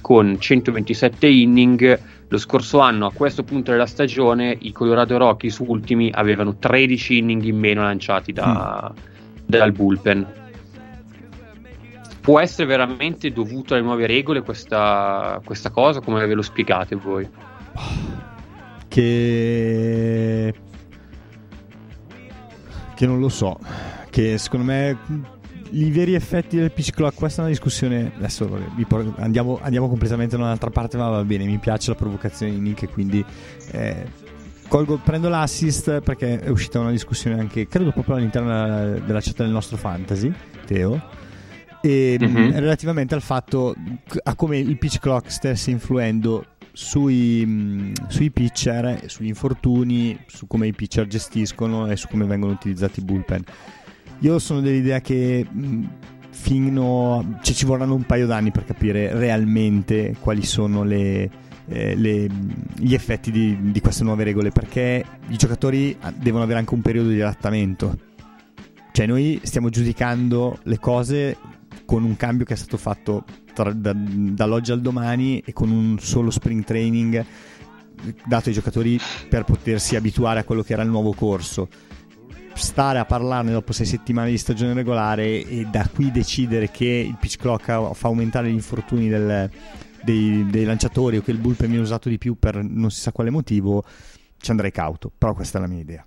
con 0.00 0.36
127 0.38 1.26
inning 1.26 1.98
lo 2.34 2.38
scorso 2.38 2.80
anno, 2.80 3.06
a 3.06 3.12
questo 3.12 3.44
punto 3.44 3.70
della 3.70 3.86
stagione, 3.86 4.56
i 4.60 4.72
Colorado 4.72 5.16
Rockies 5.16 5.58
ultimi 5.58 6.10
avevano 6.12 6.56
13 6.56 7.18
inning 7.18 7.42
in 7.44 7.58
meno 7.58 7.82
lanciati 7.82 8.32
da, 8.32 8.92
mm. 8.92 8.96
dal 9.46 9.72
bullpen. 9.72 10.42
Può 12.20 12.40
essere 12.40 12.66
veramente 12.66 13.30
dovuto 13.30 13.74
alle 13.74 13.82
nuove 13.82 14.06
regole 14.06 14.42
questa, 14.42 15.40
questa 15.44 15.70
cosa? 15.70 16.00
Come 16.00 16.26
ve 16.26 16.34
lo 16.34 16.42
spiegate 16.42 16.96
voi? 16.96 17.28
Che... 18.88 20.54
che 22.94 23.06
non 23.06 23.20
lo 23.20 23.28
so. 23.28 23.58
Che 24.10 24.38
secondo 24.38 24.64
me 24.64 24.98
i 25.74 25.90
veri 25.90 26.14
effetti 26.14 26.56
del 26.56 26.70
pitch 26.70 26.90
clock, 26.90 27.16
questa 27.16 27.40
è 27.40 27.44
una 27.44 27.52
discussione. 27.52 28.12
Adesso 28.16 28.48
andiamo, 29.16 29.58
andiamo, 29.60 29.88
completamente 29.88 30.36
da 30.36 30.44
un'altra 30.44 30.70
parte, 30.70 30.96
ma 30.96 31.08
va 31.08 31.24
bene. 31.24 31.44
Mi 31.44 31.58
piace 31.58 31.90
la 31.90 31.96
provocazione 31.96 32.52
di 32.52 32.58
Nick, 32.58 32.90
quindi 32.92 33.24
eh, 33.72 34.06
colgo, 34.68 35.00
prendo 35.02 35.28
l'assist 35.28 36.00
perché 36.00 36.40
è 36.40 36.48
uscita 36.48 36.80
una 36.80 36.90
discussione 36.90 37.38
anche, 37.38 37.66
credo 37.66 37.90
proprio 37.90 38.16
all'interno 38.16 38.48
della, 38.48 38.98
della 39.00 39.20
chat 39.20 39.38
del 39.38 39.50
nostro 39.50 39.76
fantasy, 39.76 40.32
Teo. 40.64 41.22
E, 41.80 42.16
mm-hmm. 42.18 42.52
relativamente 42.52 43.14
al 43.14 43.20
fatto 43.20 43.74
a 44.22 44.34
come 44.34 44.58
il 44.58 44.78
pitch 44.78 45.00
clock 45.00 45.30
stesse 45.30 45.70
influendo 45.70 46.46
sui, 46.72 47.92
sui 48.08 48.30
pitcher, 48.30 49.02
sugli 49.06 49.28
infortuni, 49.28 50.18
su 50.26 50.46
come 50.46 50.66
i 50.66 50.72
pitcher 50.72 51.06
gestiscono 51.06 51.86
e 51.88 51.96
su 51.96 52.08
come 52.08 52.24
vengono 52.24 52.52
utilizzati 52.52 53.00
i 53.00 53.04
bullpen. 53.04 53.44
Io 54.20 54.38
sono 54.38 54.60
dell'idea 54.60 55.00
che 55.00 55.46
fino 56.30 57.38
cioè, 57.42 57.54
ci 57.54 57.64
vorranno 57.64 57.94
un 57.94 58.04
paio 58.04 58.26
d'anni 58.26 58.50
per 58.50 58.64
capire 58.64 59.16
realmente 59.16 60.16
quali 60.18 60.42
sono 60.42 60.82
le, 60.82 61.30
eh, 61.68 61.94
le, 61.94 62.26
gli 62.76 62.92
effetti 62.94 63.30
di, 63.30 63.70
di, 63.70 63.80
queste 63.80 64.02
nuove 64.04 64.24
regole 64.24 64.50
perché 64.50 65.04
i 65.28 65.36
giocatori 65.36 65.96
devono 66.16 66.42
avere 66.42 66.58
anche 66.58 66.74
un 66.74 66.82
periodo 66.82 67.10
di 67.10 67.20
adattamento 67.20 67.96
cioè 68.94 69.06
noi 69.06 69.40
stiamo 69.42 69.70
giudicando 69.70 70.58
le 70.64 70.78
cose 70.78 71.36
con 71.84 72.04
un 72.04 72.16
cambio 72.16 72.44
che 72.46 72.54
è 72.54 72.56
stato 72.56 72.76
fatto 72.76 73.24
tra, 73.52 73.72
da, 73.72 73.92
dall'oggi 73.92 74.70
al 74.70 74.80
domani 74.80 75.40
e 75.40 75.52
con 75.52 75.70
un 75.70 75.98
solo 75.98 76.30
spring 76.30 76.62
training 76.62 77.24
dato 78.24 78.48
ai 78.50 78.54
giocatori 78.54 78.96
per 79.28 79.42
potersi 79.42 79.96
abituare 79.96 80.38
a 80.38 80.44
quello 80.44 80.62
che 80.62 80.74
era 80.74 80.82
il 80.82 80.90
nuovo 80.90 81.12
corso. 81.12 81.68
Stare 82.54 82.98
a 82.98 83.04
parlarne 83.04 83.52
dopo 83.52 83.72
sei 83.72 83.86
settimane 83.86 84.30
di 84.30 84.38
stagione 84.38 84.72
regolare 84.74 85.44
e 85.44 85.66
da 85.70 85.88
qui 85.92 86.10
decidere 86.10 86.70
che 86.70 86.84
il 86.84 87.16
pitch 87.20 87.36
clock 87.36 87.94
fa 87.94 88.08
aumentare 88.08 88.48
gli 88.48 88.54
infortuni 88.54 89.08
del, 89.08 89.50
dei, 90.02 90.46
dei, 90.48 90.64
lanciatori 90.64 91.16
o 91.16 91.22
che 91.22 91.32
il 91.32 91.38
bullpen 91.38 91.68
viene 91.68 91.82
usato 91.82 92.08
di 92.08 92.16
più 92.16 92.38
per 92.38 92.62
non 92.62 92.90
si 92.90 93.00
sa 93.00 93.12
quale 93.12 93.30
motivo, 93.30 93.84
ci 94.38 94.50
andrei 94.50 94.70
cauto. 94.70 95.10
Però 95.16 95.34
questa 95.34 95.58
è 95.58 95.60
la 95.60 95.66
mia 95.66 95.80
idea. 95.80 96.06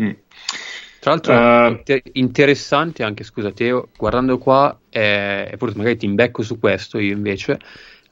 Mm. 0.00 0.10
Tra 1.00 1.10
l'altro, 1.12 1.34
uh, 1.34 1.70
inter- 1.70 2.02
interessante 2.12 3.02
anche, 3.02 3.24
scusa 3.24 3.52
Teo, 3.52 3.88
guardando 3.96 4.36
qua, 4.38 4.78
eh, 4.90 5.54
forse 5.56 5.76
magari 5.76 5.96
ti 5.96 6.04
imbecco 6.04 6.42
su 6.42 6.58
questo 6.58 6.98
io 6.98 7.12
invece. 7.12 7.58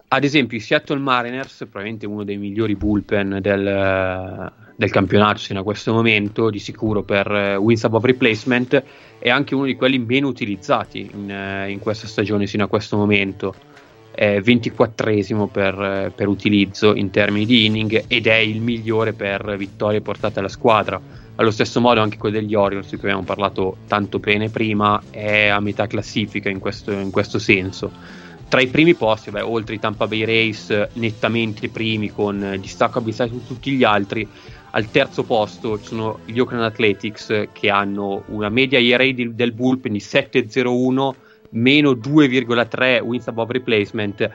Ad 0.09 0.25
esempio, 0.25 0.57
i 0.57 0.61
Seattle 0.61 0.99
Mariners, 0.99 1.59
probabilmente 1.59 2.07
uno 2.07 2.25
dei 2.25 2.39
migliori 2.39 2.77
bullpen 2.77 3.41
del, 3.43 4.53
del 4.79 4.91
campionato 4.91 5.41
fino 5.41 5.59
a 5.59 5.65
questo 5.65 5.93
momento, 5.93 6.51
di 6.51 6.61
sicuro 6.61 7.03
per 7.03 7.29
uh, 7.29 7.61
wins 7.61 7.83
above 7.83 8.07
replacement, 8.07 8.81
è 9.19 9.29
anche 9.29 9.57
uno 9.57 9.65
di 9.65 9.75
quelli 9.75 9.99
meno 9.99 10.29
utilizzati 10.29 11.11
in, 11.13 11.29
uh, 11.29 11.69
in 11.69 11.81
questa 11.81 12.07
stagione 12.07 12.47
fino 12.47 12.63
a 12.63 12.69
questo 12.69 12.97
momento. 12.97 13.53
È 14.13 14.39
24esimo 14.39 15.49
per, 15.49 16.13
per 16.15 16.29
utilizzo 16.29 16.95
in 16.95 17.11
termini 17.11 17.45
di 17.45 17.67
inning 17.67 18.05
ed 18.07 18.29
è 18.29 18.37
il 18.37 18.61
migliore 18.61 19.15
per 19.15 19.57
vittorie 19.57 20.01
portate 20.01 20.39
alla 20.39 20.49
squadra 20.49 21.01
allo 21.35 21.51
stesso 21.51 21.81
modo 21.81 22.01
anche 22.01 22.17
quello 22.17 22.39
degli 22.39 22.55
Orioles, 22.55 22.91
di 22.91 22.97
cui 22.97 23.09
abbiamo 23.09 23.25
parlato 23.25 23.79
tanto 23.87 24.19
bene 24.19 24.49
prima, 24.49 25.01
è 25.11 25.47
a 25.47 25.61
metà 25.61 25.87
classifica 25.87 26.49
in 26.49 26.59
questo, 26.59 26.91
in 26.91 27.11
questo 27.13 27.39
senso. 27.39 27.93
Tra 28.49 28.61
i 28.61 28.67
primi 28.67 28.95
posti, 28.95 29.31
beh, 29.31 29.43
oltre 29.43 29.77
i 29.77 29.79
Tampa 29.79 30.09
Bay 30.09 30.25
Race, 30.25 30.89
nettamente 30.95 31.69
primi 31.69 32.11
con 32.11 32.57
distacco 32.59 32.99
abissale 32.99 33.31
su 33.31 33.47
tutti 33.47 33.71
gli 33.73 33.85
altri, 33.85 34.27
al 34.71 34.91
terzo 34.91 35.23
posto 35.23 35.79
ci 35.79 35.87
sono 35.87 36.21
gli 36.25 36.39
Oakland 36.39 36.65
Athletics 36.65 37.49
che 37.53 37.71
hanno 37.71 38.25
una 38.27 38.49
media 38.49 38.79
ERA 38.79 39.05
di, 39.05 39.35
del 39.35 39.53
bullpen 39.53 39.93
di 39.93 39.99
7,01 39.99 41.15
meno 41.51 41.93
2,3 41.93 43.01
wins 43.01 43.29
above 43.29 43.53
replacement 43.55 44.31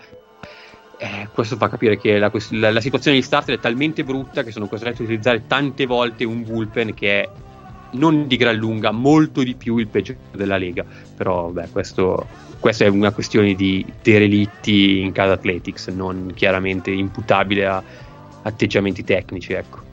eh, 0.98 1.28
questo 1.34 1.58
fa 1.58 1.70
capire 1.70 1.98
che 1.98 2.18
la, 2.18 2.32
la, 2.52 2.72
la, 2.72 2.82
situazione 2.82 3.18
di 3.18 3.24
starter 3.24 3.56
è 3.56 3.60
talmente 3.60 4.04
brutta 4.04 4.44
che 4.44 4.52
sono 4.52 4.68
costretti 4.68 5.02
a 5.02 5.04
utilizzare 5.04 5.44
tante 5.48 5.86
volte 5.86 6.24
un 6.24 6.44
bullpen 6.44 6.94
che 6.94 7.22
è 7.22 7.30
non 7.94 8.28
di 8.28 8.38
gran 8.38 8.56
lunga, 8.56 8.92
molto 8.92 9.44
di 9.44 9.56
più 9.56 9.78
il 9.78 9.88
peggio 9.88 10.16
della 10.32 10.58
Lega. 10.58 10.86
Però, 11.16 11.50
beh, 11.50 11.70
questo, 11.72 12.26
questa 12.60 12.86
è 12.86 12.88
una 12.88 13.12
questione 13.12 13.54
di 13.54 13.86
derelitti 14.02 15.00
in 15.00 15.12
casa 15.12 15.34
Athletics, 15.34 15.88
non 15.90 16.32
chiaramente 16.34 16.92
imputabile 16.92 17.66
a 17.66 17.84
atteggiamenti 18.44 19.04
tecnici, 19.04 19.54
ecco. 19.54 19.92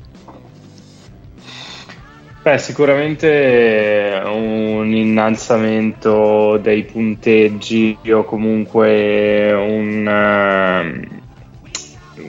Beh, 2.43 2.57
sicuramente 2.57 4.18
un 4.24 4.91
innalzamento 4.95 6.57
dei 6.57 6.84
punteggi 6.84 7.99
o 8.11 8.24
comunque 8.24 9.53
un, 9.53 10.09
ehm, 10.09 11.20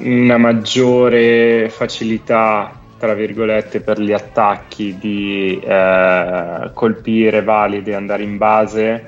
una 0.04 0.38
maggiore 0.38 1.70
facilità, 1.70 2.78
tra 2.98 3.14
virgolette, 3.14 3.80
per 3.80 4.02
gli 4.02 4.12
attacchi 4.12 4.98
di 5.00 5.58
eh, 5.64 6.72
colpire 6.74 7.42
validi 7.42 7.92
e 7.92 7.96
andare 7.96 8.24
in 8.24 8.38
base 8.38 9.06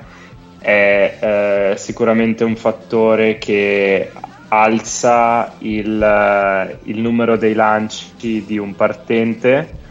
è 0.58 1.18
eh, 1.20 1.76
sicuramente 1.76 2.44
un 2.44 2.56
fattore 2.56 3.36
che 3.36 4.10
alza 4.48 5.52
il, 5.58 6.78
il 6.84 6.98
numero 6.98 7.36
dei 7.36 7.52
lanci 7.52 8.42
di 8.46 8.56
un 8.56 8.74
partente 8.74 9.82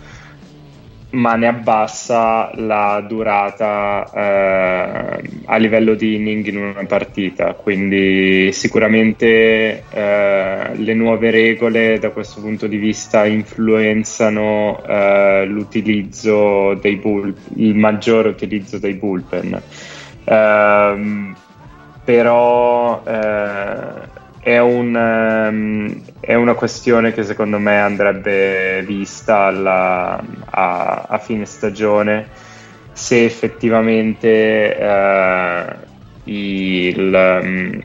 ma 1.13 1.35
ne 1.35 1.47
abbassa 1.47 2.51
la 2.55 3.03
durata 3.07 4.09
eh, 4.13 5.21
a 5.45 5.57
livello 5.57 5.93
di 5.93 6.15
inning 6.15 6.45
in 6.47 6.57
una 6.57 6.85
partita. 6.85 7.53
Quindi 7.53 8.51
sicuramente 8.51 9.83
eh, 9.89 10.75
le 10.75 10.93
nuove 10.93 11.29
regole 11.29 11.99
da 11.99 12.09
questo 12.09 12.41
punto 12.41 12.67
di 12.67 12.77
vista 12.77 13.25
influenzano 13.25 14.81
eh, 14.85 15.45
l'utilizzo 15.45 16.73
dei 16.75 16.95
bull, 16.95 17.33
il 17.55 17.75
maggiore 17.75 18.29
utilizzo 18.29 18.79
dei 18.79 18.93
bullpen. 18.93 19.61
Ehm, 20.25 21.35
però 22.03 23.03
eh, 23.05 24.21
è, 24.43 24.59
un, 24.59 24.93
um, 24.93 26.01
è, 26.19 26.33
una 26.35 26.53
questione 26.53 27.13
che 27.13 27.23
secondo 27.23 27.57
me 27.59 27.79
andrebbe 27.79 28.83
vista 28.85 29.45
alla, 29.45 30.21
a, 30.49 31.05
a, 31.07 31.17
fine 31.17 31.45
stagione 31.45 32.27
se 32.91 33.23
effettivamente 33.23 34.75
uh, 34.77 35.73
il, 36.25 37.39
um, 37.41 37.81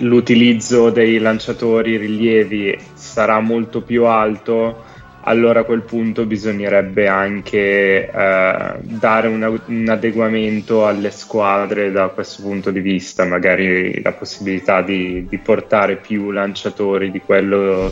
l'utilizzo 0.00 0.90
dei 0.90 1.18
lanciatori 1.18 1.96
rilievi 1.96 2.78
sarà 2.92 3.40
molto 3.40 3.80
più 3.80 4.04
alto 4.04 4.84
allora 5.26 5.60
a 5.60 5.64
quel 5.64 5.82
punto 5.82 6.26
bisognerebbe 6.26 7.08
anche 7.08 8.10
eh, 8.10 8.74
dare 8.80 9.28
una, 9.28 9.48
un 9.48 9.88
adeguamento 9.88 10.86
alle 10.86 11.10
squadre 11.10 11.90
da 11.90 12.08
questo 12.08 12.42
punto 12.42 12.70
di 12.70 12.80
vista, 12.80 13.24
magari 13.24 14.02
la 14.02 14.12
possibilità 14.12 14.82
di, 14.82 15.26
di 15.26 15.38
portare 15.38 15.96
più 15.96 16.30
lanciatori 16.30 17.10
di, 17.10 17.22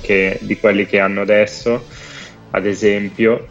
che, 0.03 0.39
di 0.43 0.59
quelli 0.59 0.85
che 0.85 0.99
hanno 0.99 1.23
adesso, 1.23 1.85
ad 2.51 2.67
esempio, 2.67 3.47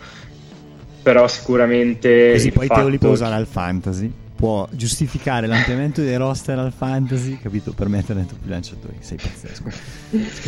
però 1.02 1.28
sicuramente... 1.28 2.34
Così 2.34 2.52
poi 2.52 2.68
te 2.68 2.90
li 2.90 2.98
può 3.00 3.10
usare 3.10 3.34
al 3.34 3.48
fantasy 3.48 4.21
può 4.42 4.68
giustificare 4.72 5.46
l'ampliamento 5.46 6.02
dei 6.02 6.16
roster 6.16 6.58
al 6.58 6.74
fantasy, 6.74 7.38
capito? 7.38 7.74
Per 7.74 7.88
mettere 7.88 8.16
dentro 8.16 8.38
più 8.42 8.50
lanciatori. 8.50 8.98
Sei 9.00 9.16
pazzesco. 9.16 9.70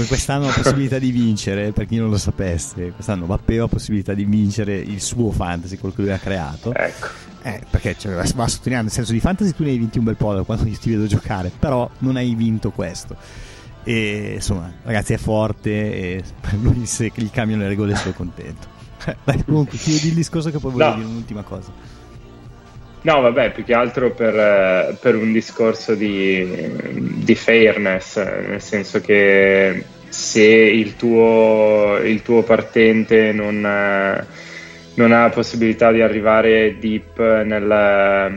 Quest'anno 0.07 0.47
ha 0.47 0.51
possibilità 0.51 0.97
di 0.97 1.11
vincere, 1.11 1.71
per 1.73 1.85
chi 1.85 1.97
non 1.97 2.09
lo 2.09 2.17
sapesse, 2.17 2.89
quest'anno 2.89 3.27
Mappeo 3.27 3.65
ha 3.65 3.67
possibilità 3.67 4.15
di 4.15 4.25
vincere 4.25 4.75
il 4.77 4.99
suo 4.99 5.29
fantasy, 5.29 5.77
quello 5.77 5.93
che 5.93 6.01
lui 6.01 6.11
ha 6.11 6.17
creato. 6.17 6.73
Ecco. 6.73 7.07
Eh, 7.43 7.61
perché 7.69 7.95
cioè, 7.95 8.13
va 8.13 8.47
sottolineando, 8.47 8.85
nel 8.85 8.91
senso 8.91 9.11
di 9.11 9.19
fantasy 9.19 9.51
tu 9.51 9.61
ne 9.61 9.69
hai 9.69 9.77
vinti 9.77 9.99
un 9.99 10.05
bel 10.05 10.15
po' 10.15 10.33
da 10.33 10.41
quando 10.41 10.63
ti 10.63 10.89
vedo 10.89 11.05
giocare, 11.05 11.51
però 11.57 11.87
non 11.99 12.15
hai 12.15 12.33
vinto 12.33 12.71
questo. 12.71 13.15
E 13.83 14.31
insomma, 14.35 14.73
ragazzi, 14.81 15.13
è 15.13 15.17
forte 15.17 15.69
e 15.69 16.23
lui 16.61 16.87
se 16.87 17.11
gli 17.13 17.29
cambiano 17.29 17.61
le 17.61 17.67
regole 17.67 17.95
sono 17.95 18.13
contento. 18.13 18.67
Dai, 19.23 19.43
comunque, 19.45 19.77
chiudi 19.77 20.07
il 20.07 20.13
discorso 20.15 20.49
che 20.49 20.57
poi 20.57 20.71
voglio 20.71 20.87
no. 20.87 20.95
dire 20.95 21.07
un'ultima 21.07 21.43
cosa. 21.43 21.92
No, 23.03 23.19
vabbè, 23.19 23.51
più 23.51 23.65
che 23.65 23.73
altro 23.73 24.11
per, 24.11 24.33
eh, 24.33 24.95
per 24.99 25.15
un 25.15 25.33
discorso 25.33 25.93
di, 25.93 26.71
di, 27.21 27.35
fairness, 27.35 28.15
nel 28.15 28.61
senso 28.61 29.01
che 29.01 29.83
se 30.07 30.43
il 30.43 30.95
tuo, 30.95 31.97
il 32.01 32.21
tuo 32.21 32.43
partente 32.43 33.33
non, 33.33 33.59
non, 33.59 35.11
ha 35.11 35.21
la 35.21 35.29
possibilità 35.29 35.91
di 35.91 36.01
arrivare 36.01 36.77
deep 36.79 37.19
nella, 37.43 38.31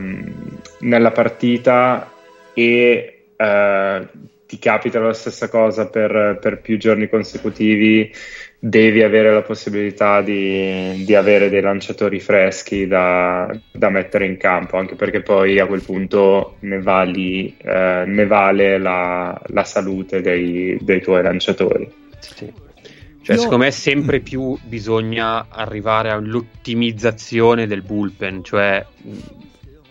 nella 0.79 1.11
partita 1.11 2.11
e 2.53 3.25
uh, 3.37 4.07
ti 4.47 4.57
capita 4.57 4.99
la 4.99 5.13
stessa 5.13 5.49
cosa 5.49 5.87
per, 5.87 6.39
per 6.41 6.61
più 6.61 6.77
giorni 6.77 7.09
consecutivi, 7.09 8.11
devi 8.57 9.03
avere 9.03 9.31
la 9.31 9.41
possibilità 9.41 10.21
di, 10.21 11.03
di 11.05 11.13
avere 11.13 11.49
dei 11.49 11.61
lanciatori 11.61 12.19
freschi 12.19 12.87
da, 12.87 13.53
da, 13.71 13.89
mettere 13.89 14.25
in 14.25 14.37
campo, 14.37 14.77
anche 14.77 14.95
perché 14.95 15.21
poi 15.21 15.59
a 15.59 15.67
quel 15.67 15.83
punto 15.83 16.55
ne, 16.61 16.81
vali, 16.81 17.55
eh, 17.57 18.03
ne 18.07 18.25
vale 18.25 18.79
la, 18.79 19.39
la 19.47 19.63
salute 19.65 20.21
dei, 20.21 20.77
dei, 20.81 21.01
tuoi 21.01 21.21
lanciatori. 21.21 21.91
Sì. 22.19 22.51
Cioè, 23.21 23.35
Io... 23.35 23.41
secondo 23.41 23.65
me 23.65 23.71
sempre 23.71 24.21
più 24.21 24.57
bisogna 24.63 25.47
arrivare 25.49 26.09
all'ottimizzazione 26.09 27.67
del 27.67 27.81
bullpen, 27.81 28.43
cioè 28.45 28.85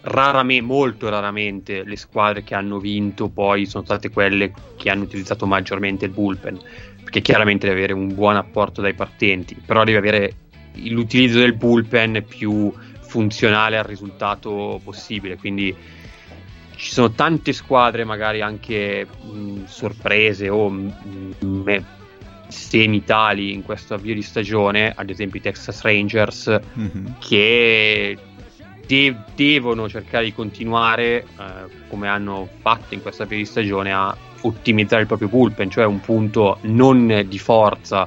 raramente, 0.06 0.64
molto 0.64 1.08
raramente 1.08 1.82
le 1.84 1.96
squadre 1.96 2.44
che 2.44 2.54
hanno 2.54 2.78
vinto 2.78 3.28
poi 3.28 3.66
sono 3.66 3.84
state 3.84 4.10
quelle 4.10 4.52
che 4.76 4.90
hanno 4.90 5.02
utilizzato 5.02 5.46
maggiormente 5.46 6.04
il 6.04 6.12
bullpen, 6.12 6.58
perché 7.02 7.20
chiaramente 7.20 7.66
deve 7.66 7.78
avere 7.78 7.92
un 7.92 8.14
buon 8.14 8.36
apporto 8.36 8.80
dai 8.80 8.94
partenti, 8.94 9.56
però 9.64 9.84
deve 9.84 9.98
avere 9.98 10.34
l'utilizzo 10.74 11.38
del 11.38 11.54
bullpen 11.54 12.24
più 12.26 12.72
funzionale 13.00 13.78
al 13.78 13.84
risultato 13.84 14.80
possibile, 14.82 15.36
quindi 15.36 15.74
ci 16.76 16.92
sono 16.92 17.10
tante 17.12 17.52
squadre 17.52 18.04
magari 18.04 18.42
anche 18.42 19.06
mh, 19.06 19.64
sorprese 19.64 20.48
o 20.48 20.68
mh, 20.68 21.84
semi-tali 22.48 23.52
in 23.52 23.62
questo 23.62 23.94
avvio 23.94 24.14
di 24.14 24.22
stagione, 24.22 24.92
ad 24.94 25.10
esempio 25.10 25.40
i 25.40 25.42
Texas 25.42 25.80
Rangers, 25.82 26.60
mm-hmm. 26.78 27.06
che 27.18 28.16
de- 28.86 29.16
devono 29.34 29.88
cercare 29.88 30.24
di 30.24 30.32
continuare, 30.32 31.22
eh, 31.22 31.24
come 31.88 32.08
hanno 32.08 32.48
fatto 32.60 32.94
in 32.94 33.02
questo 33.02 33.24
avvio 33.24 33.38
di 33.38 33.44
stagione, 33.44 33.92
a 33.92 34.16
ottimizzare 34.42 35.02
il 35.02 35.08
proprio 35.08 35.28
bullpen, 35.28 35.70
cioè 35.70 35.84
un 35.84 36.00
punto 36.00 36.58
non 36.62 37.24
di 37.26 37.38
forza 37.38 38.06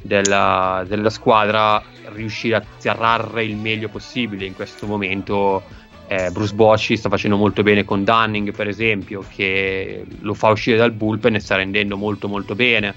della, 0.00 0.84
della 0.86 1.10
squadra, 1.10 1.82
riuscire 2.12 2.56
a 2.56 2.64
trarre 2.78 3.44
il 3.44 3.56
meglio 3.56 3.88
possibile 3.88 4.46
in 4.46 4.54
questo 4.54 4.86
momento. 4.86 5.62
Eh, 6.06 6.30
Bruce 6.30 6.54
Bocci 6.54 6.96
sta 6.96 7.08
facendo 7.08 7.36
molto 7.36 7.62
bene 7.62 7.84
con 7.84 8.02
Dunning, 8.02 8.52
per 8.52 8.66
esempio, 8.66 9.24
che 9.32 10.04
lo 10.20 10.34
fa 10.34 10.48
uscire 10.48 10.76
dal 10.76 10.90
bullpen 10.90 11.36
e 11.36 11.40
sta 11.40 11.54
rendendo 11.54 11.96
molto 11.96 12.26
molto 12.26 12.56
bene. 12.56 12.94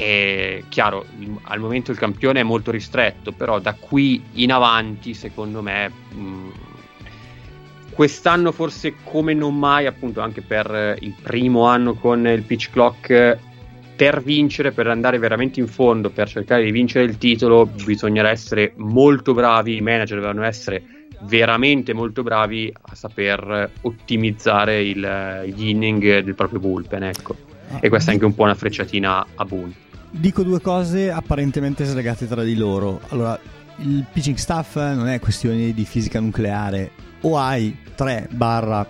E 0.00 0.62
chiaro, 0.68 1.06
al 1.42 1.58
momento 1.58 1.90
il 1.90 1.98
campione 1.98 2.38
è 2.38 2.44
molto 2.44 2.70
ristretto, 2.70 3.32
però 3.32 3.58
da 3.58 3.74
qui 3.74 4.22
in 4.34 4.52
avanti, 4.52 5.12
secondo 5.12 5.60
me, 5.60 5.88
mh, 5.88 6.50
quest'anno 7.90 8.52
forse 8.52 8.94
come 9.02 9.34
non 9.34 9.58
mai, 9.58 9.86
appunto 9.86 10.20
anche 10.20 10.40
per 10.40 10.96
il 11.00 11.16
primo 11.20 11.66
anno 11.66 11.94
con 11.94 12.28
il 12.28 12.42
pitch 12.42 12.70
clock, 12.70 13.38
per 13.96 14.22
vincere, 14.22 14.70
per 14.70 14.86
andare 14.86 15.18
veramente 15.18 15.58
in 15.58 15.66
fondo, 15.66 16.10
per 16.10 16.28
cercare 16.28 16.62
di 16.62 16.70
vincere 16.70 17.04
il 17.04 17.18
titolo, 17.18 17.66
bisognerà 17.66 18.30
essere 18.30 18.74
molto 18.76 19.34
bravi, 19.34 19.78
i 19.78 19.80
manager 19.80 20.20
devono 20.20 20.44
essere 20.44 21.08
veramente 21.22 21.92
molto 21.92 22.22
bravi 22.22 22.72
a 22.80 22.94
saper 22.94 23.68
ottimizzare 23.80 24.80
il, 24.80 25.42
gli 25.52 25.70
inning 25.70 26.20
del 26.20 26.36
proprio 26.36 26.60
bullpen, 26.60 27.02
ecco. 27.02 27.34
E 27.80 27.88
questa 27.88 28.12
è 28.12 28.14
anche 28.14 28.26
un 28.26 28.36
po' 28.36 28.44
una 28.44 28.54
frecciatina 28.54 29.26
a 29.34 29.44
Boone. 29.44 29.86
Dico 30.10 30.42
due 30.42 30.60
cose 30.60 31.10
apparentemente 31.10 31.84
slegate 31.84 32.26
tra 32.26 32.42
di 32.42 32.54
loro. 32.54 33.00
Allora, 33.08 33.38
il 33.76 34.04
pitching 34.10 34.36
staff 34.36 34.76
non 34.76 35.08
è 35.08 35.20
questione 35.20 35.72
di 35.72 35.84
fisica 35.84 36.18
nucleare. 36.18 36.90
O 37.22 37.36
hai 37.38 37.76
3 37.94 38.28
barra 38.30 38.86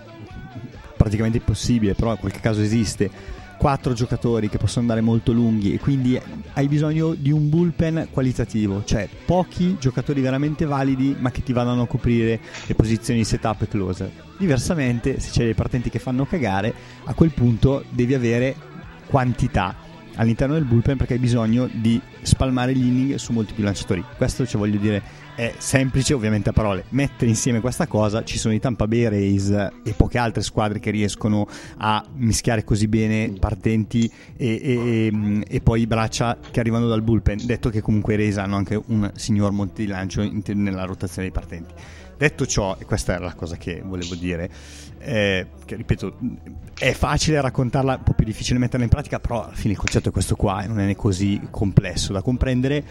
praticamente 0.97 1.39
impossibile, 1.39 1.95
però 1.95 2.13
in 2.13 2.19
qualche 2.19 2.41
caso 2.41 2.61
esiste, 2.61 3.11
quattro 3.57 3.93
giocatori 3.93 4.49
che 4.49 4.59
possono 4.59 4.83
andare 4.83 5.01
molto 5.01 5.33
lunghi 5.33 5.75
e 5.75 5.79
quindi 5.79 6.21
hai 6.53 6.69
bisogno 6.69 7.15
di 7.15 7.33
un 7.33 7.49
bullpen 7.49 8.09
qualitativo, 8.11 8.85
cioè 8.85 9.09
pochi 9.25 9.77
giocatori 9.81 10.21
veramente 10.21 10.65
validi 10.65 11.17
ma 11.19 11.31
che 11.31 11.43
ti 11.43 11.53
vadano 11.53 11.83
a 11.83 11.87
coprire 11.87 12.39
le 12.67 12.75
posizioni 12.75 13.25
setup 13.25 13.63
e 13.63 13.69
closer. 13.69 14.11
Diversamente, 14.39 15.19
se 15.19 15.31
c'è 15.31 15.45
dei 15.45 15.55
partenti 15.55 15.91
che 15.91 15.99
fanno 15.99 16.27
cagare, 16.27 16.73
a 17.05 17.15
quel 17.15 17.33
punto 17.33 17.85
devi 17.91 18.15
avere 18.15 18.55
quantità 19.07 19.75
all'interno 20.19 20.55
del 20.55 20.65
bullpen 20.65 20.97
perché 20.97 21.15
hai 21.15 21.19
bisogno 21.19 21.69
di 21.73 22.01
spalmare 22.23 22.75
gli 22.75 22.87
inning 22.87 23.15
su 23.17 23.33
molti 23.33 23.55
più 23.55 23.65
lanciatori. 23.65 24.05
Questo 24.17 24.47
ci 24.47 24.57
voglio 24.57 24.79
dire 24.79 25.27
è 25.35 25.55
semplice 25.59 26.15
ovviamente 26.15 26.49
a 26.49 26.53
parole. 26.53 26.85
Mettere 26.91 27.31
insieme 27.31 27.61
questa 27.61 27.87
cosa, 27.87 28.25
ci 28.25 28.39
sono 28.39 28.55
i 28.55 28.59
Tampa 28.59 28.89
Bay 28.89 29.09
Rays 29.09 29.51
e 29.51 29.93
poche 29.97 30.19
altre 30.19 30.43
squadre 30.43 30.81
che 30.81 30.91
riescono 30.91 31.47
a 31.77 32.05
mischiare 32.17 32.65
così 32.65 32.89
bene 32.89 33.33
partenti 33.39 34.11
e, 34.37 34.61
e, 34.61 35.45
e 35.47 35.61
poi 35.61 35.87
braccia 35.87 36.37
che 36.51 36.59
arrivano 36.59 36.89
dal 36.89 37.03
bullpen. 37.03 37.47
Detto 37.47 37.71
che 37.71 37.81
comunque 37.81 38.15
i 38.15 38.17
Rays 38.17 38.37
hanno 38.39 38.57
anche 38.57 38.81
un 38.87 39.11
signor 39.15 39.53
monte 39.53 39.83
di 39.83 39.89
lancio 39.89 40.29
nella 40.47 40.85
rotazione 40.85 41.29
dei 41.29 41.31
partenti. 41.31 41.73
Detto 42.19 42.47
ciò, 42.47 42.77
e 42.81 42.85
questa 42.85 43.15
era 43.15 43.27
la 43.27 43.35
cosa 43.35 43.57
che 43.57 43.81
volevo 43.85 44.17
dire, 44.17 44.51
che 44.99 45.77
ripeto, 45.77 46.17
è 46.79 46.93
facile 46.93 47.41
raccontarla, 47.41 47.97
un 47.97 48.03
po' 48.03 48.13
più 48.13 48.25
difficile 48.25 48.59
metterla 48.59 48.85
in 48.85 48.91
pratica, 48.91 49.21
però 49.21 49.45
alla 49.45 49.55
fine 49.55 49.73
il 49.73 49.79
concetto 49.79 50.09
è 50.09 50.13
questo 50.13 50.37
qua 50.37 50.65
non 50.67 50.81
è 50.81 50.95
così 50.97 51.41
complesso 51.51 52.13
da 52.13 52.23
comprendere. 52.23 52.85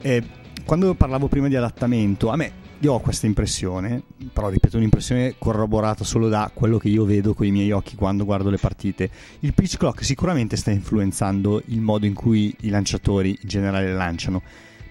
Eh, 0.00 0.22
quando 0.64 0.94
parlavo 0.94 1.28
prima 1.28 1.48
di 1.48 1.56
adattamento, 1.56 2.30
a 2.30 2.36
me 2.36 2.62
io 2.80 2.92
ho 2.92 3.00
questa 3.00 3.26
impressione, 3.26 4.02
però 4.32 4.48
ripeto, 4.48 4.76
un'impressione 4.76 5.36
corroborata 5.38 6.04
solo 6.04 6.28
da 6.28 6.50
quello 6.52 6.78
che 6.78 6.88
io 6.88 7.04
vedo 7.04 7.34
con 7.34 7.46
i 7.46 7.50
miei 7.50 7.70
occhi 7.70 7.96
quando 7.96 8.24
guardo 8.24 8.50
le 8.50 8.58
partite. 8.58 9.10
Il 9.40 9.54
pitch 9.54 9.76
clock 9.76 10.04
sicuramente 10.04 10.56
sta 10.56 10.70
influenzando 10.70 11.62
il 11.66 11.80
modo 11.80 12.06
in 12.06 12.14
cui 12.14 12.54
i 12.60 12.68
lanciatori 12.68 13.30
in 13.40 13.48
generale 13.48 13.92
lanciano 13.92 14.42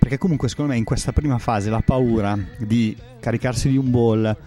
perché 0.04 0.18
comunque 0.18 0.50
secondo 0.50 0.74
me 0.74 0.78
in 0.78 0.84
questa 0.84 1.14
prima 1.14 1.38
fase 1.38 1.70
la 1.70 1.80
paura 1.80 2.38
di 2.58 2.94
caricarsi 3.22 3.70
di 3.70 3.78
un 3.78 3.90
ball 3.90 4.38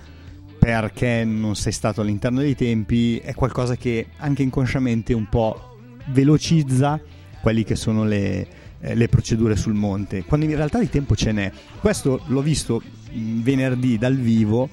perché 0.66 1.22
non 1.22 1.54
sei 1.54 1.70
stato 1.70 2.00
all'interno 2.00 2.40
dei 2.40 2.56
tempi 2.56 3.18
è 3.18 3.34
qualcosa 3.34 3.76
che 3.76 4.08
anche 4.16 4.42
inconsciamente 4.42 5.12
un 5.12 5.28
po' 5.28 5.76
velocizza 6.06 7.00
quelli 7.40 7.62
che 7.62 7.76
sono 7.76 8.02
le, 8.02 8.48
eh, 8.80 8.96
le 8.96 9.06
procedure 9.06 9.54
sul 9.54 9.74
monte, 9.74 10.24
quando 10.24 10.44
in 10.44 10.56
realtà 10.56 10.80
di 10.80 10.90
tempo 10.90 11.14
ce 11.14 11.30
n'è. 11.30 11.52
Questo 11.80 12.20
l'ho 12.26 12.42
visto 12.42 12.82
venerdì 13.12 13.96
dal 13.96 14.16
vivo, 14.16 14.68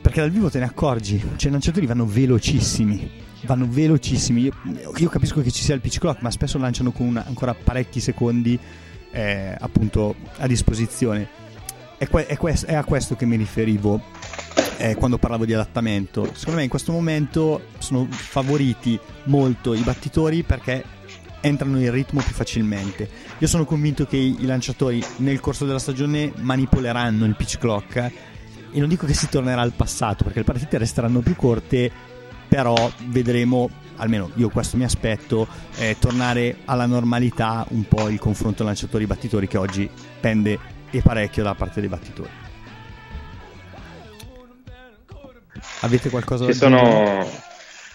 perché 0.00 0.22
dal 0.22 0.30
vivo 0.32 0.50
te 0.50 0.58
ne 0.58 0.64
accorgi, 0.64 1.22
cioè 1.36 1.50
i 1.50 1.52
lanciatori 1.52 1.86
vanno 1.86 2.04
velocissimi, 2.04 3.08
vanno 3.42 3.68
velocissimi. 3.70 4.40
Io, 4.42 4.52
io, 4.96 5.08
capisco 5.08 5.40
che 5.40 5.52
ci 5.52 5.62
sia 5.62 5.76
il 5.76 5.80
pitch 5.80 6.00
clock, 6.00 6.20
ma 6.20 6.32
spesso 6.32 6.58
lanciano 6.58 6.90
con 6.90 7.06
una, 7.06 7.24
ancora 7.24 7.54
parecchi 7.54 8.00
secondi 8.00 8.58
eh, 9.12 9.56
appunto 9.56 10.16
a 10.38 10.48
disposizione. 10.48 11.28
È, 11.96 12.08
que- 12.08 12.26
è, 12.26 12.36
que- 12.36 12.60
è, 12.66 12.74
a 12.74 12.82
questo 12.82 13.14
che 13.14 13.24
mi 13.24 13.36
riferivo 13.36 14.02
eh, 14.78 14.94
quando 14.94 15.18
parlavo 15.18 15.44
di 15.44 15.52
adattamento. 15.52 16.30
Secondo 16.34 16.58
me 16.58 16.64
in 16.64 16.68
questo 16.68 16.92
momento 16.92 17.66
sono 17.78 18.06
favoriti 18.10 18.98
molto 19.24 19.74
i 19.74 19.80
battitori 19.80 20.42
perché 20.42 20.84
entrano 21.40 21.80
in 21.80 21.90
ritmo 21.90 22.20
più 22.20 22.32
facilmente. 22.34 23.08
Io 23.38 23.46
sono 23.46 23.64
convinto 23.64 24.06
che 24.06 24.16
i 24.16 24.44
lanciatori 24.44 25.02
nel 25.16 25.40
corso 25.40 25.64
della 25.64 25.78
stagione 25.78 26.32
manipoleranno 26.36 27.24
il 27.24 27.36
pitch 27.36 27.58
clock 27.58 27.96
e 27.96 28.78
non 28.78 28.88
dico 28.88 29.06
che 29.06 29.14
si 29.14 29.28
tornerà 29.28 29.60
al 29.60 29.72
passato 29.72 30.24
perché 30.24 30.40
le 30.40 30.44
partite 30.44 30.78
resteranno 30.78 31.20
più 31.20 31.36
corte, 31.36 31.90
però 32.48 32.90
vedremo 33.06 33.70
almeno 33.96 34.30
io 34.34 34.50
questo 34.50 34.76
mi 34.76 34.84
aspetto, 34.84 35.46
eh, 35.78 35.96
tornare 35.98 36.58
alla 36.66 36.86
normalità 36.86 37.64
un 37.70 37.84
po' 37.84 38.08
il 38.08 38.18
confronto 38.18 38.64
lanciatori-battitori 38.64 39.48
che 39.48 39.56
oggi 39.56 39.88
pende 40.20 40.58
e 40.90 41.00
parecchio 41.02 41.42
da 41.42 41.54
parte 41.54 41.80
dei 41.80 41.88
battitori. 41.88 42.45
Avete 45.80 46.10
qualcosa 46.10 46.44
ci 46.44 46.50
da 46.50 46.56
sono... 46.56 46.80
dire? 46.80 47.44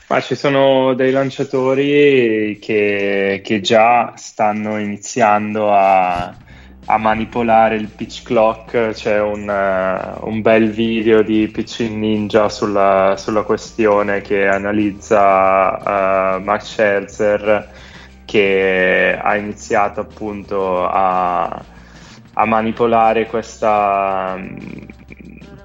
Ma 0.08 0.20
ci 0.20 0.36
sono 0.36 0.94
dei 0.94 1.12
lanciatori 1.12 2.60
che, 2.62 3.40
che 3.42 3.62
già 3.62 4.12
stanno 4.18 4.78
iniziando 4.78 5.74
a, 5.74 6.36
a 6.86 6.98
manipolare 6.98 7.76
il 7.76 7.88
pitch 7.88 8.24
clock, 8.24 8.90
c'è 8.90 9.22
un, 9.22 9.48
uh, 9.48 10.28
un 10.28 10.42
bel 10.42 10.70
video 10.70 11.22
di 11.22 11.48
Pitching 11.48 11.96
Ninja 11.96 12.50
sulla, 12.50 13.16
sulla 13.18 13.44
questione 13.44 14.20
che 14.20 14.48
analizza 14.48 15.78
uh, 15.78 16.42
Max 16.44 16.72
Scherzer 16.74 17.70
che 18.26 19.20
ha 19.22 19.36
iniziato 19.36 20.02
appunto 20.02 20.88
a, 20.88 21.44
a 22.34 22.46
manipolare 22.46 23.28
questa, 23.28 24.38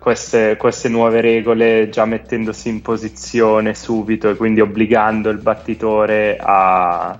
queste, 0.07 0.57
queste, 0.57 0.89
nuove 0.89 1.21
regole 1.21 1.89
già 1.89 2.05
mettendosi 2.05 2.69
in 2.69 2.81
posizione 2.81 3.75
subito 3.75 4.31
e 4.31 4.37
quindi 4.37 4.61
obbligando 4.61 5.31
il 5.31 5.39
battitore 5.39 6.37
a, 6.41 7.19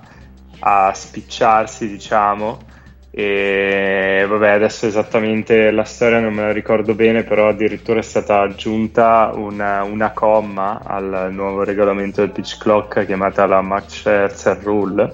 a 0.59 0.93
spicciarsi 0.93 1.89
diciamo. 1.89 2.59
E 3.11 4.25
vabbè, 4.25 4.51
adesso 4.51 4.85
esattamente 4.85 5.69
la 5.71 5.83
storia 5.83 6.21
non 6.21 6.33
me 6.33 6.43
la 6.43 6.53
ricordo 6.53 6.95
bene, 6.95 7.23
però 7.23 7.49
addirittura 7.49 7.99
è 7.99 8.03
stata 8.03 8.39
aggiunta 8.39 9.31
una, 9.35 9.83
una 9.83 10.11
comma 10.11 10.79
al 10.81 11.27
nuovo 11.33 11.65
regolamento 11.65 12.21
del 12.21 12.31
pitch 12.31 12.57
clock 12.57 13.05
chiamata 13.05 13.45
la 13.47 13.59
Max 13.59 13.97
Scherzer 13.97 14.63
Rule 14.63 15.13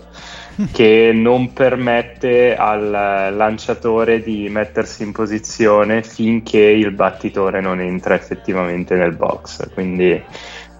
che 0.71 1.11
non 1.13 1.53
permette 1.53 2.55
al 2.55 2.89
lanciatore 3.35 4.21
di 4.21 4.47
mettersi 4.49 5.03
in 5.03 5.11
posizione 5.11 6.03
finché 6.03 6.59
il 6.59 6.91
battitore 6.91 7.61
non 7.61 7.79
entra 7.79 8.15
effettivamente 8.15 8.95
nel 8.95 9.15
box. 9.15 9.71
Quindi 9.73 10.21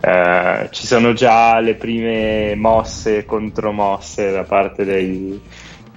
eh, 0.02 0.68
ci 0.72 0.86
sono 0.86 1.14
già 1.14 1.60
le 1.60 1.76
prime 1.76 2.56
mosse 2.56 3.18
e 3.18 3.26
contromosse 3.26 4.32
da 4.32 4.44
parte 4.44 4.84
dei, 4.84 5.42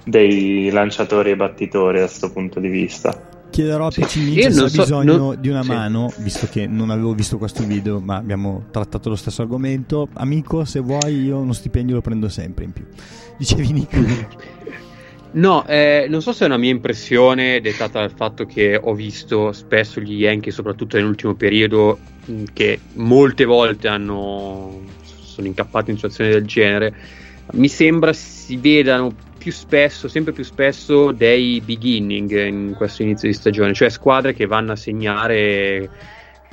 dei 0.03 0.69
lanciatori 0.71 1.31
e 1.31 1.35
battitori 1.35 1.99
da 1.99 2.05
questo 2.05 2.31
punto 2.31 2.59
di 2.59 2.69
vista. 2.69 3.36
Chiederò 3.49 3.87
a 3.87 3.91
Sì. 3.91 4.01
Io 4.01 4.23
Ninja 4.23 4.51
se 4.51 4.63
ha 4.63 4.67
so- 4.67 4.81
bisogno 4.81 5.17
non- 5.17 5.37
di 5.39 5.49
una 5.49 5.63
sì. 5.63 5.69
mano, 5.69 6.13
visto 6.17 6.47
che 6.51 6.67
non 6.67 6.89
avevo 6.89 7.13
visto 7.13 7.37
questo 7.37 7.63
video, 7.63 7.99
ma 7.99 8.15
abbiamo 8.17 8.65
trattato 8.71 9.09
lo 9.09 9.15
stesso 9.15 9.41
argomento. 9.41 10.09
Amico, 10.13 10.63
se 10.65 10.79
vuoi, 10.79 11.23
io 11.23 11.37
uno 11.39 11.53
stipendio 11.53 11.95
lo 11.95 12.01
prendo 12.01 12.29
sempre 12.29 12.65
in 12.65 12.73
più. 12.73 12.85
Dicevi 13.37 13.71
Nick? 13.71 14.25
No, 15.29 15.67
eh, 15.67 16.07
non 16.09 16.21
so 16.21 16.31
se 16.31 16.45
è 16.45 16.47
una 16.47 16.57
mia 16.57 16.71
impressione 16.71 17.59
dettata 17.61 17.99
dal 17.99 18.11
fatto 18.15 18.45
che 18.45 18.79
ho 18.81 18.93
visto 18.95 19.51
spesso 19.51 19.99
gli 19.99 20.13
Yankee, 20.21 20.51
soprattutto 20.53 20.95
nell'ultimo 20.97 21.35
periodo, 21.35 21.99
mh, 22.25 22.43
che 22.53 22.79
molte 22.93 23.43
volte 23.45 23.87
hanno, 23.89 24.81
sono 25.21 25.45
incappati 25.45 25.91
in 25.91 25.97
situazioni 25.97 26.31
del 26.31 26.45
genere. 26.45 26.95
Mi 27.51 27.67
sembra 27.67 28.13
si 28.13 28.55
vedano 28.55 29.13
più 29.37 29.51
spesso, 29.51 30.07
sempre 30.07 30.33
più 30.33 30.43
spesso, 30.43 31.11
dei 31.11 31.61
beginning 31.61 32.45
in 32.45 32.73
questo 32.75 33.03
inizio 33.03 33.27
di 33.27 33.33
stagione, 33.33 33.73
cioè 33.73 33.89
squadre 33.89 34.33
che 34.33 34.45
vanno 34.45 34.73
a 34.73 34.75
segnare 34.75 35.89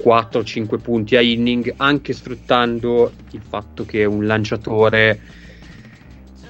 4-5 0.03 0.78
punti 0.80 1.16
a 1.16 1.20
inning, 1.20 1.72
anche 1.76 2.12
sfruttando 2.12 3.12
il 3.32 3.41
fatto 3.49 3.85
che 3.85 4.05
un 4.05 4.26
lanciatore 4.26 5.20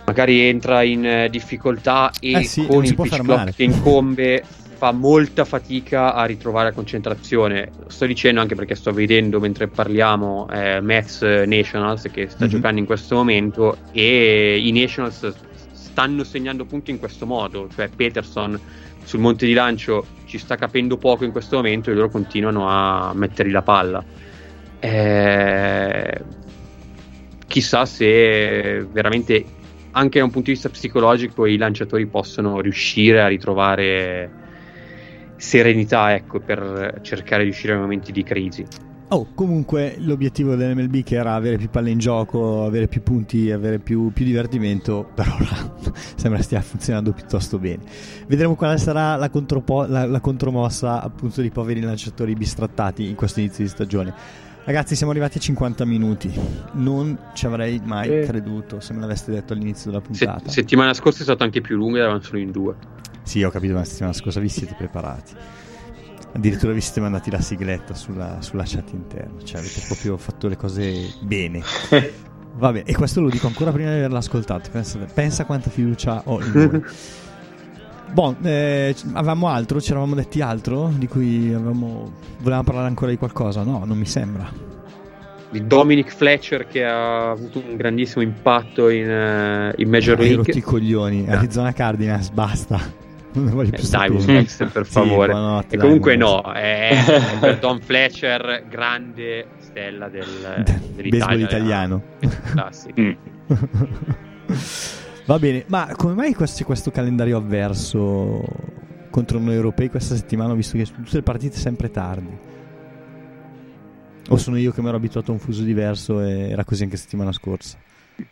magari 0.07 0.41
entra 0.41 0.83
in 0.83 1.05
eh, 1.07 1.31
difficoltà 1.31 2.11
e 2.21 2.33
Eh 2.33 2.43
sì, 2.45 2.67
con 2.67 2.85
il 2.85 2.95
pitch 2.95 3.23
clock 3.23 3.55
che 3.55 3.63
incombe 3.63 4.45
fa 4.77 4.93
molta 4.93 5.45
fatica 5.45 6.13
a 6.15 6.25
ritrovare 6.27 6.69
la 6.69 6.75
concentrazione. 6.75 7.71
Sto 7.87 8.05
dicendo 8.07 8.41
anche 8.41 8.55
perché 8.55 8.75
sto 8.75 8.93
vedendo 8.93 9.41
mentre 9.41 9.69
parliamo 9.69 10.47
eh, 10.51 10.81
Mets 10.81 11.23
Nationals 11.23 12.09
che 12.13 12.29
sta 12.29 12.45
Mhm. 12.45 12.51
giocando 12.51 12.81
in 12.81 12.87
questo 12.87 13.15
momento 13.15 13.79
e 13.93 14.59
i 14.63 14.73
Nationals 14.73 15.33
stanno 15.95 16.25
segnando 16.25 16.65
punti 16.65 16.91
in 16.91 16.99
questo 16.99 17.25
modo, 17.25 17.69
cioè 17.73 17.89
Peterson 17.89 18.61
sul 19.05 19.21
monte 19.21 19.47
di 19.47 19.53
lancio 19.53 20.05
ci 20.25 20.39
sta 20.39 20.57
capendo 20.57 20.97
poco 20.97 21.25
in 21.25 21.31
questo 21.31 21.55
momento 21.55 21.89
e 21.89 21.95
loro 21.95 22.11
continuano 22.11 22.69
a 22.69 23.13
mettergli 23.15 23.53
la 23.53 23.63
palla. 23.63 24.05
Eh, 24.81 26.21
chissà 27.47 27.87
se 27.87 28.85
veramente 28.91 29.45
anche 29.93 30.19
da 30.19 30.25
un 30.25 30.33
punto 30.33 30.49
di 30.49 30.55
vista 30.55 30.69
psicologico 30.69 31.47
i 31.47 31.57
lanciatori 31.57 32.07
possono 32.07 32.61
riuscire 32.61 33.23
a 33.23 33.29
ritrovare 33.29 34.43
serenità 35.37 36.13
ecco, 36.13 36.41
per 36.41 36.99
cercare 37.03 37.45
di 37.45 37.51
uscire 37.51 37.75
dai 37.75 37.83
momenti 37.83 38.11
di 38.11 38.25
crisi. 38.25 38.67
Oh, 39.15 39.29
comunque 39.35 39.95
l'obiettivo 39.99 40.57
dell'MLB 40.57 41.05
che 41.05 41.15
era 41.15 41.35
avere 41.35 41.57
più 41.57 41.69
palle 41.71 41.91
in 41.91 41.99
gioco, 41.99 42.65
avere 42.65 42.89
più 42.89 43.03
punti, 43.03 43.51
avere 43.53 43.79
più, 43.79 44.11
più 44.13 44.25
divertimento, 44.25 45.09
per 45.15 45.29
ora 45.29 45.93
sembra 46.17 46.43
stia 46.43 46.61
funzionando 46.61 47.13
piuttosto 47.13 47.59
bene. 47.59 47.83
Vedremo 48.27 48.57
quale 48.57 48.77
sarà 48.79 49.15
la, 49.15 49.31
contropo- 49.31 49.87
la- 49.87 50.05
la 50.07 50.19
contromossa 50.21 51.01
appunto 51.01 51.41
di 51.43 51.51
poveri 51.51 51.81
lanciatori 51.81 52.35
bistrattati 52.35 53.09
in 53.09 53.15
questo 53.15 53.39
inizio 53.41 53.63
di 53.63 53.71
stagione. 53.71 54.13
Ragazzi, 54.65 54.97
siamo 54.97 55.13
arrivati 55.13 55.39
a 55.39 55.41
50 55.43 55.85
minuti. 55.85 56.33
Non 56.73 57.17
ci 57.35 57.47
avrei 57.47 57.81
mai 57.85 58.09
Eh. 58.09 58.25
creduto 58.25 58.81
se 58.81 58.95
me 58.95 59.01
l'aveste 59.01 59.31
detto 59.31 59.53
all'inizio 59.53 59.91
della 59.93 60.03
Se- 60.11 60.25
puntata. 60.25 60.51
settimana 60.51 60.93
scorsa 60.93 61.21
è 61.21 61.23
stata 61.23 61.45
anche 61.45 61.61
più 61.61 61.77
lunga, 61.77 61.99
eravamo 62.01 62.21
solo 62.21 62.39
in 62.39 62.51
due. 62.51 62.75
Sì, 63.23 63.43
ho 63.43 63.51
capito, 63.51 63.75
ma 63.75 63.81
la 63.81 63.85
settimana 63.85 64.13
scorsa 64.15 64.41
vi 64.41 64.49
siete 64.49 64.75
preparati. 64.77 65.33
Addirittura 66.35 66.73
vi 66.73 66.81
siete 66.81 67.01
mandati 67.01 67.31
la 67.31 67.41
sigletta 67.41 67.95
sulla, 67.95 68.39
sulla 68.41 68.65
chat 68.67 68.91
interna, 68.93 69.41
cioè 69.45 69.61
avete 69.61 69.81
proprio 69.87 70.17
fatto 70.17 70.49
le 70.49 70.57
cose 70.57 71.15
bene. 71.23 71.63
Vabbè, 72.57 72.83
e 72.87 72.95
questo 72.95 73.21
lo 73.21 73.29
dico 73.29 73.47
ancora 73.47 73.71
prima 73.71 73.91
di 73.91 73.97
averla 73.97 74.19
ascoltato. 74.19 74.69
Pensa, 74.71 74.99
pensa 75.13 75.45
quanta 75.45 75.71
fiducia 75.71 76.23
ho 76.25 76.41
in 76.43 76.53
voi. 76.53 76.83
Bon, 78.15 78.37
eh, 78.45 78.95
avevamo 79.15 79.49
altro? 79.49 79.81
Ci 79.81 79.91
eravamo 79.91 80.15
detti 80.15 80.41
altro? 80.41 80.93
Di 80.97 81.09
cui 81.09 81.53
avevamo... 81.53 82.13
volevamo 82.39 82.63
parlare 82.63 82.87
ancora 82.87 83.11
di 83.11 83.17
qualcosa? 83.17 83.65
No, 83.65 83.83
non 83.85 83.99
mi 83.99 84.07
sembra. 84.07 84.49
Di 85.51 85.67
Dominic 85.67 86.15
Fletcher 86.15 86.69
che 86.69 86.85
ha 86.85 87.31
avuto 87.31 87.59
un 87.59 87.75
grandissimo 87.75 88.23
impatto 88.23 88.89
in, 88.89 89.11
eh, 89.11 89.73
in 89.79 89.89
Major 89.89 90.21
Hai 90.21 90.35
rotto 90.35 90.51
i 90.51 90.53
League. 90.53 90.63
coglioni. 90.63 91.27
Ah. 91.29 91.39
Arizona 91.39 91.73
Cardinals, 91.73 92.31
basta. 92.31 93.03
Non 93.37 93.45
ne 93.47 93.51
voglio 93.51 93.71
più 93.71 93.85
Eh, 93.85 93.89
Dai, 93.91 94.09
sapere. 94.21 94.33
Dexter, 94.39 94.71
per 94.71 94.87
Sì, 94.87 94.93
favore. 94.93 95.33
buonanotte, 95.33 95.75
e 95.75 95.79
dai, 95.79 95.87
comunque 95.87 96.17
buonanotte. 96.17 96.49
no, 96.49 96.55
è 96.55 97.39
per 97.41 97.59
Don 97.61 97.81
Fletcher, 97.81 98.65
grande 98.69 99.47
stella 99.59 100.09
del. 100.09 100.63
Baseball 101.09 101.41
italiano. 101.41 102.03
Classico. 102.53 103.01
Mm. 103.01 103.13
Va 105.27 105.39
bene, 105.39 105.65
ma 105.69 105.89
come 105.97 106.13
mai 106.15 106.35
questo, 106.35 106.59
c'è 106.59 106.65
questo 106.65 106.91
calendario 106.91 107.37
avverso 107.39 108.43
contro 109.11 109.39
noi 109.39 109.55
europei 109.55 109.89
questa 109.89 110.15
settimana? 110.17 110.53
Visto 110.55 110.77
che 110.77 110.85
sono 110.85 111.03
tutte 111.03 111.17
le 111.17 111.23
partite 111.23 111.57
sempre 111.57 111.91
tardi. 111.91 112.37
O 114.29 114.37
sono 114.37 114.57
io 114.59 114.71
che 114.71 114.81
mi 114.83 114.89
ero 114.89 114.97
abituato 114.99 115.31
a 115.31 115.35
un 115.35 115.41
fuso 115.41 115.63
diverso 115.63 116.21
e 116.21 116.51
era 116.51 116.65
così 116.65 116.83
anche 116.85 116.97
settimana 116.97 117.33
scorsa? 117.33 117.79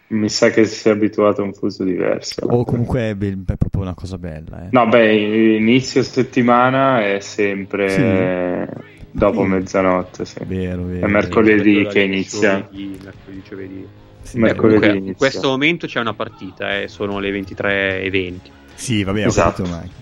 Mi 0.08 0.28
sa 0.28 0.50
che 0.50 0.64
si 0.66 0.88
è 0.88 0.92
abituato 0.92 1.40
a 1.40 1.44
un 1.44 1.54
fuso 1.54 1.82
diverso. 1.84 2.44
O 2.46 2.64
comunque 2.64 3.10
è, 3.10 3.14
be- 3.14 3.36
è 3.46 3.56
proprio 3.56 3.82
una 3.82 3.94
cosa 3.94 4.16
bella. 4.18 4.64
Eh. 4.64 4.68
No, 4.70 4.86
beh, 4.86 5.12
inizio 5.56 6.02
settimana 6.02 7.04
è 7.04 7.18
sempre 7.20 7.88
Sì. 7.88 8.80
dopo 9.10 9.42
Sì. 9.42 9.48
mezzanotte, 9.48 10.24
sì. 10.24 10.38
Vero, 10.46 10.84
vero. 10.84 11.06
È 11.06 11.10
mercoledì 11.10 11.72
Quello 11.74 11.88
che 11.88 12.00
inizia. 12.00 12.52
Mercoledì, 12.70 13.42
giovedì. 13.48 13.86
Sì, 14.22 14.38
Mercoledì 14.38 14.74
comunque, 14.76 14.88
inizia. 14.90 15.08
in 15.10 15.16
questo 15.16 15.48
momento 15.48 15.86
c'è 15.88 15.98
una 15.98 16.14
partita, 16.14 16.78
eh, 16.80 16.86
sono 16.88 17.18
le 17.18 17.30
23.20. 17.32 18.50
Sì, 18.74 19.02
vabbè, 19.02 19.24
ho 19.24 19.28
Esatto. 19.28 19.62
capito, 19.64 19.76
ma... 19.76 20.00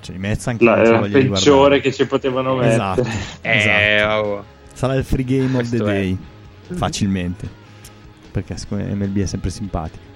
Cioè, 0.00 0.16
Mets 0.18 0.46
anche 0.48 0.62
La, 0.64 0.82
la 0.82 1.00
peggiore 1.00 1.80
che 1.80 1.90
ci 1.92 2.06
potevano 2.06 2.54
mettere. 2.56 2.74
Esatto, 3.02 3.08
Eh, 3.40 3.56
esatto. 3.56 4.26
oh. 4.26 4.44
Sarà 4.72 4.94
il 4.94 5.04
free 5.04 5.24
game 5.24 5.46
of 5.58 5.68
the 5.70 5.78
Questo 5.78 5.86
è. 5.88 5.92
day. 5.94 6.18
Facilmente. 6.76 7.62
Perché 8.42 8.56
MLB 8.94 9.18
è 9.18 9.26
sempre 9.26 9.50
simpatico. 9.50 10.12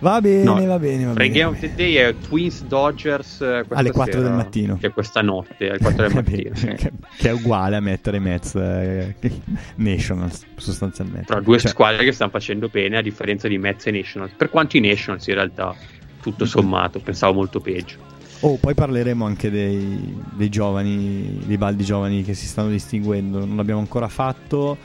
Va 0.00 0.20
bene, 0.20 0.42
No, 0.42 0.54
va 0.66 0.78
bene, 0.78 1.04
va 1.06 1.12
bene. 1.12 1.30
Game 1.30 1.44
of 1.50 1.58
the 1.60 1.72
Day 1.74 1.94
è 1.94 2.14
Twins 2.18 2.64
Dodgers 2.64 3.40
eh, 3.40 3.64
Alle 3.70 3.92
4 3.92 4.12
sera, 4.12 4.24
del 4.24 4.36
mattino. 4.36 4.76
Che 4.78 4.90
questa 4.90 5.22
notte, 5.22 5.70
alle 5.70 5.78
4 5.78 6.02
del 6.02 6.12
Va 6.12 6.20
mattino. 6.20 6.50
che, 6.52 6.92
che 7.16 7.28
è 7.28 7.32
uguale 7.32 7.76
a 7.76 7.80
mettere 7.80 8.18
Mets 8.18 8.56
eh, 8.56 9.14
Nationals 9.76 10.44
sostanzialmente. 10.56 11.26
Tra 11.26 11.40
due 11.40 11.58
Cioè, 11.58 11.70
squadre 11.70 12.04
che 12.04 12.12
stanno 12.12 12.30
facendo 12.30 12.68
bene 12.68 12.98
a 12.98 13.00
differenza 13.02 13.48
di 13.48 13.56
Mets 13.56 13.86
e 13.86 13.90
Nationals. 13.92 14.32
Per 14.36 14.50
quanto 14.50 14.76
i 14.76 14.80
Nationals 14.80 15.26
in 15.28 15.34
realtà, 15.34 15.74
tutto 16.20 16.44
sommato, 16.44 16.98
pensavo 16.98 17.32
molto 17.32 17.60
peggio. 17.60 17.96
Oh, 18.40 18.56
poi 18.56 18.74
parleremo 18.74 19.24
anche 19.24 19.50
dei, 19.50 20.14
dei 20.34 20.50
giovani, 20.50 21.40
dei 21.46 21.56
baldi 21.56 21.84
giovani 21.84 22.22
che 22.22 22.34
si 22.34 22.46
stanno 22.46 22.68
distinguendo. 22.68 23.46
Non 23.46 23.56
l'abbiamo 23.56 23.80
ancora 23.80 24.08
fatto 24.08 24.76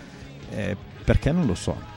eh, 0.55 0.77
perché 1.03 1.31
non 1.31 1.45
lo 1.45 1.55
so. 1.55 1.89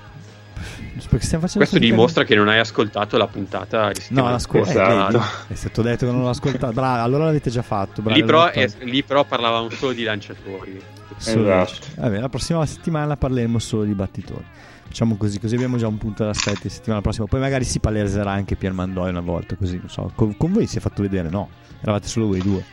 Questo 1.09 1.79
dimostra 1.79 2.25
che 2.25 2.35
non 2.37 2.49
hai 2.49 2.59
ascoltato 2.59 3.17
la 3.17 3.27
puntata 3.27 3.89
di 3.89 3.95
No, 3.99 4.01
settimana 4.01 4.31
la 4.31 4.39
scorsa 4.39 4.71
Esatto. 4.71 5.17
eh, 5.17 5.19
vedi? 5.19 5.25
è 5.49 5.55
stato 5.55 5.83
detto 5.83 6.07
che 6.07 6.13
non 6.13 6.23
l'ho 6.23 6.29
ascoltato. 6.29 6.73
Bravo, 6.73 7.03
allora 7.03 7.25
l'avete 7.25 7.51
già 7.51 7.63
fatto. 7.63 8.01
bravi, 8.01 8.21
Lì 8.21 8.25
però, 8.27 8.47
è- 8.49 8.69
lì 8.85 9.03
però 9.03 9.25
parlavamo 9.25 9.69
solo 9.71 9.93
di 9.93 10.05
lanciatori. 10.05 10.81
Solo- 11.17 11.51
Esatto. 11.63 11.87
Vabbè, 12.01 12.19
la 12.21 12.29
prossima 12.29 12.65
settimana 12.67 13.17
parleremo 13.17 13.59
solo 13.59 13.83
di 13.85 13.93
battitori. 13.95 14.45
Facciamo 14.87 15.17
così, 15.17 15.41
così 15.41 15.55
abbiamo 15.57 15.77
già 15.77 15.89
un 15.89 15.99
punto 15.99 16.25
d'aspetto 16.25 16.69
settimana 16.69 17.01
prossima. 17.01 17.27
Poi 17.27 17.41
magari 17.41 17.65
si 17.65 17.81
paleserà 17.81 18.31
anche 18.31 18.55
Pier 18.55 18.73
Mandoi 18.73 19.11
una 19.11 19.21
volta, 19.21 19.57
così 19.57 19.77
non 19.79 19.89
so. 19.89 20.11
Con, 20.15 20.37
con 20.37 20.53
voi 20.53 20.67
si 20.67 20.79
è 20.79 20.81
fatto 20.81 21.03
vedere, 21.03 21.29
no? 21.29 21.49
Eravate 21.83 22.07
solo 22.07 22.29
voi 22.29 22.41
due. 22.41 22.65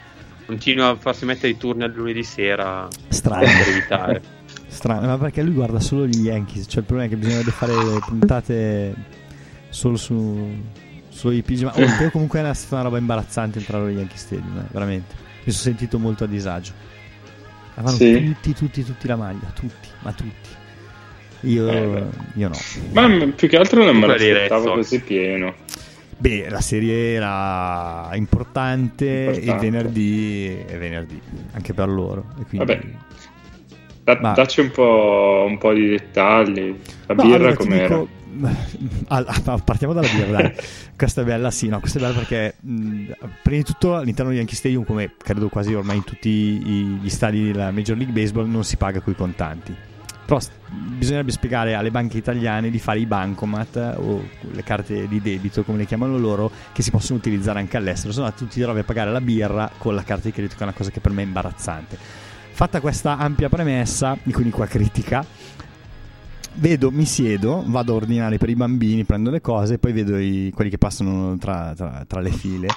Continua 0.45 0.89
a 0.89 0.95
farsi 0.95 1.25
mettere 1.25 1.49
i 1.49 1.57
turni 1.57 1.83
al 1.83 1.91
lunedì 1.91 2.23
sera 2.23 2.87
Strano. 3.07 3.41
per 3.43 3.67
evitare. 3.69 4.21
Strano, 4.81 5.05
ma 5.05 5.17
perché 5.19 5.43
lui 5.43 5.53
guarda 5.53 5.79
solo 5.79 6.07
gli 6.07 6.21
Yankees. 6.25 6.65
Cioè, 6.67 6.79
il 6.79 6.85
problema 6.85 7.05
è 7.07 7.09
che 7.09 7.17
bisognerebbe 7.17 7.51
fare 7.51 7.71
le 7.75 7.99
puntate 8.03 8.95
solo 9.69 9.95
su. 9.95 10.49
Sui 11.09 11.41
PG. 11.43 11.61
Ma 11.63 11.73
oh, 11.77 12.09
comunque 12.09 12.39
è 12.39 12.41
una, 12.41 12.53
stata 12.55 12.75
una 12.75 12.83
roba 12.85 12.97
imbarazzante 12.97 13.59
entrare 13.59 13.83
allo 13.83 13.91
Yankee 13.91 14.17
Stadium, 14.17 14.57
eh, 14.57 14.65
veramente. 14.71 15.13
Mi 15.43 15.51
sono 15.51 15.63
sentito 15.75 15.99
molto 15.99 16.23
a 16.23 16.27
disagio. 16.27 16.71
Avevano 17.75 17.95
Sì. 17.97 18.23
tutti, 18.25 18.53
tutti, 18.55 18.83
tutti 18.83 19.07
la 19.07 19.15
maglia, 19.17 19.51
tutti, 19.53 19.87
ma 19.99 20.11
tutti. 20.13 20.49
Io, 21.41 21.67
Eh, 21.69 22.03
io 22.35 22.47
no. 22.47 22.55
Ma 22.93 23.07
più 23.35 23.47
che 23.47 23.57
altro 23.57 23.83
non 23.83 23.97
me 23.97 24.07
l'aspettavo 24.07 24.73
così 24.73 24.99
pieno. 25.01 25.53
Beh, 26.17 26.49
la 26.49 26.61
serie 26.61 27.13
era 27.13 28.09
importante, 28.13 29.05
e 29.05 29.29
il 29.31 29.37
Importante. 29.39 29.69
venerdì 29.69 30.55
è 30.67 30.77
venerdì, 30.77 31.19
anche 31.53 31.73
per 31.73 31.87
loro. 31.89 32.25
E 32.39 32.43
quindi... 32.45 32.57
Vabbè. 32.73 32.81
Da- 34.03 34.17
Ma- 34.19 34.31
Dacci 34.33 34.61
un 34.61 34.71
po', 34.71 35.45
un 35.47 35.57
po' 35.57 35.73
di 35.73 35.89
dettagli. 35.89 36.75
La 37.07 37.13
No, 37.15 37.23
birra 37.23 37.35
allora, 37.35 37.53
com'era? 37.55 37.87
dico- 37.97 38.09
ah, 39.09 39.61
partiamo 39.63 39.93
dalla 39.93 40.07
birra, 40.07 40.41
dai. 40.41 40.53
questa 40.95 41.21
è 41.21 41.23
bella, 41.25 41.51
sì, 41.51 41.67
no, 41.67 41.79
questa 41.79 41.99
è 41.99 42.01
bella 42.01 42.13
perché 42.13 42.55
mh, 42.61 43.11
prima 43.43 43.57
di 43.57 43.63
tutto 43.63 43.95
all'interno 43.95 44.31
di 44.31 44.37
Yankee 44.37 44.55
Stadium, 44.55 44.85
come 44.85 45.11
credo 45.17 45.49
quasi 45.49 45.73
ormai 45.73 45.97
in 45.97 46.03
tutti 46.03 46.29
i- 46.29 46.99
gli 47.01 47.09
stadi 47.09 47.51
della 47.51 47.71
Major 47.71 47.97
League 47.97 48.13
Baseball, 48.13 48.49
non 48.49 48.63
si 48.63 48.77
paga 48.77 49.01
coi 49.01 49.15
contanti. 49.15 49.75
Però 50.25 50.39
bisognerebbe 50.97 51.31
spiegare 51.31 51.73
alle 51.73 51.91
banche 51.91 52.17
italiane 52.17 52.69
di 52.69 52.79
fare 52.79 52.99
i 52.99 53.05
bancomat 53.05 53.95
o 53.97 54.23
le 54.51 54.63
carte 54.63 55.07
di 55.09 55.19
debito, 55.21 55.63
come 55.63 55.79
le 55.79 55.85
chiamano 55.85 56.17
loro, 56.17 56.49
che 56.71 56.81
si 56.83 56.89
possono 56.89 57.19
utilizzare 57.19 57.59
anche 57.59 57.75
all'estero. 57.75 58.13
Se 58.13 58.21
no 58.21 58.31
tu 58.31 58.47
ti 58.47 58.61
trovi 58.61 58.79
a 58.79 58.83
pagare 58.85 59.11
la 59.11 59.19
birra 59.19 59.69
con 59.77 59.93
la 59.93 60.03
carta 60.03 60.27
di 60.27 60.31
credito, 60.31 60.53
che 60.55 60.61
è 60.61 60.63
una 60.63 60.73
cosa 60.75 60.89
che 60.89 61.01
per 61.01 61.11
me 61.11 61.21
è 61.23 61.25
imbarazzante. 61.25 61.97
Fatta 62.61 62.79
questa 62.79 63.17
ampia 63.17 63.49
premessa, 63.49 64.15
di 64.21 64.31
quindi 64.31 64.51
qua 64.51 64.67
critica, 64.67 65.25
vedo, 66.57 66.91
mi 66.91 67.05
siedo, 67.05 67.63
vado 67.65 67.93
a 67.93 67.95
ordinare 67.95 68.37
per 68.37 68.49
i 68.49 68.55
bambini, 68.55 69.03
prendo 69.03 69.31
le 69.31 69.41
cose, 69.41 69.79
poi 69.79 69.91
vedo 69.93 70.15
i, 70.19 70.51
quelli 70.53 70.69
che 70.69 70.77
passano 70.77 71.35
tra, 71.39 71.73
tra, 71.75 72.05
tra 72.07 72.19
le 72.19 72.29
file 72.29 72.67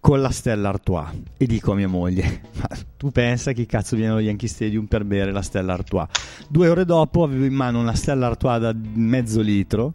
con 0.00 0.20
la 0.20 0.30
Stella 0.30 0.70
Artois 0.70 1.10
e 1.36 1.46
dico 1.46 1.70
a 1.70 1.76
mia 1.76 1.86
moglie 1.86 2.40
ma 2.58 2.68
tu 2.96 3.12
pensa 3.12 3.52
chi 3.52 3.64
cazzo 3.64 3.94
viene 3.94 4.10
allo 4.10 4.20
Yankee 4.20 4.48
Stadium 4.48 4.86
per 4.86 5.04
bere 5.04 5.30
la 5.30 5.42
Stella 5.42 5.74
Artois? 5.74 6.08
Due 6.48 6.68
ore 6.68 6.84
dopo 6.84 7.22
avevo 7.22 7.44
in 7.44 7.54
mano 7.54 7.78
una 7.78 7.94
Stella 7.94 8.26
Artois 8.26 8.58
da 8.58 8.74
mezzo 8.74 9.40
litro 9.40 9.94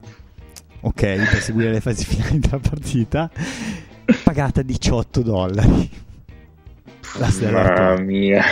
ok 0.80 1.00
per 1.02 1.41
seguire 1.41 1.72
le 1.72 1.82
fasi 1.82 2.06
finali 2.06 2.39
della 2.39 2.60
partita 2.60 3.30
pagata 4.24 4.62
18 4.62 5.22
dollari. 5.22 5.89
La 7.18 7.30
Stella 7.30 7.60
Artois. 7.60 8.08
mia 8.08 8.44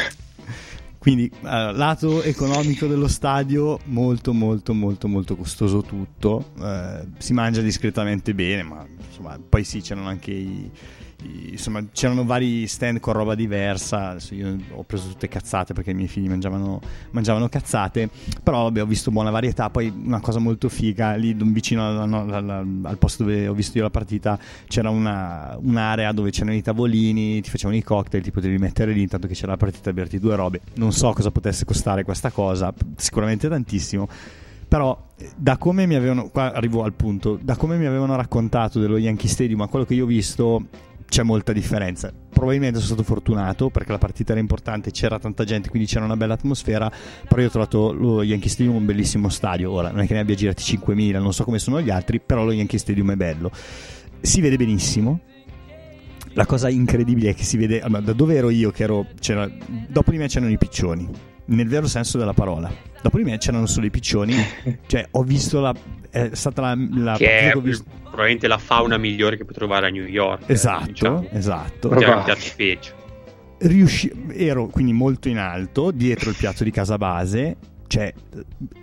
quindi 1.01 1.27
uh, 1.33 1.47
lato 1.47 2.21
economico 2.21 2.85
dello 2.85 3.07
stadio 3.07 3.79
molto 3.85 4.33
molto 4.33 4.75
molto 4.75 5.07
molto 5.07 5.35
costoso 5.35 5.81
tutto. 5.81 6.51
Uh, 6.59 7.07
si 7.17 7.33
mangia 7.33 7.61
discretamente 7.61 8.35
bene 8.35 8.61
ma 8.61 8.85
insomma 9.07 9.39
poi 9.39 9.63
sì 9.63 9.81
c'erano 9.81 10.09
anche 10.09 10.29
i 10.29 10.69
insomma 11.51 11.83
c'erano 11.91 12.23
vari 12.23 12.67
stand 12.67 12.99
con 12.99 13.13
roba 13.13 13.35
diversa. 13.35 14.15
Io 14.31 14.57
ho 14.71 14.83
preso 14.83 15.07
tutte 15.07 15.27
cazzate 15.27 15.73
perché 15.73 15.91
i 15.91 15.93
miei 15.93 16.07
figli 16.07 16.27
mangiavano, 16.27 16.79
mangiavano 17.11 17.49
cazzate. 17.49 18.09
Però 18.41 18.63
vabbè 18.63 18.81
ho 18.81 18.85
visto 18.85 19.11
buona 19.11 19.29
varietà. 19.29 19.69
Poi 19.69 19.93
una 20.03 20.19
cosa 20.19 20.39
molto 20.39 20.69
figa 20.69 21.15
lì 21.15 21.35
vicino 21.37 21.87
al, 21.87 22.13
al, 22.13 22.65
al 22.83 22.97
posto 22.97 23.23
dove 23.23 23.47
ho 23.47 23.53
visto 23.53 23.77
io 23.77 23.83
la 23.83 23.89
partita 23.89 24.39
c'era 24.67 24.89
una, 24.89 25.57
un'area 25.61 26.11
dove 26.11 26.31
c'erano 26.31 26.55
i 26.55 26.61
tavolini 26.61 27.41
ti 27.41 27.49
facevano 27.49 27.77
i 27.77 27.83
cocktail 27.83 28.23
ti 28.23 28.31
potevi 28.31 28.57
mettere 28.57 28.91
lì 28.93 29.01
intanto 29.01 29.27
che 29.27 29.33
c'era 29.33 29.51
la 29.51 29.57
partita 29.57 29.89
a 29.89 29.93
berti 29.93 30.19
due 30.19 30.35
robe. 30.35 30.61
Non 30.75 30.91
so 30.91 31.11
cosa 31.13 31.31
potesse 31.31 31.65
costare 31.65 32.03
questa 32.03 32.31
cosa 32.31 32.73
sicuramente 32.95 33.47
tantissimo. 33.47 34.07
Però 34.67 35.09
da 35.35 35.57
come 35.57 35.85
mi 35.85 35.95
avevano 35.95 36.29
qua 36.29 36.53
arrivo 36.53 36.83
al 36.83 36.93
punto 36.93 37.37
da 37.41 37.57
come 37.57 37.75
mi 37.75 37.85
avevano 37.85 38.15
raccontato 38.15 38.79
dello 38.79 38.97
Yankee 38.97 39.27
Stadium 39.27 39.59
a 39.61 39.67
quello 39.67 39.83
che 39.83 39.93
io 39.95 40.05
ho 40.05 40.07
visto 40.07 40.65
c'è 41.11 41.23
molta 41.23 41.51
differenza. 41.51 42.09
Probabilmente 42.29 42.75
sono 42.79 42.93
stato 42.93 43.03
fortunato 43.03 43.69
perché 43.69 43.91
la 43.91 43.97
partita 43.97 44.31
era 44.31 44.39
importante, 44.39 44.91
c'era 44.91 45.19
tanta 45.19 45.43
gente, 45.43 45.67
quindi 45.67 45.85
c'era 45.85 46.05
una 46.05 46.15
bella 46.15 46.35
atmosfera. 46.35 46.89
Però 47.27 47.41
io 47.41 47.47
ho 47.47 47.51
trovato 47.51 47.91
lo 47.91 48.23
Yankee 48.23 48.49
Stadium 48.49 48.77
un 48.77 48.85
bellissimo 48.85 49.27
stadio. 49.27 49.69
Ora, 49.71 49.91
non 49.91 49.99
è 49.99 50.07
che 50.07 50.13
ne 50.13 50.21
abbia 50.21 50.35
girati 50.35 50.63
5.000, 50.63 51.19
non 51.19 51.33
so 51.33 51.43
come 51.43 51.59
sono 51.59 51.81
gli 51.81 51.89
altri, 51.89 52.21
però 52.21 52.45
lo 52.45 52.53
Yankee 52.53 52.79
Stadium 52.79 53.11
è 53.11 53.15
bello. 53.17 53.51
Si 54.21 54.39
vede 54.39 54.55
benissimo. 54.55 55.19
La 56.33 56.45
cosa 56.45 56.69
incredibile 56.69 57.31
è 57.31 57.35
che 57.35 57.43
si 57.43 57.57
vede 57.57 57.83
da 57.85 58.13
dove 58.13 58.35
ero 58.35 58.49
io, 58.49 58.71
che 58.71 58.83
ero, 58.83 59.05
dopo 59.89 60.11
di 60.11 60.17
me 60.17 60.29
c'erano 60.29 60.49
i 60.49 60.57
piccioni, 60.57 61.09
nel 61.51 61.67
vero 61.67 61.87
senso 61.87 62.17
della 62.17 62.33
parola. 62.33 62.71
Dopo 63.01 63.17
di 63.17 63.23
me 63.23 63.37
c'erano 63.37 63.65
solo 63.65 63.85
i 63.85 63.89
piccioni, 63.89 64.35
cioè 64.87 65.07
ho 65.11 65.23
visto 65.23 65.59
la. 65.59 65.73
È 66.09 66.31
stata 66.33 66.61
la. 66.61 66.75
la 66.75 67.15
che 67.17 67.51
è 67.51 67.57
visto... 67.57 67.85
probabilmente 68.03 68.47
la 68.47 68.57
fauna 68.57 68.97
migliore 68.97 69.37
che 69.37 69.43
puoi 69.43 69.55
trovare 69.55 69.87
a 69.87 69.89
New 69.89 70.05
York. 70.05 70.43
Esatto, 70.47 70.85
diciamo. 70.85 71.27
esatto. 71.31 71.89
Che 71.89 72.79
Riusci... 73.59 74.11
Ero 74.31 74.67
quindi 74.67 74.91
molto 74.91 75.29
in 75.29 75.37
alto, 75.37 75.91
dietro 75.91 76.31
il 76.31 76.35
piatto 76.35 76.63
di 76.63 76.71
casa 76.71 76.97
base 76.97 77.57
cioè 77.91 78.13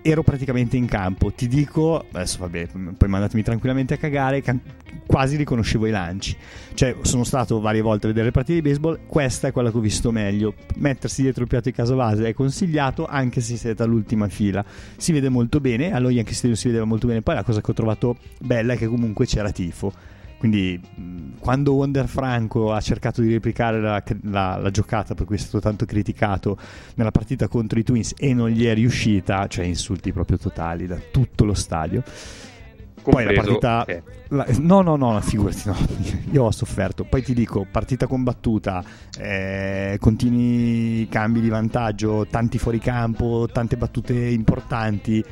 ero 0.02 0.22
praticamente 0.22 0.76
in 0.76 0.84
campo. 0.84 1.32
Ti 1.32 1.48
dico 1.48 2.04
adesso 2.12 2.36
vabbè 2.40 2.66
poi 2.94 3.08
mandatemi 3.08 3.42
tranquillamente 3.42 3.94
a 3.94 3.96
cagare 3.96 4.42
can- 4.42 4.60
quasi 5.06 5.36
riconoscevo 5.36 5.86
i 5.86 5.90
lanci. 5.90 6.36
Cioè 6.74 6.94
sono 7.00 7.24
stato 7.24 7.58
varie 7.58 7.80
volte 7.80 8.04
a 8.04 8.08
vedere 8.08 8.26
le 8.26 8.32
partite 8.32 8.60
di 8.60 8.68
baseball. 8.68 8.98
Questa 9.06 9.48
è 9.48 9.52
quella 9.52 9.70
che 9.70 9.78
ho 9.78 9.80
visto 9.80 10.12
meglio. 10.12 10.52
Mettersi 10.76 11.22
dietro 11.22 11.44
il 11.44 11.48
piatto 11.48 11.70
di 11.70 11.74
casa 11.74 11.94
base 11.94 12.28
è 12.28 12.34
consigliato 12.34 13.06
anche 13.06 13.40
se 13.40 13.56
siete 13.56 13.82
all'ultima 13.82 14.28
fila. 14.28 14.62
Si 14.98 15.10
vede 15.12 15.30
molto 15.30 15.58
bene 15.58 15.90
a 15.94 15.98
noi 15.98 16.18
anche 16.18 16.34
se 16.34 16.54
si 16.54 16.66
vedeva 16.66 16.84
molto 16.84 17.06
bene. 17.06 17.22
Poi 17.22 17.34
la 17.34 17.44
cosa 17.44 17.62
che 17.62 17.70
ho 17.70 17.74
trovato 17.74 18.18
bella 18.40 18.74
è 18.74 18.76
che 18.76 18.88
comunque 18.88 19.24
c'era 19.24 19.50
tifo 19.50 20.16
quindi 20.38 20.80
quando 21.38 21.72
Wonder 21.74 22.06
Franco 22.06 22.72
ha 22.72 22.80
cercato 22.80 23.20
di 23.20 23.30
replicare 23.30 23.80
la, 23.80 24.02
la, 24.22 24.56
la, 24.56 24.70
giocata 24.70 25.14
per 25.14 25.26
cui 25.26 25.36
è 25.36 25.38
stato 25.38 25.60
tanto 25.60 25.84
criticato 25.84 26.56
nella 26.94 27.10
partita 27.10 27.48
contro 27.48 27.78
i 27.78 27.82
Twins 27.82 28.14
e 28.16 28.32
non 28.34 28.48
gli 28.48 28.64
è 28.64 28.74
riuscita, 28.74 29.46
cioè 29.48 29.64
insulti 29.64 30.12
proprio 30.12 30.38
totali 30.38 30.86
da 30.86 30.96
tutto 31.10 31.44
lo 31.44 31.54
stadio. 31.54 32.02
Poi 33.02 33.24
la 33.24 33.32
partita... 33.32 33.84
Eh. 33.86 34.02
La, 34.28 34.46
no, 34.58 34.82
no, 34.82 34.96
no, 34.96 35.18
figurati, 35.20 35.62
no. 35.64 35.76
Io 36.32 36.44
ho 36.44 36.50
sofferto. 36.50 37.04
Poi 37.04 37.22
ti 37.22 37.32
dico, 37.32 37.66
partita 37.70 38.06
combattuta, 38.06 38.84
eh, 39.18 39.96
continui 39.98 41.08
cambi 41.08 41.40
di 41.40 41.48
vantaggio, 41.48 42.26
tanti 42.28 42.58
fuoricampo, 42.58 43.48
tante 43.50 43.76
battute 43.76 44.12
importanti 44.14 45.24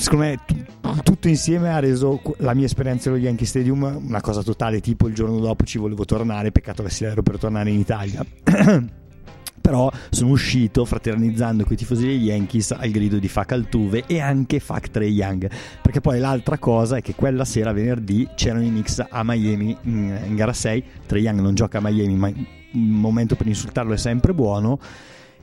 secondo 0.00 0.24
me 0.24 0.38
t- 0.46 1.02
tutto 1.02 1.28
insieme 1.28 1.68
ha 1.68 1.78
reso 1.78 2.22
la 2.38 2.54
mia 2.54 2.64
esperienza 2.64 3.10
allo 3.10 3.18
Yankee 3.18 3.46
Stadium 3.46 4.00
una 4.06 4.22
cosa 4.22 4.42
totale 4.42 4.80
tipo 4.80 5.06
il 5.06 5.14
giorno 5.14 5.38
dopo 5.38 5.64
ci 5.64 5.76
volevo 5.76 6.06
tornare 6.06 6.50
peccato 6.52 6.82
che 6.82 6.88
sia 6.88 7.10
ero 7.10 7.22
per 7.22 7.38
tornare 7.38 7.70
in 7.70 7.78
Italia. 7.78 8.24
Però 9.60 9.92
sono 10.08 10.30
uscito 10.30 10.86
fraternizzando 10.86 11.64
con 11.64 11.74
i 11.74 11.76
tifosi 11.76 12.06
degli 12.06 12.24
Yankees 12.28 12.70
al 12.70 12.88
grido 12.88 13.18
di 13.18 13.28
Fuck 13.28 13.52
Altuve 13.52 14.04
e 14.06 14.18
anche 14.18 14.58
Fuck 14.58 14.90
Trey 14.90 15.12
Young. 15.12 15.50
Perché 15.82 16.00
poi 16.00 16.18
l'altra 16.18 16.56
cosa 16.56 16.96
è 16.96 17.02
che 17.02 17.14
quella 17.14 17.44
sera 17.44 17.70
venerdì 17.72 18.26
c'erano 18.34 18.64
i 18.64 18.70
Knicks 18.70 19.04
a 19.06 19.22
Miami 19.22 19.76
in, 19.82 20.18
in 20.28 20.34
gara 20.34 20.54
6 20.54 20.84
Trey 21.04 21.22
Young 21.22 21.40
non 21.40 21.54
gioca 21.54 21.76
a 21.76 21.82
Miami 21.82 22.16
ma 22.16 22.28
un 22.28 22.88
momento 22.88 23.36
per 23.36 23.46
insultarlo 23.46 23.92
è 23.92 23.98
sempre 23.98 24.32
buono 24.32 24.78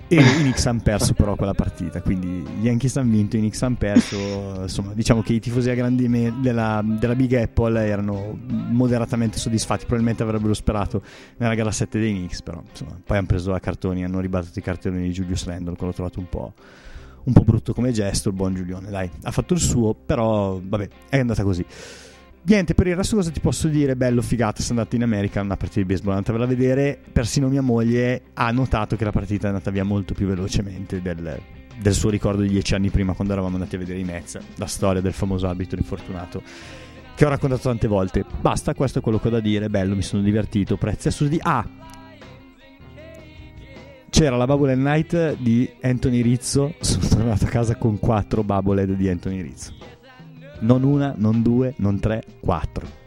e 0.09 0.15
i 0.15 0.23
Knicks 0.23 0.65
hanno 0.67 0.79
perso 0.81 1.13
però 1.13 1.35
quella 1.35 1.53
partita 1.53 2.01
quindi 2.01 2.27
gli 2.27 2.65
Yankees 2.65 2.95
hanno 2.95 3.11
vinto 3.11 3.35
i 3.35 3.39
Knicks 3.39 3.61
hanno 3.63 3.75
perso 3.75 4.61
insomma 4.61 4.93
diciamo 4.93 5.21
che 5.21 5.33
i 5.33 5.39
tifosi 5.39 5.73
grandi 5.73 6.07
me- 6.07 6.33
della, 6.39 6.81
della, 6.83 7.13
Big 7.13 7.33
Apple 7.33 7.85
erano 7.85 8.37
moderatamente 8.47 9.37
soddisfatti 9.37 9.81
probabilmente 9.81 10.23
avrebbero 10.23 10.53
sperato 10.53 11.01
nella 11.37 11.55
gara 11.55 11.71
7 11.71 11.99
dei 11.99 12.13
Knicks 12.13 12.41
però 12.41 12.61
insomma 12.69 12.97
poi 13.03 13.17
hanno 13.17 13.27
preso 13.27 13.53
a 13.53 13.59
cartoni 13.59 14.05
hanno 14.05 14.21
ribattuto 14.21 14.59
i 14.59 14.61
cartoni 14.61 15.01
di 15.01 15.09
Julius 15.09 15.45
Randle 15.45 15.75
che 15.75 15.85
l'ho 15.85 15.93
trovato 15.93 16.19
un 16.19 16.29
po' 16.29 16.53
un 17.23 17.33
po' 17.33 17.41
brutto 17.41 17.73
come 17.73 17.91
gesto 17.91 18.29
il 18.29 18.35
buon 18.35 18.55
Giulione 18.55 18.89
dai 18.89 19.09
ha 19.23 19.31
fatto 19.31 19.53
il 19.53 19.59
suo 19.59 19.93
però 19.93 20.57
vabbè 20.63 20.87
è 21.09 21.19
andata 21.19 21.43
così 21.43 21.65
Niente, 22.47 22.75
per 22.75 22.87
il 22.87 22.95
resto 22.95 23.17
cosa 23.17 23.29
ti 23.29 23.41
posso 23.41 23.67
dire? 23.67 23.97
Bello, 23.97 24.21
figata, 24.21 24.61
sono 24.61 24.79
andato 24.79 24.95
in 24.95 25.03
America 25.03 25.41
a 25.41 25.43
una 25.43 25.57
partita 25.57 25.81
di 25.81 25.85
baseball, 25.85 26.13
andatevela 26.13 26.45
a 26.45 26.47
vedere, 26.47 26.97
persino 27.11 27.49
mia 27.49 27.61
moglie 27.61 28.21
ha 28.35 28.49
notato 28.51 28.95
che 28.95 29.03
la 29.03 29.11
partita 29.11 29.47
è 29.47 29.49
andata 29.49 29.69
via 29.69 29.83
molto 29.83 30.13
più 30.13 30.27
velocemente 30.27 31.01
del, 31.01 31.41
del 31.77 31.93
suo 31.93 32.09
ricordo 32.09 32.43
di 32.43 32.47
dieci 32.47 32.73
anni 32.73 32.89
prima 32.89 33.11
quando 33.11 33.33
eravamo 33.33 33.55
andati 33.55 33.75
a 33.75 33.79
vedere 33.79 33.99
i 33.99 34.05
Mets, 34.05 34.39
la 34.55 34.65
storia 34.65 35.01
del 35.01 35.11
famoso 35.11 35.45
abito 35.49 35.75
infortunato 35.75 36.41
che 37.15 37.25
ho 37.25 37.29
raccontato 37.29 37.63
tante 37.63 37.87
volte. 37.89 38.23
Basta, 38.39 38.73
questo 38.73 38.99
è 38.99 39.01
quello 39.01 39.19
che 39.19 39.27
ho 39.27 39.31
da 39.31 39.41
dire, 39.41 39.69
bello, 39.69 39.93
mi 39.93 40.01
sono 40.01 40.21
divertito, 40.21 40.77
prezzi 40.77 41.09
assurdi. 41.09 41.37
Ah! 41.41 41.67
C'era 44.09 44.37
la 44.37 44.45
Bubble 44.45 44.75
Night 44.75 45.35
di 45.39 45.69
Anthony 45.81 46.21
Rizzo, 46.21 46.75
sono 46.79 47.07
tornato 47.09 47.43
a 47.43 47.49
casa 47.49 47.75
con 47.75 47.99
quattro 47.99 48.41
Bubble 48.41 48.95
di 48.95 49.09
Anthony 49.09 49.41
Rizzo 49.41 49.76
non 50.59 50.83
una, 50.83 51.13
non 51.15 51.41
due, 51.41 51.73
non 51.77 51.99
tre, 51.99 52.23
quattro. 52.39 53.05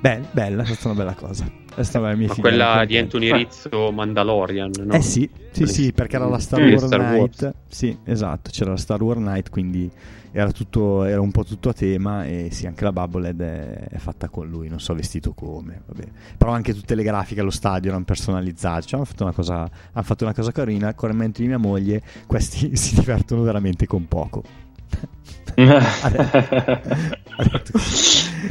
Beh, 0.00 0.22
bella, 0.30 0.62
questa 0.62 0.88
è 0.88 0.92
una 0.92 1.02
bella 1.02 1.14
cosa. 1.14 1.50
Questa 1.74 1.98
è 1.98 2.00
la 2.00 2.14
mia 2.14 2.28
quella 2.28 2.84
di 2.86 2.96
Anthony 2.96 3.32
Rizzo 3.32 3.90
Mandalorian, 3.92 4.70
no? 4.84 4.94
Eh 4.94 5.02
sì, 5.02 5.28
sì, 5.50 5.66
sì, 5.66 5.92
perché 5.92 6.16
era 6.16 6.26
la 6.26 6.38
Star 6.38 6.60
Wars 6.62 6.86
Star 6.86 7.00
Night. 7.00 7.42
Wars. 7.42 7.54
Sì, 7.68 7.98
esatto, 8.04 8.50
c'era 8.50 8.70
la 8.70 8.76
Star 8.76 9.02
Wars 9.02 9.20
Night, 9.20 9.50
quindi 9.50 9.90
era, 10.32 10.52
tutto, 10.52 11.04
era 11.04 11.20
un 11.20 11.30
po' 11.32 11.44
tutto 11.44 11.70
a 11.70 11.72
tema 11.72 12.24
e 12.24 12.48
sì, 12.50 12.66
anche 12.66 12.84
la 12.84 12.92
Bubblehead 12.92 13.40
è, 13.40 13.88
è 13.90 13.98
fatta 13.98 14.28
con 14.28 14.48
lui, 14.48 14.68
non 14.68 14.80
so 14.80 14.94
vestito 14.94 15.34
come, 15.34 15.82
vabbè. 15.86 16.06
Però 16.38 16.52
anche 16.52 16.72
tutte 16.72 16.94
le 16.94 17.02
grafiche 17.02 17.40
allo 17.40 17.50
stadio 17.50 17.90
erano 17.90 18.04
personalizzate, 18.04 18.86
cioè 18.86 18.94
hanno 18.94 19.04
fatto 19.04 19.24
una 19.24 19.32
cosa, 19.32 19.54
hanno 19.54 20.04
fatto 20.04 20.24
una 20.24 20.34
cosa 20.34 20.52
carina, 20.52 20.94
con 20.94 21.10
il 21.10 21.30
di 21.30 21.46
mia 21.46 21.58
moglie, 21.58 22.00
questi 22.26 22.74
si 22.76 22.94
divertono 22.94 23.42
veramente 23.42 23.86
con 23.86 24.06
poco 24.06 24.65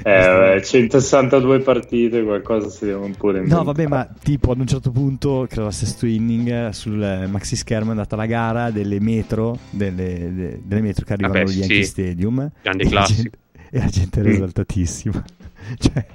eh, 0.04 0.62
162 0.64 1.60
partite, 1.60 2.24
qualcosa 2.24 2.70
si 2.70 2.86
devono 2.86 3.14
pure 3.18 3.38
inventare. 3.38 3.64
No, 3.64 3.72
vabbè, 3.72 3.88
ma 3.88 4.08
tipo 4.22 4.52
ad 4.52 4.60
un 4.60 4.68
certo 4.68 4.92
punto, 4.92 5.46
credo 5.48 5.68
al 5.68 5.74
sesto 5.74 6.06
inning, 6.06 6.70
sul 6.70 7.28
maxi 7.30 7.56
schermo 7.56 7.90
è 7.90 7.92
andata 7.92 8.16
la 8.16 8.26
gara 8.26 8.72
delle 8.72 9.00
metro, 9.00 9.58
delle, 9.70 10.34
de, 10.34 10.62
delle 10.64 10.82
metro 10.82 11.06
che 11.06 11.14
arrivano 11.14 11.44
vabbè, 11.44 11.52
Yankee 11.52 11.84
sì. 11.84 11.90
Stadium. 11.90 12.52
Grande 12.62 12.86
classico. 12.86 13.38
E 13.70 13.80
la 13.80 13.88
gente 13.88 14.20
era 14.20 14.30
esaltatissima. 14.30 15.24
cioè, 15.78 16.06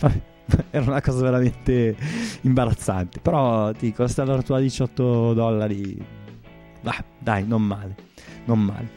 vabbè 0.00 0.20
era 0.70 0.84
una 0.86 1.02
cosa 1.02 1.20
veramente 1.20 1.94
imbarazzante. 2.40 3.20
Però 3.20 3.70
dico, 3.72 4.06
sta 4.06 4.22
all'orto 4.22 4.54
a 4.54 4.60
18 4.60 5.34
dollari 5.34 6.16
Ah, 6.84 7.04
dai, 7.18 7.46
non 7.46 7.62
male, 7.62 7.96
non 8.44 8.60
male. 8.60 8.88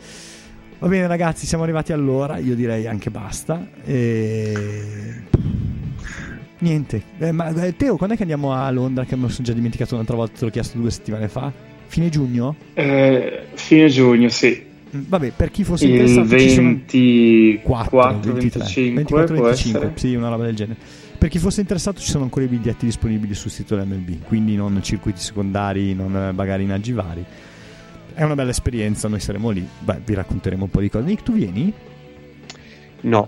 Va 0.82 0.88
bene 0.88 1.06
ragazzi, 1.06 1.46
siamo 1.46 1.62
arrivati 1.62 1.94
all'ora, 1.94 2.40
io 2.40 2.56
direi 2.56 2.88
anche 2.88 3.12
basta. 3.12 3.68
E... 3.86 5.22
Niente, 6.58 7.04
eh, 7.20 7.32
ma 7.32 7.54
eh, 7.54 7.76
Teo, 7.76 7.98
quando 7.98 8.16
è 8.16 8.18
che 8.18 8.24
andiamo 8.24 8.52
a 8.52 8.68
Londra? 8.72 9.06
Che 9.06 9.16
mi 9.16 9.30
sono 9.30 9.46
già 9.46 9.54
dimenticato 9.54 9.94
un'altra 9.94 10.16
volta, 10.16 10.40
te 10.40 10.46
l'ho 10.46 10.50
chiesto 10.50 10.80
due 10.80 10.90
settimane 10.90 11.28
fa. 11.28 11.54
Fine 11.86 12.10
giugno? 12.10 12.56
Eh, 12.74 13.44
fine 13.54 13.90
giugno, 13.90 14.30
sì. 14.30 14.60
Mm, 14.96 15.02
vabbè, 15.08 15.34
per 15.36 15.52
chi 15.52 15.64
fosse 15.64 15.86
Il 15.86 15.92
interessato, 15.92 16.26
24, 16.26 18.00
23, 18.00 18.34
25, 18.34 18.94
24, 18.96 19.36
può 19.36 19.44
25, 19.46 19.80
essere? 19.82 19.94
sì, 20.00 20.16
una 20.16 20.30
roba 20.30 20.46
del 20.46 20.56
genere. 20.56 20.80
Per 21.16 21.30
chi 21.30 21.38
fosse 21.38 21.62
interessato, 21.62 22.00
ci 22.00 22.10
sono 22.10 22.24
ancora 22.24 22.46
i 22.46 22.48
biglietti 22.48 22.86
disponibili 22.86 23.36
sul 23.36 23.52
sito 23.52 23.76
dell'MLB, 23.76 24.24
quindi 24.26 24.56
non 24.56 24.82
circuiti 24.82 25.20
secondari, 25.20 25.94
non 25.94 26.16
eh, 26.16 26.32
magari 26.32 26.64
inaggi 26.64 26.92
vari. 26.92 27.24
È 28.14 28.24
una 28.24 28.36
bella 28.36 28.50
esperienza, 28.52 29.08
noi 29.08 29.20
saremo 29.20 29.50
lì, 29.52 29.66
beh, 29.80 30.02
vi 30.06 30.14
racconteremo 30.14 30.64
un 30.66 30.70
po' 30.70 30.82
di 30.82 30.90
cose. 30.90 31.06
Nick, 31.06 31.24
tu 31.24 31.34
vieni? 31.34 31.74
No, 33.02 33.28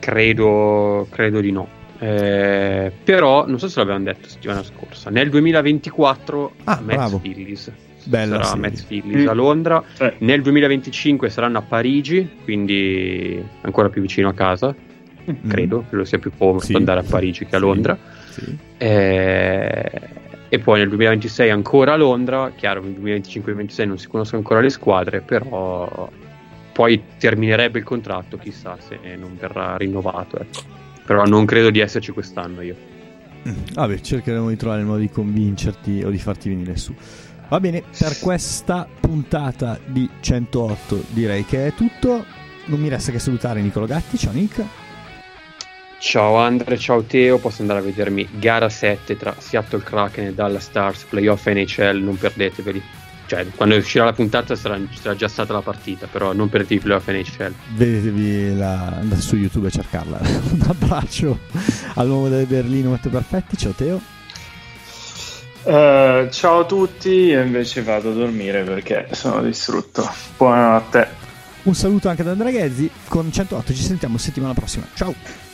credo, 0.00 1.06
credo 1.10 1.40
di 1.40 1.50
no. 1.52 1.68
Eh, 2.00 2.92
però 3.02 3.46
non 3.48 3.58
so 3.58 3.68
se 3.68 3.78
l'avevamo 3.80 4.04
detto 4.04 4.28
settimana 4.28 4.62
scorsa. 4.62 5.10
Nel 5.10 5.30
2024 5.30 6.52
Ah, 6.64 6.76
bravo. 6.82 7.18
Phillies. 7.18 7.70
Bella 8.04 8.42
sarà. 8.42 8.56
Mets 8.60 8.82
Phillies 8.82 9.24
Mm. 9.24 9.28
a 9.28 9.32
Londra. 9.32 9.82
Cioè, 9.96 10.14
Nel 10.18 10.40
2025 10.42 11.28
saranno 11.28 11.58
a 11.58 11.62
Parigi, 11.62 12.28
quindi 12.44 13.42
ancora 13.62 13.88
più 13.88 14.00
vicino 14.00 14.28
a 14.28 14.34
casa. 14.34 14.74
Credo, 15.46 15.84
credo 15.88 16.04
sia 16.04 16.18
più 16.18 16.30
comodo 16.36 16.58
Mm. 16.58 16.60
Sì. 16.66 16.74
andare 16.74 17.00
a 17.00 17.02
Parigi 17.02 17.44
che 17.46 17.56
a 17.56 17.58
Sì. 17.58 17.64
Londra. 17.64 17.98
Sì. 18.30 18.56
Eh, 18.78 20.00
e 20.48 20.58
poi 20.58 20.78
nel 20.78 20.88
2026 20.88 21.50
ancora 21.50 21.92
a 21.92 21.96
Londra. 21.96 22.52
Chiaro, 22.54 22.82
nel 22.82 22.92
2025-2026 22.92 23.86
non 23.86 23.98
si 23.98 24.08
conoscono 24.08 24.40
ancora 24.40 24.60
le 24.60 24.70
squadre, 24.70 25.20
però 25.20 26.10
poi 26.72 27.02
terminerebbe 27.18 27.78
il 27.78 27.84
contratto, 27.84 28.36
chissà 28.36 28.76
se 28.78 28.98
non 29.16 29.36
verrà 29.38 29.76
rinnovato. 29.76 30.38
Ecco. 30.38 30.60
Però 31.04 31.24
non 31.24 31.44
credo 31.44 31.70
di 31.70 31.80
esserci 31.80 32.12
quest'anno 32.12 32.60
io. 32.62 32.76
Mm, 33.48 33.52
Vabbè, 33.74 34.00
cercheremo 34.00 34.48
di 34.48 34.56
trovare 34.56 34.80
il 34.80 34.86
modo 34.86 35.00
di 35.00 35.10
convincerti 35.10 36.02
o 36.04 36.10
di 36.10 36.18
farti 36.18 36.48
venire 36.48 36.76
su. 36.76 36.94
Va 37.48 37.60
bene, 37.60 37.82
per 37.98 38.18
questa 38.20 38.86
puntata 39.00 39.78
di 39.86 40.08
108 40.20 41.04
direi 41.08 41.44
che 41.44 41.68
è 41.68 41.74
tutto. 41.74 42.24
Non 42.66 42.78
mi 42.78 42.88
resta 42.88 43.10
che 43.10 43.18
salutare 43.18 43.62
Nicolo 43.62 43.86
Gatti. 43.86 44.18
Ciao 44.18 44.32
Nick. 44.32 44.62
Ciao 46.00 46.36
Andre, 46.36 46.78
ciao 46.78 47.02
Teo, 47.02 47.38
posso 47.38 47.62
andare 47.62 47.80
a 47.80 47.82
vedermi 47.82 48.26
gara 48.38 48.68
7 48.68 49.16
tra 49.16 49.34
Seattle 49.36 49.82
Kraken 49.82 50.26
e 50.26 50.34
Dallas 50.34 50.64
Stars, 50.64 51.04
playoff 51.04 51.46
NHL, 51.46 52.00
non 52.00 52.16
perdeteveli. 52.16 52.80
Cioè, 53.26 53.46
quando 53.54 53.76
uscirà 53.76 54.04
la 54.04 54.12
puntata 54.12 54.54
sarà, 54.54 54.78
sarà 54.98 55.14
già 55.16 55.28
stata 55.28 55.52
la 55.52 55.60
partita, 55.60 56.06
però 56.06 56.32
non 56.32 56.48
perdetevi 56.48 56.80
i 56.80 56.84
playoff 56.84 57.08
NHL. 57.08 57.52
Vedetevi 57.74 58.56
la... 58.56 58.96
andate 59.00 59.20
su 59.20 59.36
YouTube 59.36 59.66
a 59.66 59.70
cercarla. 59.70 60.18
Un 60.22 60.64
abbraccio 60.66 61.40
all'uomo 61.94 62.28
del 62.28 62.46
Berlino 62.46 62.90
Metto 62.90 63.10
Perfetti. 63.10 63.56
Ciao 63.56 63.72
Teo. 63.72 64.00
eh, 65.64 66.28
ciao 66.30 66.60
a 66.60 66.64
tutti, 66.64 67.10
io 67.10 67.42
invece 67.42 67.82
vado 67.82 68.12
a 68.12 68.14
dormire 68.14 68.62
perché 68.62 69.08
sono 69.10 69.42
distrutto. 69.42 70.08
Buonanotte. 70.36 71.26
Un 71.64 71.74
saluto 71.74 72.08
anche 72.08 72.22
da 72.22 72.30
Andrea 72.30 72.52
Ghezzi. 72.52 72.88
Con 73.08 73.30
108 73.30 73.74
ci 73.74 73.82
sentiamo 73.82 74.16
settimana 74.16 74.54
prossima. 74.54 74.86
Ciao. 74.94 75.47